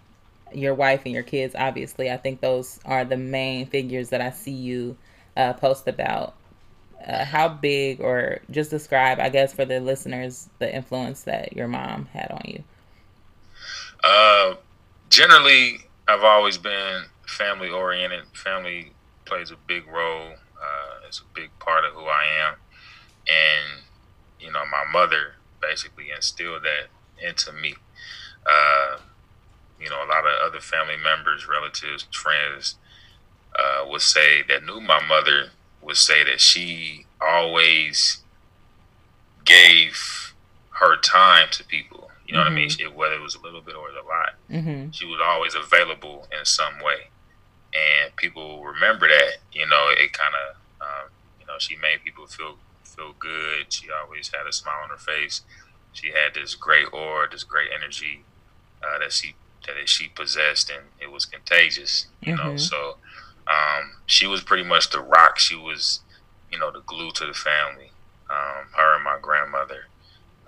your 0.53 0.75
wife 0.75 1.03
and 1.05 1.15
your 1.15 1.23
kids, 1.23 1.55
obviously. 1.59 2.11
I 2.11 2.17
think 2.17 2.41
those 2.41 2.81
are 2.85 3.05
the 3.05 3.17
main 3.17 3.67
figures 3.67 4.11
that 4.11 4.21
I 4.21 4.31
see 4.31 4.53
you 4.53 4.97
uh, 5.37 5.55
post 5.55 5.89
about. 5.89 6.35
uh, 7.07 7.25
how 7.25 7.49
big, 7.49 8.01
or 8.01 8.41
just 8.51 8.71
describe, 8.71 9.19
I 9.21 9.29
guess, 9.29 9.53
for 9.53 9.65
the 9.65 9.81
listeners, 9.81 10.49
the 10.59 10.75
influence 10.75 11.23
that 11.23 11.55
your 11.55 11.69
mom 11.69 12.07
had 12.13 12.31
on 12.31 12.43
you? 12.45 12.65
Uh, 14.05 14.55
generally, 15.09 15.79
I've 16.09 16.25
always 16.25 16.59
been 16.59 17.05
family 17.27 17.71
oriented. 17.71 18.25
Family 18.35 18.93
plays 19.25 19.51
a 19.51 19.57
big 19.67 19.87
role. 19.87 20.33
Uh, 20.61 21.07
it's 21.07 21.21
a 21.21 21.35
big 21.35 21.51
part 21.59 21.85
of 21.85 21.95
who 21.95 22.05
I 22.05 22.27
am, 22.49 22.55
and 23.29 23.83
you 24.39 24.53
know, 24.53 24.65
my 24.71 24.85
mother 24.91 25.35
basically 25.61 26.11
instilled 26.15 26.63
that 26.65 26.89
into 27.27 27.53
me. 27.53 27.75
You 29.81 29.89
know, 29.89 30.05
a 30.05 30.09
lot 30.09 30.27
of 30.27 30.33
other 30.47 30.61
family 30.61 30.97
members, 31.03 31.49
relatives, 31.49 32.07
friends 32.13 32.77
uh, 33.59 33.87
would 33.89 34.03
say 34.03 34.43
that 34.49 34.65
knew 34.65 34.81
my 34.81 35.05
mother 35.07 35.51
would 35.83 35.97
say 35.97 36.23
that 36.25 36.41
she 36.41 37.07
always 37.21 38.23
gave 39.45 40.35
her 40.79 40.97
time 40.97 41.49
to 41.53 41.65
people. 41.65 42.11
You 42.27 42.35
know 42.35 42.41
mm-hmm. 42.41 42.47
what 42.47 42.53
I 42.53 42.55
mean? 42.55 42.69
Mm-hmm. 42.69 42.91
She, 42.91 42.97
whether 42.97 43.15
it 43.15 43.23
was 43.23 43.35
a 43.35 43.41
little 43.41 43.61
bit 43.61 43.75
or 43.75 43.89
a 43.89 44.07
lot, 44.07 44.35
mm-hmm. 44.51 44.91
she 44.91 45.07
was 45.07 45.21
always 45.23 45.55
available 45.55 46.29
in 46.39 46.45
some 46.45 46.75
way, 46.83 47.09
and 47.75 48.15
people 48.17 48.63
remember 48.63 49.09
that. 49.09 49.39
You 49.53 49.67
know, 49.67 49.89
it 49.91 50.13
kind 50.13 50.35
of, 50.35 50.57
um, 50.81 51.11
you 51.41 51.47
know, 51.47 51.55
she 51.59 51.77
made 51.77 52.05
people 52.05 52.27
feel 52.27 52.57
feel 52.85 53.15
good. 53.19 53.73
She 53.73 53.89
always 53.91 54.31
had 54.33 54.47
a 54.47 54.53
smile 54.53 54.83
on 54.85 54.91
her 54.91 54.97
face. 54.97 55.43
She 55.93 56.09
had 56.09 56.35
this 56.35 56.55
great 56.55 56.87
aura, 56.93 57.29
this 57.29 57.43
great 57.43 57.71
energy 57.75 58.23
uh, 58.83 58.99
that 59.01 59.13
she 59.13 59.35
that 59.67 59.89
she 59.89 60.09
possessed, 60.09 60.71
and 60.71 60.87
it 61.01 61.11
was 61.11 61.25
contagious. 61.25 62.07
You 62.21 62.35
mm-hmm. 62.35 62.49
know, 62.49 62.57
so 62.57 62.97
um, 63.47 63.93
she 64.07 64.27
was 64.27 64.43
pretty 64.43 64.65
much 64.65 64.91
the 64.91 65.01
rock. 65.01 65.39
She 65.39 65.57
was, 65.57 66.01
you 66.51 66.59
know, 66.59 66.71
the 66.71 66.81
glue 66.81 67.11
to 67.13 67.27
the 67.27 67.35
family. 67.35 67.93
Um, 68.31 68.67
her 68.77 68.95
and 68.95 69.05
my 69.05 69.19
grandmother. 69.21 69.87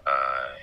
Uh, 0.07 0.55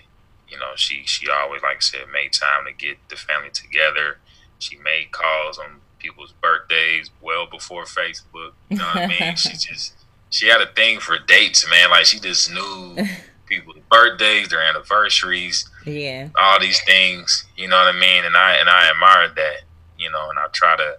you 0.48 0.58
know, 0.58 0.72
she 0.76 1.04
she 1.06 1.30
always, 1.30 1.62
like 1.62 1.78
I 1.78 1.82
said, 1.82 2.02
made 2.12 2.34
time 2.34 2.66
to 2.66 2.74
get 2.74 2.98
the 3.10 3.16
family 3.16 3.50
together. 3.52 4.18
She 4.58 4.78
made 4.78 5.12
calls 5.12 5.58
on 5.58 5.82
people's 6.00 6.34
birthdays 6.42 7.10
well 7.22 7.46
before 7.46 7.84
Facebook. 7.84 8.54
You 8.70 8.78
know 8.78 8.86
what 8.86 8.98
I 8.98 9.08
mean? 9.08 9.36
She 9.36 9.50
just 9.58 9.94
she 10.30 10.48
had 10.48 10.62
a 10.62 10.68
thing 10.68 11.00
for 11.00 11.18
dates, 11.20 11.70
man. 11.70 11.90
Like 11.92 12.06
she 12.06 12.20
just 12.20 12.52
knew 12.52 12.98
people's 13.46 13.80
birthdays, 13.92 14.50
their 14.50 14.62
anniversaries, 14.62 15.70
yeah, 15.90 16.30
all 16.40 16.60
these 16.60 16.82
things. 16.84 17.46
You 17.56 17.68
know 17.68 17.78
what 17.78 17.96
I 17.96 18.00
mean? 18.00 18.26
And 18.26 18.36
I 18.36 18.56
and 18.56 18.70
I 18.70 18.90
admire 18.90 19.30
that. 19.36 19.62
You 19.98 20.10
know, 20.10 20.30
and 20.30 20.40
I 20.40 20.48
try 20.54 20.78
to 20.78 20.98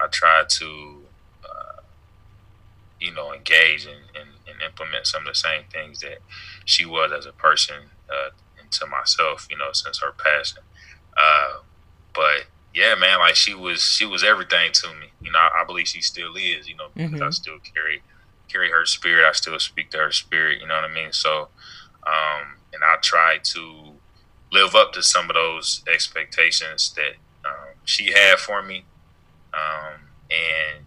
I 0.00 0.06
try 0.08 0.44
to 0.46 0.98
uh, 1.44 1.80
you 3.00 3.12
know 3.12 3.32
engage 3.32 3.86
and, 3.86 4.00
and, 4.14 4.28
and, 4.46 4.62
implement 4.62 5.06
some 5.06 5.22
of 5.22 5.28
the 5.28 5.34
same 5.34 5.62
things 5.72 6.00
that 6.00 6.18
she 6.64 6.84
was 6.84 7.12
as 7.12 7.24
a 7.24 7.32
person 7.32 7.76
uh, 8.10 8.30
into 8.62 8.86
myself. 8.86 9.46
You 9.50 9.56
know, 9.56 9.70
since 9.72 10.00
her 10.00 10.12
passing. 10.12 10.62
Uh, 11.16 11.60
but 12.14 12.46
yeah, 12.74 12.94
man, 12.94 13.18
like 13.18 13.36
she 13.36 13.54
was 13.54 13.82
she 13.82 14.04
was 14.04 14.24
everything 14.24 14.72
to 14.72 14.88
me. 14.88 15.12
You 15.22 15.30
know, 15.30 15.38
I, 15.38 15.62
I 15.62 15.64
believe 15.64 15.88
she 15.88 16.02
still 16.02 16.34
is. 16.36 16.68
You 16.68 16.76
know, 16.76 16.88
because 16.94 17.12
mm-hmm. 17.12 17.22
I 17.22 17.30
still 17.30 17.58
carry 17.58 18.02
carry 18.48 18.70
her 18.70 18.84
spirit. 18.86 19.26
I 19.26 19.32
still 19.32 19.58
speak 19.58 19.90
to 19.90 19.98
her 19.98 20.12
spirit. 20.12 20.60
You 20.60 20.66
know 20.66 20.74
what 20.74 20.84
I 20.84 20.92
mean? 20.92 21.12
So, 21.12 21.48
um, 22.06 22.56
and 22.72 22.82
I 22.84 22.96
try 23.00 23.38
to 23.42 23.91
live 24.52 24.74
up 24.74 24.92
to 24.92 25.02
some 25.02 25.30
of 25.30 25.34
those 25.34 25.82
expectations 25.92 26.94
that 26.96 27.14
um, 27.48 27.74
she 27.84 28.12
had 28.12 28.38
for 28.38 28.62
me, 28.62 28.84
um, 29.54 30.00
and 30.30 30.84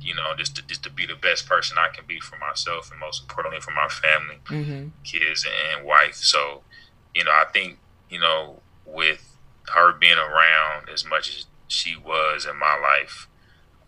you 0.00 0.14
know, 0.14 0.34
just 0.36 0.56
to, 0.56 0.66
just 0.66 0.82
to 0.84 0.90
be 0.90 1.06
the 1.06 1.14
best 1.14 1.48
person 1.48 1.76
I 1.78 1.88
can 1.94 2.04
be 2.06 2.20
for 2.20 2.36
myself, 2.38 2.90
and 2.90 3.00
most 3.00 3.22
importantly 3.22 3.60
for 3.60 3.72
my 3.72 3.88
family, 3.88 4.38
mm-hmm. 4.44 4.88
kids, 5.04 5.46
and 5.74 5.84
wife. 5.84 6.16
So, 6.16 6.62
you 7.14 7.24
know, 7.24 7.32
I 7.32 7.44
think 7.52 7.78
you 8.10 8.20
know, 8.20 8.60
with 8.86 9.36
her 9.74 9.92
being 9.92 10.18
around 10.18 10.88
as 10.92 11.04
much 11.04 11.28
as 11.28 11.46
she 11.66 11.96
was 11.96 12.46
in 12.46 12.56
my 12.56 12.78
life, 12.78 13.28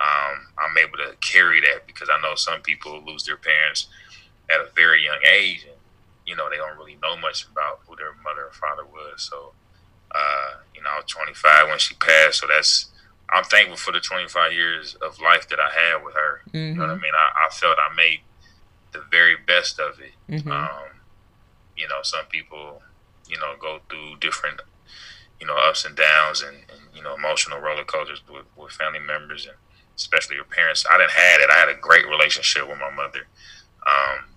um, 0.01 0.49
I'm 0.59 0.77
able 0.79 0.99
to 0.99 1.16
carry 1.21 1.61
that 1.61 1.87
because 1.87 2.09
I 2.11 2.21
know 2.21 2.35
some 2.35 2.61
people 2.61 3.03
lose 3.05 3.25
their 3.25 3.37
parents 3.37 3.87
at 4.51 4.61
a 4.61 4.68
very 4.75 5.05
young 5.05 5.21
age, 5.31 5.64
and 5.64 5.80
you 6.31 6.37
know 6.37 6.49
they 6.49 6.57
don't 6.57 6.78
really 6.78 6.97
know 7.03 7.16
much 7.16 7.45
about 7.51 7.81
who 7.87 7.97
their 7.97 8.14
mother 8.22 8.47
or 8.47 8.53
father 8.53 8.85
was. 8.87 9.20
So, 9.20 9.53
uh, 10.14 10.62
you 10.74 10.81
know, 10.81 10.91
I 10.91 10.97
was 11.03 11.11
25 11.11 11.68
when 11.68 11.78
she 11.81 11.97
passed, 11.97 12.39
so 12.39 12.47
that's 12.47 12.91
I'm 13.33 13.43
thankful 13.45 13.76
for 13.76 13.93
the 13.93 13.99
25 13.99 14.53
years 14.53 14.97
of 15.03 15.20
life 15.20 15.49
that 15.49 15.59
I 15.59 15.70
had 15.70 16.05
with 16.05 16.14
her. 16.14 16.43
Mm-hmm. 16.49 16.57
You 16.57 16.74
know 16.74 16.81
what 16.83 16.91
I 16.91 16.95
mm-hmm. 16.95 17.03
mean? 17.03 17.12
I, 17.14 17.47
I, 17.47 17.51
felt 17.51 17.78
I 17.78 17.95
made 17.95 18.20
the 18.93 19.03
very 19.11 19.37
best 19.37 19.78
of 19.78 20.01
it. 20.01 20.14
Mm-hmm. 20.28 20.51
Um, 20.51 21.03
you 21.76 21.87
know, 21.89 22.01
some 22.03 22.24
people, 22.26 22.83
you 23.28 23.39
know, 23.39 23.55
go 23.59 23.78
through 23.89 24.16
different, 24.20 24.61
you 25.41 25.47
know, 25.47 25.57
ups 25.57 25.85
and 25.85 25.95
downs 25.95 26.43
and, 26.43 26.57
and 26.57 26.81
you 26.95 27.03
know, 27.03 27.14
emotional 27.14 27.61
roller 27.61 27.85
coasters 27.85 28.22
with, 28.28 28.47
with 28.57 28.72
family 28.72 28.99
members 28.99 29.47
and 29.47 29.57
especially 29.97 30.37
your 30.37 30.45
parents. 30.45 30.85
I 30.91 30.99
didn't 30.99 31.12
have 31.12 31.41
it. 31.41 31.51
I 31.51 31.59
had 31.59 31.68
a 31.68 31.81
great 31.81 32.09
relationship 32.09 32.68
with 32.68 32.78
my 32.78 32.91
mother. 32.91 33.26
Um, 33.87 34.31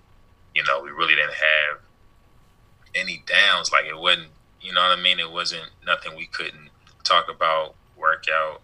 you 0.54 0.64
know, 0.64 0.82
we 0.82 0.92
really 0.92 1.16
didn't 1.16 1.34
have 1.34 1.80
any 2.96 3.24
downs. 3.26 3.72
Like 3.72 3.86
it 3.86 3.98
wasn't, 3.98 4.28
you 4.62 4.74
know 4.74 4.82
what 4.82 4.98
I 4.98 5.02
mean? 5.02 5.20
It 5.20 5.32
wasn't 5.32 5.70
nothing 5.86 6.16
we 6.16 6.28
couldn't 6.28 6.70
talk 7.04 7.28
about, 7.30 7.76
work 7.98 8.26
out, 8.32 8.62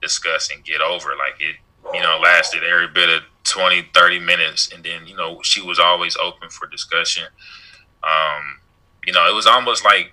discuss, 0.00 0.50
and 0.50 0.64
get 0.64 0.80
over. 0.80 1.10
Like 1.10 1.40
it, 1.40 1.56
you 1.92 2.00
know, 2.00 2.18
lasted 2.22 2.62
every 2.64 2.88
bit 2.88 3.08
of 3.08 3.22
20, 3.44 3.88
30 3.94 4.18
minutes. 4.20 4.72
And 4.72 4.84
then, 4.84 5.06
you 5.06 5.16
know, 5.16 5.40
she 5.42 5.60
was 5.60 5.78
always 5.78 6.16
open 6.16 6.48
for 6.50 6.66
discussion. 6.66 7.24
Um, 8.02 8.60
you 9.06 9.12
know, 9.12 9.28
it 9.28 9.34
was 9.34 9.46
almost 9.46 9.84
like 9.84 10.12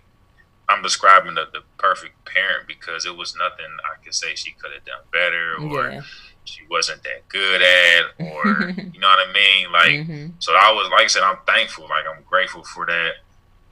I'm 0.71 0.81
describing 0.81 1.35
the, 1.35 1.45
the 1.51 1.61
perfect 1.77 2.25
parent 2.25 2.67
because 2.67 3.05
it 3.05 3.15
was 3.15 3.35
nothing 3.35 3.65
I 3.83 4.03
could 4.03 4.13
say 4.13 4.35
she 4.35 4.51
could 4.53 4.71
have 4.73 4.85
done 4.85 5.01
better 5.11 5.55
or 5.59 5.91
yeah. 5.91 6.01
she 6.45 6.61
wasn't 6.69 7.03
that 7.03 7.27
good 7.27 7.61
at 7.61 8.03
or 8.19 8.69
you 8.93 8.99
know 8.99 9.07
what 9.07 9.27
I 9.27 9.33
mean? 9.33 9.71
Like 9.71 10.07
mm-hmm. 10.07 10.27
so 10.39 10.53
I 10.53 10.71
was 10.71 10.89
like 10.91 11.03
I 11.03 11.07
said, 11.07 11.23
I'm 11.23 11.37
thankful, 11.45 11.85
like 11.89 12.05
I'm 12.07 12.23
grateful 12.23 12.63
for 12.63 12.85
that 12.85 13.11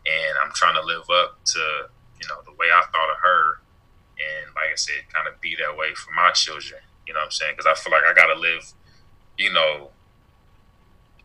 and 0.10 0.34
I'm 0.42 0.52
trying 0.54 0.76
to 0.76 0.86
live 0.86 1.06
up 1.10 1.44
to, 1.54 1.60
you 2.22 2.28
know, 2.28 2.42
the 2.46 2.52
way 2.58 2.68
I 2.74 2.82
thought 2.92 3.12
of 3.12 3.18
her 3.22 3.62
and 4.18 4.54
like 4.56 4.74
I 4.74 4.76
said, 4.76 5.06
kind 5.14 5.28
of 5.28 5.40
be 5.40 5.56
that 5.62 5.78
way 5.78 5.94
for 5.94 6.12
my 6.12 6.32
children. 6.32 6.82
You 7.06 7.14
know 7.14 7.22
what 7.22 7.28
I'm 7.28 7.32
saying? 7.32 7.54
Because 7.56 7.70
I 7.70 7.80
feel 7.80 7.94
like 7.94 8.04
I 8.04 8.14
gotta 8.14 8.40
live, 8.40 8.74
you 9.38 9.54
know, 9.54 9.92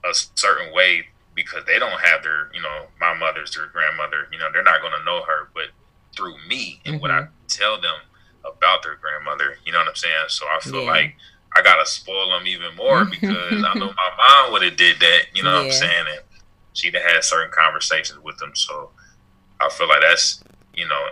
a 0.04 0.12
certain 0.12 0.72
way 0.72 1.06
because 1.34 1.64
they 1.66 1.78
don't 1.78 2.00
have 2.00 2.22
their, 2.22 2.50
you 2.54 2.62
know, 2.62 2.86
my 3.00 3.14
mother's 3.14 3.54
their 3.54 3.66
grandmother, 3.66 4.28
you 4.32 4.38
know, 4.38 4.48
they're 4.52 4.62
not 4.62 4.80
going 4.80 4.92
to 4.96 5.04
know 5.04 5.22
her, 5.22 5.48
but 5.54 5.74
through 6.16 6.36
me 6.48 6.80
and 6.84 6.94
mm-hmm. 6.94 7.02
what 7.02 7.10
I 7.10 7.22
mm-hmm. 7.22 7.46
tell 7.48 7.80
them 7.80 7.98
about 8.44 8.82
their 8.82 8.96
grandmother, 8.96 9.56
you 9.64 9.72
know 9.72 9.78
what 9.78 9.88
I'm 9.88 9.96
saying? 9.96 10.28
So 10.28 10.46
I 10.46 10.60
feel 10.60 10.82
yeah. 10.82 10.90
like 10.90 11.16
I 11.56 11.62
got 11.62 11.82
to 11.82 11.90
spoil 11.90 12.30
them 12.30 12.46
even 12.46 12.74
more 12.76 13.04
because 13.10 13.64
I 13.64 13.74
know 13.74 13.92
my 13.92 14.10
mom 14.28 14.52
would 14.52 14.62
have 14.62 14.76
did 14.76 15.00
that, 15.00 15.22
you 15.34 15.42
know 15.42 15.50
yeah. 15.50 15.56
what 15.56 15.66
I'm 15.66 15.72
saying? 15.72 16.04
And 16.12 16.20
she'd 16.74 16.94
have 16.94 17.02
had 17.02 17.24
certain 17.24 17.50
conversations 17.50 18.22
with 18.22 18.36
them. 18.38 18.52
So 18.54 18.90
I 19.60 19.70
feel 19.70 19.88
like 19.88 20.02
that's, 20.02 20.44
you 20.74 20.86
know, 20.86 21.06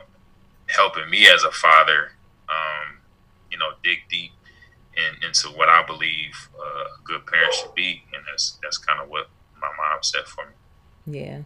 helping 0.68 1.08
me 1.08 1.26
as 1.28 1.44
a 1.44 1.50
father, 1.50 2.12
um, 2.48 2.98
you 3.50 3.58
know, 3.58 3.70
dig 3.82 3.98
deep 4.10 4.32
in, 4.96 5.26
into 5.26 5.48
what 5.56 5.68
I 5.68 5.84
believe 5.86 6.50
uh, 6.58 6.84
a 6.84 7.02
good 7.04 7.26
parent 7.26 7.54
should 7.54 7.74
be. 7.74 8.02
And 8.12 8.22
that's, 8.30 8.58
that's 8.62 8.76
kind 8.76 9.00
of 9.00 9.08
what 9.08 9.28
my 9.60 9.68
mom 9.68 10.02
said 10.02 10.26
for 10.26 10.44
me. 10.44 11.18
Yeah. 11.18 11.42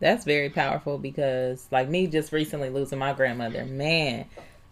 That's 0.00 0.24
very 0.24 0.48
powerful 0.48 0.96
because 0.96 1.66
like 1.72 1.88
me 1.88 2.06
just 2.06 2.32
recently 2.32 2.70
losing 2.70 2.98
my 2.98 3.12
grandmother, 3.12 3.64
man, 3.64 4.26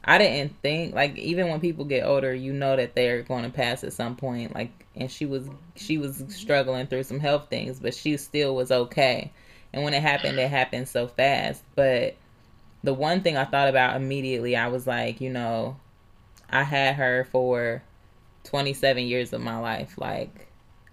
I 0.09 0.19
didn't 0.19 0.55
think 0.63 0.95
like 0.95 1.17
even 1.19 1.49
when 1.49 1.61
people 1.61 1.85
get 1.85 2.05
older, 2.05 2.33
you 2.33 2.53
know 2.53 2.77
that 2.77 2.95
they're 2.95 3.23
going 3.23 3.43
to 3.43 3.51
pass 3.51 3.83
at 3.83 3.93
some 3.93 4.15
point 4.15 4.55
like 4.55 4.87
and 4.95 5.11
she 5.11 5.27
was 5.27 5.49
she 5.75 5.99
was 5.99 6.23
struggling 6.29 6.87
through 6.87 7.03
some 7.03 7.19
health 7.19 7.49
things, 7.51 7.81
but 7.81 7.93
she 7.93 8.17
still 8.17 8.55
was 8.55 8.71
okay. 8.71 9.33
And 9.73 9.83
when 9.83 9.95
it 9.95 10.03
happened, 10.03 10.39
it 10.39 10.49
happened 10.49 10.89
so 10.89 11.09
fast. 11.09 11.65
But 11.75 12.15
the 12.85 12.95
one 12.95 13.21
thing 13.23 13.37
I 13.37 13.45
thought 13.45 13.69
about 13.69 13.97
immediately, 13.97 14.55
I 14.55 14.69
was 14.69 14.87
like, 14.87 15.21
you 15.21 15.29
know, 15.29 15.77
I 16.49 16.63
had 16.63 16.95
her 16.95 17.27
for 17.33 17.83
27 18.45 19.05
years 19.05 19.33
of 19.33 19.41
my 19.41 19.59
life. 19.59 19.99
Like 19.99 20.47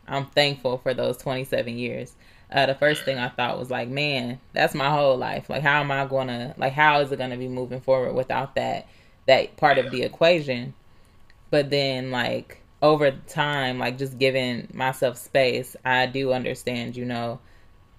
I'm 0.08 0.26
thankful 0.26 0.80
for 0.80 0.96
those 0.96 1.18
27 1.18 1.78
years. 1.78 2.16
Uh, 2.52 2.66
the 2.66 2.76
first 2.76 3.04
thing 3.04 3.20
I 3.20 3.30
thought 3.30 3.60
was 3.60 3.70
like, 3.70 3.90
man, 3.90 4.40
that's 4.54 4.76
my 4.76 4.90
whole 4.90 5.18
life. 5.18 5.50
Like, 5.50 5.62
how 5.62 5.80
am 5.82 5.92
I 5.92 6.06
gonna 6.06 6.56
like 6.58 6.74
how 6.74 7.00
is 7.02 7.12
it 7.12 7.18
gonna 7.18 7.38
be 7.38 7.48
moving 7.48 7.80
forward 7.80 8.14
without 8.16 8.56
that 8.56 8.88
that 9.26 9.56
part 9.58 9.78
of 9.78 9.92
the 9.92 10.04
equation? 10.04 10.74
But 11.50 11.70
then 11.70 12.12
like 12.12 12.62
over 12.82 13.12
time, 13.12 13.80
like 13.80 13.98
just 13.98 14.18
giving 14.18 14.68
myself 14.74 15.18
space, 15.18 15.76
I 15.86 16.06
do 16.06 16.34
understand, 16.34 16.96
you 16.96 17.06
know, 17.06 17.40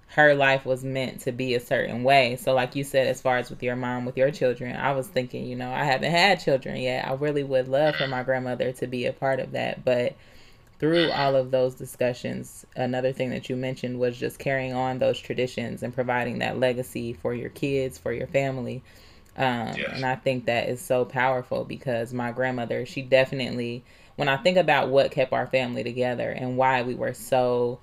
her 0.09 0.35
life 0.35 0.65
was 0.65 0.85
meant 0.85 1.21
to 1.23 1.33
be 1.33 1.55
a 1.55 1.61
certain 1.61 2.05
way. 2.05 2.37
So 2.37 2.55
like 2.55 2.77
you 2.77 2.85
said, 2.85 3.09
as 3.09 3.21
far 3.21 3.39
as 3.39 3.51
with 3.51 3.63
your 3.63 3.77
mom, 3.77 4.05
with 4.05 4.17
your 4.17 4.31
children, 4.31 4.77
I 4.77 4.93
was 4.93 5.09
thinking, 5.09 5.47
you 5.47 5.57
know, 5.57 5.71
I 5.73 5.85
haven't 5.85 6.13
had 6.13 6.41
children 6.41 6.77
yet. 6.77 7.07
I 7.07 7.15
really 7.15 7.43
would 7.43 7.67
love 7.69 7.97
for 7.97 8.07
my 8.07 8.23
grandmother 8.23 8.73
to 8.73 8.87
be 8.87 9.07
a 9.07 9.13
part 9.13 9.41
of 9.41 9.53
that, 9.53 9.85
but 9.85 10.15
through 10.79 11.11
all 11.11 11.35
of 11.35 11.51
those 11.51 11.75
discussions, 11.75 12.67
another 12.77 13.13
thing 13.13 13.31
that 13.31 13.49
you 13.49 13.57
mentioned 13.57 13.99
was 13.99 14.19
just 14.19 14.39
carrying 14.39 14.75
on 14.75 14.99
those 14.99 15.19
traditions 15.19 15.83
and 15.83 15.95
providing 15.95 16.41
that 16.41 16.59
legacy 16.59 17.13
for 17.15 17.33
your 17.33 17.49
kids, 17.49 17.97
for 17.97 18.13
your 18.13 18.27
family. 18.27 18.83
Um, 19.37 19.75
yes. 19.77 19.91
And 19.95 20.05
I 20.05 20.15
think 20.15 20.47
that 20.47 20.69
is 20.69 20.81
so 20.81 21.05
powerful 21.05 21.65
because 21.65 22.13
my 22.13 22.33
grandmother, 22.33 22.87
she 22.87 23.03
definitely, 23.03 23.85
when 24.17 24.29
I 24.29 24.37
think 24.37 24.57
about 24.57 24.89
what 24.89 25.11
kept 25.11 25.33
our 25.33 25.47
family 25.47 25.83
together 25.83 26.31
and 26.31 26.57
why 26.57 26.83
we 26.83 26.95
were 26.95 27.15
so 27.15 27.81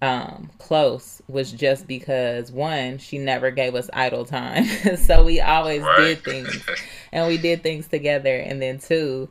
um, 0.00 0.50
close, 0.58 1.20
was 1.28 1.52
just 1.52 1.86
because 1.86 2.50
one, 2.50 2.98
she 2.98 3.18
never 3.18 3.50
gave 3.50 3.74
us 3.74 3.90
idle 3.92 4.24
time. 4.24 4.64
so 4.96 5.24
we 5.24 5.40
always 5.40 5.82
right. 5.82 5.98
did 5.98 6.24
things 6.24 6.62
and 7.12 7.26
we 7.26 7.36
did 7.36 7.62
things 7.62 7.86
together. 7.88 8.36
And 8.36 8.62
then 8.62 8.78
two, 8.78 9.28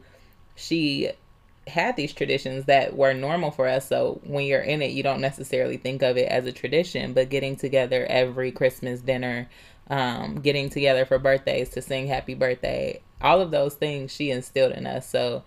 she 0.55 1.11
had 1.67 1.95
these 1.95 2.13
traditions 2.13 2.65
that 2.65 2.95
were 2.95 3.13
normal 3.13 3.51
for 3.51 3.67
us. 3.67 3.87
So 3.87 4.21
when 4.23 4.45
you're 4.45 4.61
in 4.61 4.81
it, 4.81 4.91
you 4.91 5.03
don't 5.03 5.21
necessarily 5.21 5.77
think 5.77 6.01
of 6.01 6.17
it 6.17 6.27
as 6.29 6.45
a 6.45 6.51
tradition, 6.51 7.13
but 7.13 7.29
getting 7.29 7.55
together 7.55 8.05
every 8.09 8.51
Christmas 8.51 9.01
dinner, 9.01 9.49
um, 9.89 10.35
getting 10.35 10.69
together 10.69 11.05
for 11.05 11.19
birthdays 11.19 11.69
to 11.69 11.81
sing 11.81 12.07
happy 12.07 12.33
birthday, 12.33 13.01
all 13.21 13.41
of 13.41 13.51
those 13.51 13.75
things 13.75 14.11
she 14.11 14.31
instilled 14.31 14.73
in 14.73 14.85
us. 14.85 15.09
So 15.09 15.43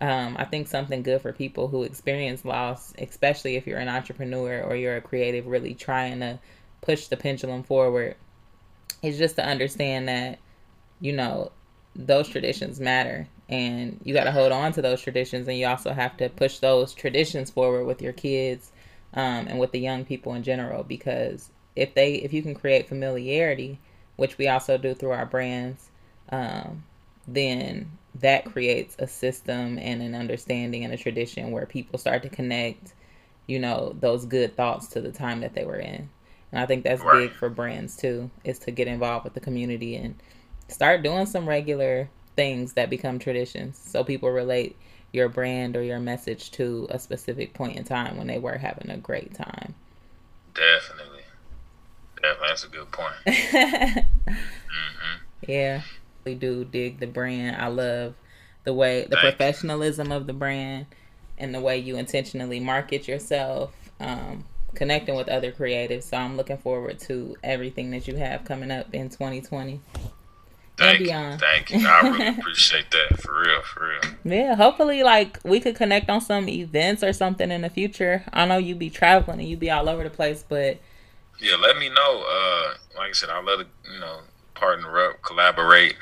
um, 0.00 0.36
I 0.38 0.44
think 0.44 0.66
something 0.66 1.02
good 1.02 1.22
for 1.22 1.32
people 1.32 1.68
who 1.68 1.82
experience 1.82 2.44
loss, 2.44 2.92
especially 2.98 3.56
if 3.56 3.66
you're 3.66 3.78
an 3.78 3.88
entrepreneur 3.88 4.62
or 4.62 4.74
you're 4.74 4.96
a 4.96 5.02
creative, 5.02 5.46
really 5.46 5.74
trying 5.74 6.20
to 6.20 6.38
push 6.80 7.08
the 7.08 7.16
pendulum 7.16 7.62
forward, 7.62 8.16
is 9.02 9.18
just 9.18 9.36
to 9.36 9.44
understand 9.44 10.08
that, 10.08 10.38
you 11.00 11.12
know, 11.12 11.52
those 11.94 12.28
traditions 12.28 12.80
matter 12.80 13.28
and 13.48 14.00
you 14.02 14.14
got 14.14 14.24
to 14.24 14.32
hold 14.32 14.50
on 14.50 14.72
to 14.72 14.80
those 14.80 15.02
traditions 15.02 15.46
and 15.46 15.58
you 15.58 15.66
also 15.66 15.92
have 15.92 16.16
to 16.16 16.28
push 16.30 16.58
those 16.58 16.94
traditions 16.94 17.50
forward 17.50 17.84
with 17.84 18.00
your 18.00 18.14
kids 18.14 18.72
um, 19.14 19.46
and 19.46 19.58
with 19.58 19.72
the 19.72 19.78
young 19.78 20.04
people 20.04 20.32
in 20.34 20.42
general 20.42 20.82
because 20.82 21.50
if 21.76 21.94
they 21.94 22.14
if 22.14 22.32
you 22.32 22.42
can 22.42 22.54
create 22.54 22.88
familiarity 22.88 23.78
which 24.16 24.38
we 24.38 24.48
also 24.48 24.76
do 24.76 24.94
through 24.94 25.10
our 25.10 25.26
brands 25.26 25.90
um, 26.30 26.82
then 27.26 27.90
that 28.20 28.44
creates 28.44 28.96
a 28.98 29.06
system 29.06 29.78
and 29.78 30.02
an 30.02 30.14
understanding 30.14 30.84
and 30.84 30.92
a 30.92 30.96
tradition 30.96 31.50
where 31.50 31.66
people 31.66 31.98
start 31.98 32.22
to 32.22 32.28
connect 32.28 32.92
you 33.46 33.58
know 33.58 33.94
those 34.00 34.24
good 34.26 34.54
thoughts 34.56 34.88
to 34.88 35.00
the 35.00 35.12
time 35.12 35.40
that 35.40 35.54
they 35.54 35.64
were 35.64 35.78
in 35.78 36.08
and 36.52 36.62
i 36.62 36.66
think 36.66 36.84
that's 36.84 37.02
right. 37.02 37.28
big 37.28 37.32
for 37.32 37.48
brands 37.48 37.96
too 37.96 38.30
is 38.44 38.58
to 38.58 38.70
get 38.70 38.88
involved 38.88 39.24
with 39.24 39.34
the 39.34 39.40
community 39.40 39.96
and 39.96 40.14
start 40.68 41.02
doing 41.02 41.26
some 41.26 41.48
regular 41.48 42.08
things 42.36 42.74
that 42.74 42.90
become 42.90 43.18
traditions 43.18 43.78
so 43.78 44.04
people 44.04 44.30
relate 44.30 44.76
your 45.12 45.28
brand 45.28 45.76
or 45.76 45.82
your 45.82 46.00
message 46.00 46.50
to 46.52 46.86
a 46.90 46.98
specific 46.98 47.52
point 47.54 47.76
in 47.76 47.84
time 47.84 48.16
when 48.16 48.26
they 48.26 48.38
were 48.38 48.56
having 48.56 48.90
a 48.90 48.96
great 48.96 49.34
time. 49.34 49.74
Definitely. 50.54 51.11
Definitely. 52.22 52.48
That's 52.48 52.64
a 52.64 52.68
good 52.68 52.90
point. 52.92 53.14
mm-hmm. 53.26 55.18
Yeah. 55.46 55.82
We 56.24 56.34
do 56.34 56.64
dig 56.64 57.00
the 57.00 57.06
brand. 57.06 57.56
I 57.56 57.66
love 57.66 58.14
the 58.64 58.72
way, 58.72 59.02
the 59.02 59.16
Thank 59.16 59.36
professionalism 59.36 60.10
you. 60.10 60.16
of 60.16 60.26
the 60.26 60.32
brand 60.32 60.86
and 61.36 61.54
the 61.54 61.60
way 61.60 61.78
you 61.78 61.96
intentionally 61.96 62.60
market 62.60 63.08
yourself, 63.08 63.72
um, 63.98 64.44
connecting 64.74 65.16
with 65.16 65.28
other 65.28 65.50
creatives. 65.50 66.04
So 66.04 66.16
I'm 66.16 66.36
looking 66.36 66.58
forward 66.58 67.00
to 67.00 67.36
everything 67.42 67.90
that 67.90 68.06
you 68.06 68.16
have 68.16 68.44
coming 68.44 68.70
up 68.70 68.94
in 68.94 69.08
2020. 69.08 69.80
Thank 70.78 71.00
you. 71.00 71.38
Thank 71.38 71.70
you. 71.70 71.86
I 71.86 72.00
really 72.08 72.26
appreciate 72.38 72.90
that. 72.92 73.20
For 73.20 73.40
real, 73.40 73.62
for 73.62 73.88
real. 73.88 74.14
Yeah, 74.24 74.54
hopefully 74.54 75.02
like 75.02 75.38
we 75.44 75.60
could 75.60 75.76
connect 75.76 76.08
on 76.08 76.20
some 76.20 76.48
events 76.48 77.02
or 77.02 77.12
something 77.12 77.50
in 77.50 77.62
the 77.62 77.68
future. 77.68 78.24
I 78.32 78.46
know 78.46 78.56
you'd 78.56 78.78
be 78.78 78.90
traveling 78.90 79.40
and 79.40 79.48
you'd 79.48 79.60
be 79.60 79.70
all 79.70 79.88
over 79.88 80.04
the 80.04 80.10
place, 80.10 80.44
but 80.48 80.78
Yeah, 81.42 81.56
let 81.56 81.76
me 81.76 81.88
know. 81.88 82.24
Uh 82.26 82.74
like 82.96 83.10
I 83.10 83.12
said, 83.12 83.30
I'd 83.30 83.44
love 83.44 83.60
to, 83.60 83.66
you 83.92 84.00
know, 84.00 84.20
partner 84.54 84.98
up, 84.98 85.22
collaborate. 85.22 85.96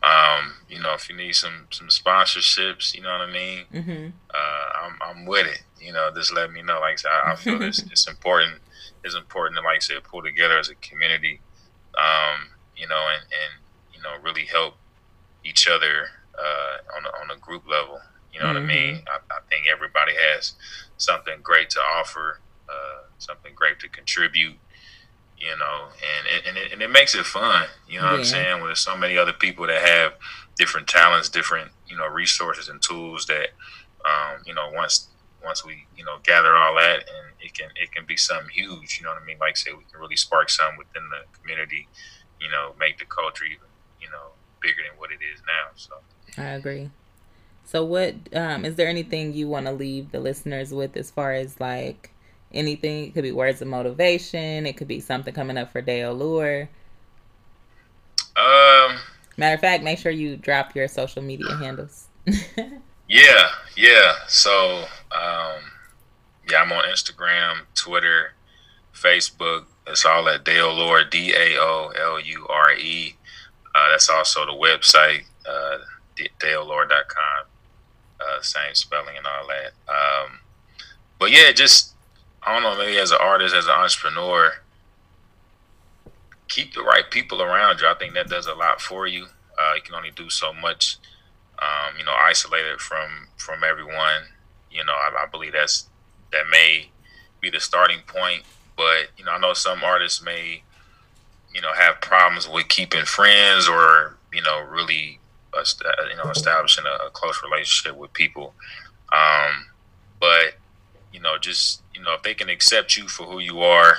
Um, 0.00 0.54
you 0.68 0.78
know, 0.78 0.94
if 0.94 1.08
you 1.08 1.16
need 1.16 1.34
some 1.34 1.66
some 1.70 1.88
sponsorships, 1.88 2.94
you 2.94 3.02
know 3.02 3.10
what 3.10 3.28
I 3.28 3.32
mean? 3.32 3.64
Mm-hmm. 3.72 4.06
Uh 4.34 4.86
I'm 4.86 4.98
I'm 5.02 5.26
with 5.26 5.46
it. 5.46 5.62
You 5.80 5.92
know, 5.92 6.10
just 6.14 6.32
let 6.32 6.52
me 6.52 6.62
know. 6.62 6.80
Like 6.80 6.94
I 6.94 6.96
said, 6.96 7.10
I, 7.10 7.32
I 7.32 7.36
feel 7.36 7.62
it's 7.68 7.80
it's 7.80 8.08
important 8.08 8.60
it's 9.04 9.14
important 9.14 9.56
to 9.56 9.62
like 9.62 9.76
I 9.76 9.80
said, 9.80 10.04
pull 10.04 10.22
together 10.22 10.58
as 10.58 10.68
a 10.68 10.74
community. 10.76 11.40
Um, 11.96 12.50
you 12.76 12.86
know, 12.86 13.06
and, 13.12 13.22
and 13.22 13.62
you 13.94 14.02
know, 14.02 14.14
really 14.22 14.44
help 14.46 14.74
each 15.44 15.68
other 15.68 16.08
uh, 16.38 16.96
on 16.96 17.04
a, 17.04 17.08
on 17.22 17.36
a 17.36 17.40
group 17.40 17.68
level. 17.68 18.00
You 18.32 18.40
know 18.40 18.46
mm-hmm. 18.46 18.54
what 18.54 18.62
I 18.62 18.66
mean? 18.66 18.94
Mm-hmm. 18.96 19.08
I, 19.30 19.36
I, 19.36 19.40
think 19.48 19.66
everybody 19.66 20.12
has 20.14 20.52
something 20.96 21.40
great 21.42 21.70
to 21.70 21.80
offer, 21.80 22.40
uh, 22.68 23.02
something 23.18 23.52
great 23.54 23.80
to 23.80 23.88
contribute. 23.88 24.54
You 25.40 25.56
know, 25.56 25.88
and 26.18 26.46
and 26.48 26.56
it, 26.56 26.72
and 26.72 26.82
it 26.82 26.90
makes 26.90 27.14
it 27.14 27.24
fun. 27.24 27.66
You 27.88 28.00
know 28.00 28.06
yeah. 28.06 28.10
what 28.10 28.18
I'm 28.18 28.24
saying? 28.24 28.56
When 28.58 28.66
there's 28.66 28.80
so 28.80 28.96
many 28.96 29.16
other 29.16 29.32
people 29.32 29.66
that 29.66 29.86
have 29.86 30.14
different 30.56 30.88
talents, 30.88 31.28
different 31.28 31.70
you 31.86 31.96
know 31.96 32.06
resources 32.06 32.68
and 32.68 32.82
tools 32.82 33.26
that 33.26 33.48
um, 34.04 34.42
you 34.44 34.54
know 34.54 34.70
once 34.74 35.08
once 35.44 35.64
we 35.64 35.86
you 35.96 36.04
know 36.04 36.16
gather 36.24 36.54
all 36.54 36.74
that 36.74 36.98
and 36.98 37.28
it 37.40 37.54
can 37.54 37.68
it 37.76 37.92
can 37.92 38.04
be 38.04 38.16
something 38.16 38.50
huge. 38.50 38.98
You 38.98 39.04
know 39.04 39.12
what 39.12 39.22
I 39.22 39.24
mean? 39.24 39.38
Like 39.38 39.56
say 39.56 39.72
we 39.72 39.84
can 39.90 40.00
really 40.00 40.16
spark 40.16 40.50
something 40.50 40.78
within 40.78 41.08
the 41.10 41.38
community. 41.38 41.88
You 42.40 42.50
know, 42.50 42.74
make 42.78 42.98
the 42.98 43.04
culture 43.04 43.44
even 43.44 43.68
you 44.00 44.10
know 44.10 44.32
bigger 44.60 44.82
than 44.88 44.98
what 44.98 45.10
it 45.10 45.20
is 45.32 45.40
now. 45.46 45.70
So 45.76 45.94
I 46.36 46.50
agree. 46.50 46.90
So 47.64 47.84
what 47.84 48.14
um 48.34 48.64
is 48.64 48.76
there 48.76 48.88
anything 48.88 49.34
you 49.34 49.48
want 49.48 49.66
to 49.66 49.72
leave 49.72 50.10
the 50.10 50.20
listeners 50.20 50.72
with 50.72 50.96
as 50.96 51.10
far 51.10 51.32
as 51.32 51.60
like 51.60 52.12
anything? 52.52 53.04
It 53.04 53.14
could 53.14 53.22
be 53.22 53.32
words 53.32 53.62
of 53.62 53.68
motivation. 53.68 54.66
It 54.66 54.76
could 54.76 54.88
be 54.88 55.00
something 55.00 55.34
coming 55.34 55.56
up 55.58 55.72
for 55.72 55.80
Day 55.80 56.02
Allure. 56.02 56.68
Um. 58.36 58.98
Matter 59.36 59.54
of 59.54 59.60
fact, 59.60 59.84
make 59.84 59.98
sure 59.98 60.10
you 60.10 60.36
drop 60.36 60.74
your 60.74 60.88
social 60.88 61.22
media 61.22 61.54
handles. 61.56 62.08
yeah, 63.08 63.48
yeah. 63.76 64.14
So, 64.26 64.84
um, 65.12 65.62
yeah, 66.50 66.62
I'm 66.62 66.72
on 66.72 66.84
Instagram, 66.84 67.60
Twitter, 67.76 68.32
Facebook. 68.92 69.66
It's 69.86 70.04
all 70.04 70.28
at 70.28 70.44
Day 70.44 70.58
Allure, 70.58 71.04
D 71.04 71.32
A 71.34 71.56
O 71.56 71.92
L 71.96 72.20
U 72.20 72.46
R 72.48 72.72
E. 72.72 73.16
Uh, 73.74 73.90
that's 73.90 74.10
also 74.10 74.44
the 74.44 74.52
website, 74.52 75.22
uh, 75.48 75.78
dayallure.com. 76.40 77.46
Uh, 78.20 78.42
same 78.42 78.74
spelling 78.74 79.16
and 79.16 79.26
all 79.26 79.46
that. 79.46 79.72
Um, 79.88 80.40
but 81.20 81.30
yeah, 81.30 81.52
just, 81.52 81.94
I 82.42 82.54
don't 82.54 82.62
know, 82.62 82.78
maybe 82.78 82.98
as 82.98 83.10
an 83.10 83.18
artist, 83.20 83.54
as 83.54 83.66
an 83.66 83.72
entrepreneur, 83.72 84.52
keep 86.48 86.74
the 86.74 86.82
right 86.82 87.10
people 87.10 87.42
around 87.42 87.80
you. 87.80 87.88
I 87.88 87.94
think 87.94 88.14
that 88.14 88.28
does 88.28 88.46
a 88.46 88.54
lot 88.54 88.80
for 88.80 89.06
you. 89.06 89.26
Uh, 89.58 89.72
you 89.74 89.82
can 89.82 89.94
only 89.94 90.10
do 90.10 90.30
so 90.30 90.52
much, 90.52 90.98
um, 91.58 91.96
you 91.98 92.04
know, 92.04 92.14
isolated 92.14 92.80
from 92.80 93.28
from 93.36 93.64
everyone. 93.64 94.22
You 94.70 94.84
know, 94.84 94.92
I, 94.92 95.24
I, 95.24 95.26
believe 95.26 95.52
that's 95.52 95.88
that 96.32 96.44
may 96.50 96.90
be 97.40 97.50
the 97.50 97.60
starting 97.60 98.00
point. 98.06 98.42
But 98.76 99.08
you 99.16 99.24
know, 99.24 99.32
I 99.32 99.38
know 99.38 99.52
some 99.52 99.82
artists 99.82 100.22
may 100.22 100.62
you 101.54 101.60
know 101.60 101.72
have 101.72 102.00
problems 102.00 102.48
with 102.48 102.68
keeping 102.68 103.04
friends 103.04 103.68
or 103.68 104.16
you 104.32 104.42
know 104.42 104.60
really 104.70 105.18
uh, 105.54 105.64
you 106.10 106.16
know 106.16 106.30
establishing 106.30 106.84
a, 106.86 107.06
a, 107.06 107.10
close 107.10 107.42
relationship 107.42 107.96
with 107.96 108.12
people 108.12 108.54
um, 109.12 109.66
but 110.20 110.54
you 111.12 111.20
know 111.20 111.38
just 111.38 111.82
you 111.94 112.02
know 112.02 112.14
if 112.14 112.22
they 112.22 112.34
can 112.34 112.48
accept 112.48 112.96
you 112.96 113.08
for 113.08 113.24
who 113.24 113.38
you 113.38 113.60
are 113.60 113.94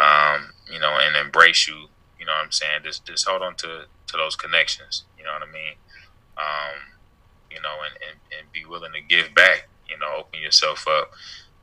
um, 0.00 0.50
you 0.72 0.78
know 0.78 0.98
and 1.00 1.16
embrace 1.16 1.68
you 1.68 1.88
you 2.18 2.26
know 2.26 2.32
what 2.32 2.44
i'm 2.44 2.52
saying 2.52 2.80
just 2.84 3.04
just 3.06 3.26
hold 3.26 3.42
on 3.42 3.54
to 3.54 3.84
to 4.06 4.16
those 4.16 4.36
connections 4.36 5.04
you 5.16 5.24
know 5.24 5.32
what 5.32 5.42
i 5.42 5.52
mean 5.52 5.74
um, 6.36 6.78
you 7.50 7.60
know 7.60 7.74
and, 7.84 7.94
and 8.08 8.18
and 8.38 8.52
be 8.52 8.64
willing 8.64 8.92
to 8.92 9.00
give 9.00 9.34
back 9.34 9.68
you 9.88 9.98
know 9.98 10.16
open 10.18 10.40
yourself 10.40 10.86
up 10.88 11.10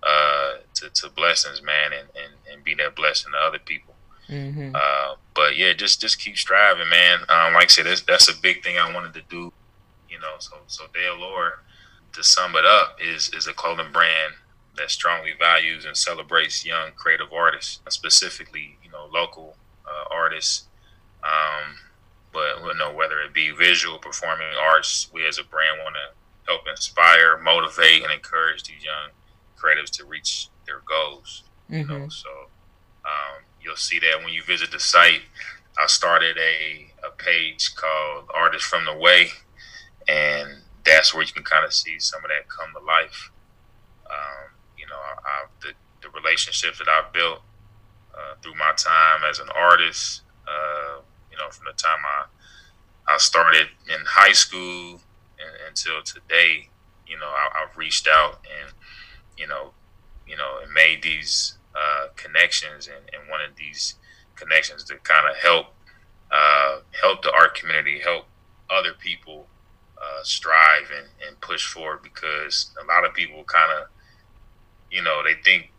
uh, 0.03 0.57
to, 0.75 0.89
to 0.91 1.09
blessings 1.09 1.61
man 1.63 1.91
and, 1.91 2.07
and 2.15 2.33
and 2.53 2.63
be 2.63 2.75
that 2.75 2.95
blessing 2.95 3.31
to 3.31 3.37
other 3.37 3.59
people 3.59 3.95
Mm-hmm. 4.29 4.71
Uh, 4.73 5.15
but 5.33 5.55
yeah, 5.57 5.73
just 5.73 6.01
just 6.01 6.19
keep 6.19 6.37
striving, 6.37 6.89
man. 6.89 7.19
Um, 7.29 7.53
like 7.53 7.65
I 7.65 7.67
said, 7.67 7.85
that's, 7.85 8.01
that's 8.01 8.29
a 8.29 8.35
big 8.41 8.63
thing 8.63 8.77
I 8.77 8.91
wanted 8.93 9.13
to 9.13 9.21
do. 9.29 9.53
You 10.09 10.19
know, 10.19 10.35
so 10.39 10.57
so 10.67 10.85
Day 10.93 11.07
Allure, 11.07 11.59
to 12.13 12.23
sum 12.23 12.55
it 12.55 12.65
up, 12.65 12.97
is 13.01 13.29
is 13.33 13.47
a 13.47 13.53
clothing 13.53 13.91
brand 13.91 14.33
that 14.77 14.91
strongly 14.91 15.31
values 15.37 15.85
and 15.85 15.95
celebrates 15.95 16.65
young 16.65 16.91
creative 16.95 17.31
artists, 17.33 17.79
specifically 17.89 18.77
you 18.83 18.91
know 18.91 19.07
local 19.11 19.55
uh, 19.85 20.13
artists. 20.13 20.67
Um, 21.23 21.75
but 22.33 22.59
you 22.63 22.77
know 22.77 22.93
whether 22.93 23.19
it 23.21 23.33
be 23.33 23.51
visual, 23.51 23.97
performing 23.97 24.47
arts, 24.59 25.09
we 25.13 25.25
as 25.25 25.39
a 25.39 25.43
brand 25.43 25.79
want 25.83 25.95
to 25.95 26.51
help 26.51 26.61
inspire, 26.69 27.37
motivate, 27.37 28.03
and 28.03 28.11
encourage 28.11 28.63
these 28.63 28.83
young 28.83 29.09
creatives 29.57 29.89
to 29.91 30.05
reach 30.05 30.49
their 30.67 30.81
goals. 30.87 31.43
Mm-hmm. 31.71 31.75
You 31.75 31.87
know, 31.87 32.05
mm-hmm. 32.05 32.09
so 32.09 32.29
um, 33.05 33.43
you'll 33.61 33.75
see 33.75 33.99
that 33.99 34.19
when 34.23 34.33
you 34.33 34.43
visit 34.43 34.71
the 34.71 34.79
site. 34.79 35.21
I 35.77 35.87
started 35.87 36.37
a, 36.37 36.87
a 37.05 37.11
page 37.17 37.75
called 37.75 38.29
Artists 38.33 38.65
from 38.65 38.85
the 38.85 38.95
Way, 38.95 39.27
and 40.07 40.61
that's 40.85 41.13
where 41.13 41.23
you 41.23 41.33
can 41.33 41.43
kind 41.43 41.65
of 41.65 41.73
see 41.73 41.99
some 41.99 42.23
of 42.23 42.29
that 42.29 42.47
come 42.47 42.69
to 42.79 42.85
life. 42.85 43.31
I've, 44.93 45.49
the, 45.61 45.73
the 46.01 46.09
relationships 46.09 46.79
that 46.79 46.87
I've 46.87 47.11
built 47.13 47.41
uh, 48.13 48.35
through 48.41 48.55
my 48.55 48.73
time 48.77 49.21
as 49.29 49.39
an 49.39 49.49
artist, 49.55 50.21
uh, 50.47 51.01
you 51.31 51.37
know, 51.37 51.49
from 51.49 51.65
the 51.65 51.73
time 51.73 51.99
I 52.03 52.25
I 53.07 53.17
started 53.17 53.67
in 53.87 54.03
high 54.07 54.31
school 54.31 54.99
and, 55.37 55.51
until 55.67 56.01
today, 56.03 56.69
you 57.07 57.19
know, 57.19 57.27
I, 57.27 57.59
have 57.67 57.77
reached 57.77 58.07
out 58.07 58.39
and 58.63 58.73
you 59.37 59.47
know, 59.47 59.71
you 60.27 60.37
know, 60.37 60.59
and 60.63 60.73
made 60.73 61.03
these 61.03 61.57
uh, 61.75 62.07
connections 62.15 62.87
and, 62.87 63.03
and 63.13 63.29
wanted 63.29 63.55
these 63.57 63.95
connections 64.35 64.83
to 64.85 64.95
kind 64.97 65.29
of 65.29 65.35
help 65.37 65.67
uh, 66.31 66.79
help 66.99 67.21
the 67.21 67.31
art 67.31 67.55
community, 67.55 67.99
help 67.99 68.25
other 68.69 68.93
people 68.93 69.47
uh, 70.01 70.23
strive 70.23 70.89
and, 70.95 71.07
and 71.27 71.39
push 71.41 71.71
forward 71.71 72.01
because 72.03 72.71
a 72.81 72.85
lot 72.85 73.05
of 73.05 73.13
people 73.13 73.43
kind 73.43 73.71
of, 73.71 73.87
you 74.95 75.01
know, 75.01 75.21
they 75.23 75.33
think 75.43 75.71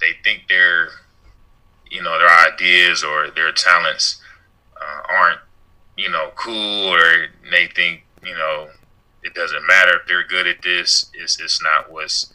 they 0.00 0.10
think 0.24 0.48
their, 0.48 0.88
you 1.90 2.02
know, 2.02 2.18
their 2.18 2.52
ideas 2.52 3.04
or 3.04 3.30
their 3.30 3.52
talents 3.52 4.20
uh, 4.76 5.00
aren't, 5.08 5.38
you 5.96 6.10
know, 6.10 6.32
cool 6.34 6.92
or 6.92 7.28
they 7.52 7.68
think, 7.68 8.04
you 8.24 8.34
know, 8.34 8.68
it 9.22 9.32
doesn't 9.32 9.64
matter 9.68 10.00
if 10.00 10.08
they're 10.08 10.26
good 10.26 10.48
at 10.48 10.60
this. 10.62 11.08
It's 11.14 11.40
it's 11.40 11.62
not 11.62 11.92
what's, 11.92 12.32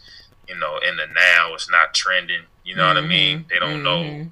you 0.47 0.57
know, 0.57 0.77
in 0.77 0.95
the 0.95 1.07
now. 1.13 1.53
It's 1.53 1.69
not 1.69 1.93
trending. 1.93 2.43
You 2.63 2.77
know 2.77 2.83
mm-hmm. 2.83 2.95
what 2.95 3.03
I 3.03 3.07
mean? 3.07 3.39
Mm-hmm. 3.39 3.47
They 3.49 3.59
don't 3.59 3.83
mm-hmm. 3.83 4.23
know 4.23 4.31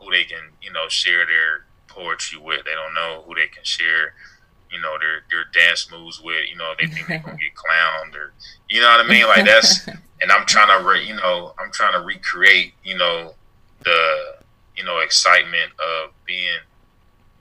who 0.00 0.10
they 0.10 0.24
can, 0.24 0.52
you 0.62 0.72
know, 0.72 0.88
share 0.88 1.26
their 1.26 1.66
poetry 1.86 2.38
with. 2.38 2.64
They 2.64 2.72
don't 2.72 2.94
know 2.94 3.24
who 3.26 3.34
they 3.34 3.48
can 3.48 3.64
share 3.64 4.14
you 4.72 4.80
know 4.80 4.96
their 4.98 5.22
their 5.30 5.44
dance 5.52 5.90
moves 5.90 6.18
with. 6.18 6.48
You 6.48 6.56
know 6.56 6.72
they 6.80 6.86
think 6.86 7.06
they're 7.06 7.18
gonna 7.18 7.36
get 7.36 7.54
clowned 7.54 8.16
or 8.16 8.32
you 8.70 8.80
know 8.80 8.88
what 8.88 9.04
I 9.04 9.08
mean. 9.08 9.26
Like 9.26 9.44
that's 9.44 9.86
and 10.22 10.32
I'm 10.32 10.46
trying 10.46 10.68
to 10.68 10.86
re, 10.86 11.04
you 11.04 11.14
know 11.14 11.54
I'm 11.58 11.70
trying 11.72 11.92
to 11.92 12.00
recreate 12.00 12.74
you 12.84 12.96
know 12.96 13.34
the 13.84 14.36
you 14.76 14.84
know 14.84 15.00
excitement 15.00 15.72
of 15.78 16.10
being 16.24 16.60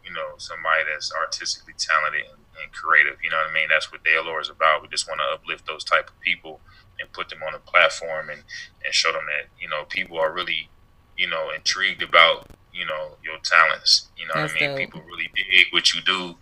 you 0.05 0.13
know 0.13 0.35
somebody 0.37 0.83
that's 0.91 1.11
artistically 1.13 1.73
talented 1.77 2.21
and, 2.21 2.41
and 2.61 2.71
creative. 2.71 3.17
You 3.23 3.29
know 3.29 3.37
what 3.37 3.51
I 3.51 3.53
mean. 3.53 3.67
That's 3.69 3.91
what 3.91 4.01
Allure 4.05 4.41
is 4.41 4.49
about. 4.49 4.81
We 4.81 4.87
just 4.89 5.07
want 5.07 5.21
to 5.21 5.33
uplift 5.33 5.67
those 5.67 5.83
type 5.83 6.09
of 6.09 6.19
people 6.19 6.59
and 6.99 7.11
put 7.13 7.29
them 7.29 7.41
on 7.47 7.53
a 7.53 7.59
platform 7.59 8.29
and 8.29 8.43
and 8.83 8.93
show 8.93 9.11
them 9.11 9.25
that 9.27 9.47
you 9.61 9.69
know 9.69 9.85
people 9.87 10.19
are 10.19 10.33
really 10.33 10.69
you 11.17 11.29
know 11.29 11.51
intrigued 11.55 12.01
about 12.01 12.47
you 12.73 12.85
know 12.85 13.15
your 13.23 13.37
talents. 13.43 14.09
You 14.17 14.27
know 14.27 14.33
That's 14.35 14.53
what 14.53 14.63
I 14.63 14.67
mean. 14.67 14.77
Dope. 14.77 14.79
People 14.79 15.01
really 15.07 15.29
dig 15.35 15.67
what 15.71 15.93
you 15.93 16.01
do 16.01 16.35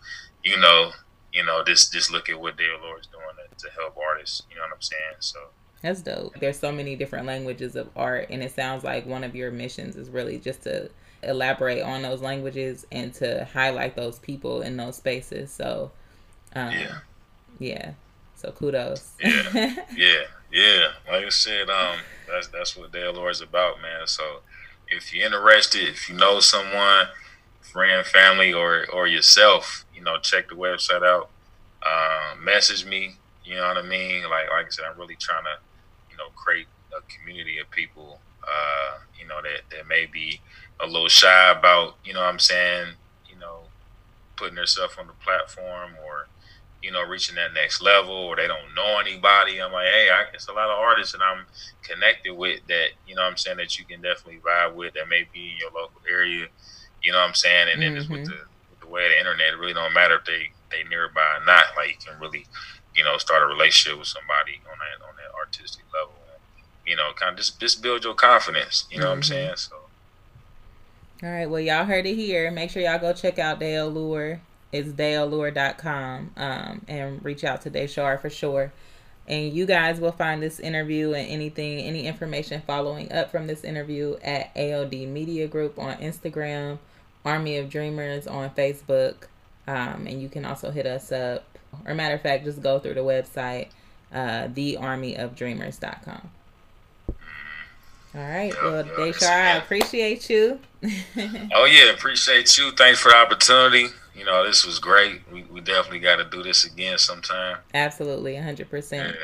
you 0.44 0.58
know, 0.58 0.92
you 1.34 1.46
know, 1.46 1.64
just 1.64 1.92
just 1.92 2.12
look 2.12 2.30
at 2.30 2.40
what 2.40 2.58
Dale 2.58 2.78
is 3.00 3.08
doing 3.08 3.24
to, 3.38 3.66
to 3.66 3.72
help 3.74 3.98
artists. 3.98 4.44
You 4.50 4.58
know 4.58 4.64
what 4.64 4.74
I'm 4.74 4.82
saying? 4.82 5.20
So 5.20 5.40
that's 5.82 6.02
dope. 6.02 6.38
There's 6.40 6.60
so 6.60 6.72
many 6.72 6.96
different 6.96 7.26
languages 7.26 7.76
of 7.76 7.90
art, 7.96 8.28
and 8.30 8.44
it 8.44 8.54
sounds 8.54 8.84
like 8.84 9.06
one 9.06 9.24
of 9.24 9.36
your 9.36 9.52
missions 9.52 9.96
is 9.96 10.10
really 10.10 10.38
just 10.38 10.64
to 10.64 10.90
elaborate 11.24 11.82
on 11.82 12.02
those 12.02 12.22
languages 12.22 12.86
and 12.92 13.14
to 13.14 13.48
highlight 13.54 13.96
those 13.96 14.20
people 14.20 14.62
in 14.62 14.78
those 14.78 14.96
spaces. 14.96 15.52
So, 15.52 15.92
um, 16.56 16.72
yeah, 16.72 16.98
yeah. 17.60 17.92
So 18.36 18.52
kudos. 18.52 19.14
yeah, 19.22 19.76
yeah, 19.96 20.24
yeah. 20.52 20.88
Like 21.10 21.26
I 21.26 21.30
said, 21.30 21.70
um, 21.70 21.98
that's 22.28 22.48
that's 22.48 22.78
what 22.78 22.92
Day 22.92 23.06
Allure 23.06 23.30
is 23.30 23.42
about, 23.42 23.82
man. 23.82 24.08
So, 24.08 24.42
if 24.88 25.14
you're 25.14 25.26
interested, 25.26 25.88
if 25.90 26.10
you 26.10 26.16
know 26.16 26.40
someone, 26.40 27.08
friend, 27.62 28.06
family, 28.06 28.54
or 28.54 28.86
or 28.92 29.08
yourself, 29.08 29.86
you 29.94 30.02
know, 30.02 30.18
check 30.18 30.50
the 30.50 30.56
website 30.56 31.06
out. 31.06 31.30
Uh, 31.86 32.36
message 32.42 32.86
me. 32.86 33.16
You 33.44 33.56
know 33.56 33.68
what 33.68 33.78
I 33.78 33.82
mean? 33.82 34.24
Like 34.24 34.50
like 34.50 34.68
I 34.68 34.70
said, 34.70 34.86
I'm 34.86 34.98
really 34.98 35.16
trying 35.16 35.44
to, 35.44 35.50
you 35.50 35.69
know, 36.20 36.30
create 36.36 36.68
a 36.96 37.02
community 37.12 37.58
of 37.58 37.70
people. 37.72 38.20
Uh, 38.44 39.00
you 39.20 39.28
know 39.28 39.42
that 39.42 39.62
that 39.72 39.88
may 39.88 40.06
be 40.06 40.42
a 40.80 40.86
little 40.86 41.10
shy 41.10 41.52
about, 41.52 41.96
you 42.06 42.14
know, 42.14 42.22
what 42.22 42.30
I'm 42.30 42.40
saying, 42.40 42.94
you 43.28 43.38
know, 43.38 43.64
putting 44.38 44.56
themselves 44.56 44.96
on 44.98 45.08
the 45.08 45.14
platform 45.14 45.92
or 46.06 46.28
you 46.82 46.92
know, 46.92 47.04
reaching 47.04 47.36
that 47.36 47.54
next 47.54 47.82
level 47.82 48.14
or 48.14 48.36
they 48.36 48.48
don't 48.48 48.74
know 48.76 49.00
anybody. 49.00 49.62
I'm 49.62 49.74
like, 49.74 49.88
hey, 49.88 50.10
I, 50.10 50.34
it's 50.34 50.48
a 50.48 50.54
lot 50.54 50.70
of 50.70 50.80
artists 50.80 51.12
that 51.12 51.22
I'm 51.22 51.46
connected 51.84 52.34
with 52.34 52.62
that, 52.68 52.90
you 53.06 53.16
know 53.16 53.24
I'm 53.24 53.38
saying, 53.38 53.58
that 53.58 53.78
you 53.78 53.86
can 53.86 54.02
definitely 54.02 54.40
vibe 54.40 54.76
with 54.76 54.94
that 54.94 55.10
may 55.10 55.28
be 55.34 55.52
in 55.52 55.58
your 55.60 55.72
local 55.72 56.02
area, 56.10 56.48
you 57.04 57.12
know 57.12 57.18
what 57.18 57.28
I'm 57.28 57.34
saying? 57.34 57.68
And 57.74 57.82
then 57.82 57.92
mm-hmm. 57.92 57.98
just 58.00 58.10
with 58.10 58.32
the 58.80 58.88
way 58.88 59.06
of 59.06 59.12
the 59.12 59.20
internet, 59.20 59.54
it 59.54 59.60
really 59.60 59.74
don't 59.74 59.94
matter 59.94 60.16
if 60.16 60.26
they 60.26 60.52
they 60.72 60.88
nearby 60.88 61.40
or 61.42 61.46
not. 61.46 61.66
Like 61.76 61.90
you 61.90 62.12
can 62.12 62.20
really, 62.20 62.46
you 63.00 63.06
know, 63.06 63.18
start 63.18 63.42
a 63.42 63.46
relationship 63.46 63.98
with 63.98 64.10
somebody 64.10 64.60
on 64.70 64.78
that 64.78 65.08
on 65.08 65.16
that 65.16 65.34
artistic 65.40 65.86
level. 65.94 66.12
And, 66.34 66.66
you 66.86 66.98
know, 66.98 67.12
kind 67.16 67.32
of 67.32 67.38
just 67.38 67.58
just 67.58 67.82
build 67.82 68.04
your 68.04 68.14
confidence. 68.14 68.88
You 68.92 69.00
know 69.00 69.06
mm-hmm. 69.06 69.10
what 69.10 69.16
I'm 69.16 69.22
mm-hmm. 69.22 69.32
saying? 69.32 69.56
So. 69.56 69.76
All 71.24 71.30
right. 71.30 71.50
Well, 71.50 71.62
y'all 71.62 71.86
heard 71.86 72.06
it 72.06 72.16
here. 72.16 72.52
Make 72.52 72.72
sure 72.72 72.82
y'all 72.82 73.00
go 73.00 73.14
check 73.14 73.40
out 73.40 73.60
Day 73.60 73.76
Allure. 73.76 74.42
It's 74.74 74.90
dayallure.com 74.90 76.32
um, 76.36 76.82
and 76.90 77.24
reach 77.24 77.46
out 77.46 77.62
to 77.62 77.72
Deshar 77.72 78.22
for 78.22 78.30
sure. 78.30 78.74
And 79.26 79.54
you 79.54 79.66
guys 79.66 80.02
will 80.02 80.12
find 80.12 80.44
this 80.44 80.60
interview 80.60 81.14
and 81.14 81.28
anything, 81.30 81.80
any 81.80 82.06
information 82.06 82.62
following 82.68 83.12
up 83.14 83.32
from 83.32 83.48
this 83.48 83.64
interview 83.64 84.18
at 84.24 84.54
AOD 84.56 85.08
Media 85.08 85.48
Group 85.48 85.80
on 85.80 85.96
Instagram 85.98 86.80
Army 87.24 87.58
of 87.58 87.70
Dreamers 87.70 88.28
on 88.28 88.50
Facebook. 88.50 89.28
Um, 89.68 90.06
and 90.06 90.22
you 90.22 90.30
can 90.30 90.46
also 90.46 90.72
hit 90.72 90.86
us 90.86 91.12
up. 91.12 91.46
Or 91.86 91.94
matter 91.96 92.16
of 92.16 92.22
fact, 92.22 92.46
just 92.46 92.62
go 92.62 92.80
through 92.80 92.96
the 92.96 93.02
website, 93.02 93.68
uh, 94.14 94.48
thearmyofdreamers.com. 94.48 96.30
All 98.16 98.22
right. 98.22 98.54
Well, 98.64 98.84
Deshar, 98.84 99.30
I 99.30 99.58
appreciate 99.58 100.30
you. 100.30 100.60
oh 101.54 101.66
yeah, 101.66 101.92
appreciate 101.94 102.58
you. 102.58 102.72
Thanks 102.72 103.00
for 103.00 103.10
the 103.10 103.18
opportunity. 103.18 103.88
You 104.16 104.26
know, 104.26 104.46
this 104.46 104.66
was 104.66 104.80
great. 104.80 105.22
We, 105.32 105.44
we 105.44 105.62
definitely 105.62 106.00
got 106.00 106.16
to 106.16 106.26
do 106.26 106.42
this 106.42 106.66
again 106.66 106.98
sometime. 106.98 107.58
Absolutely, 107.74 108.36
hundred 108.36 108.66
yeah. 108.68 108.72
percent. 108.72 109.18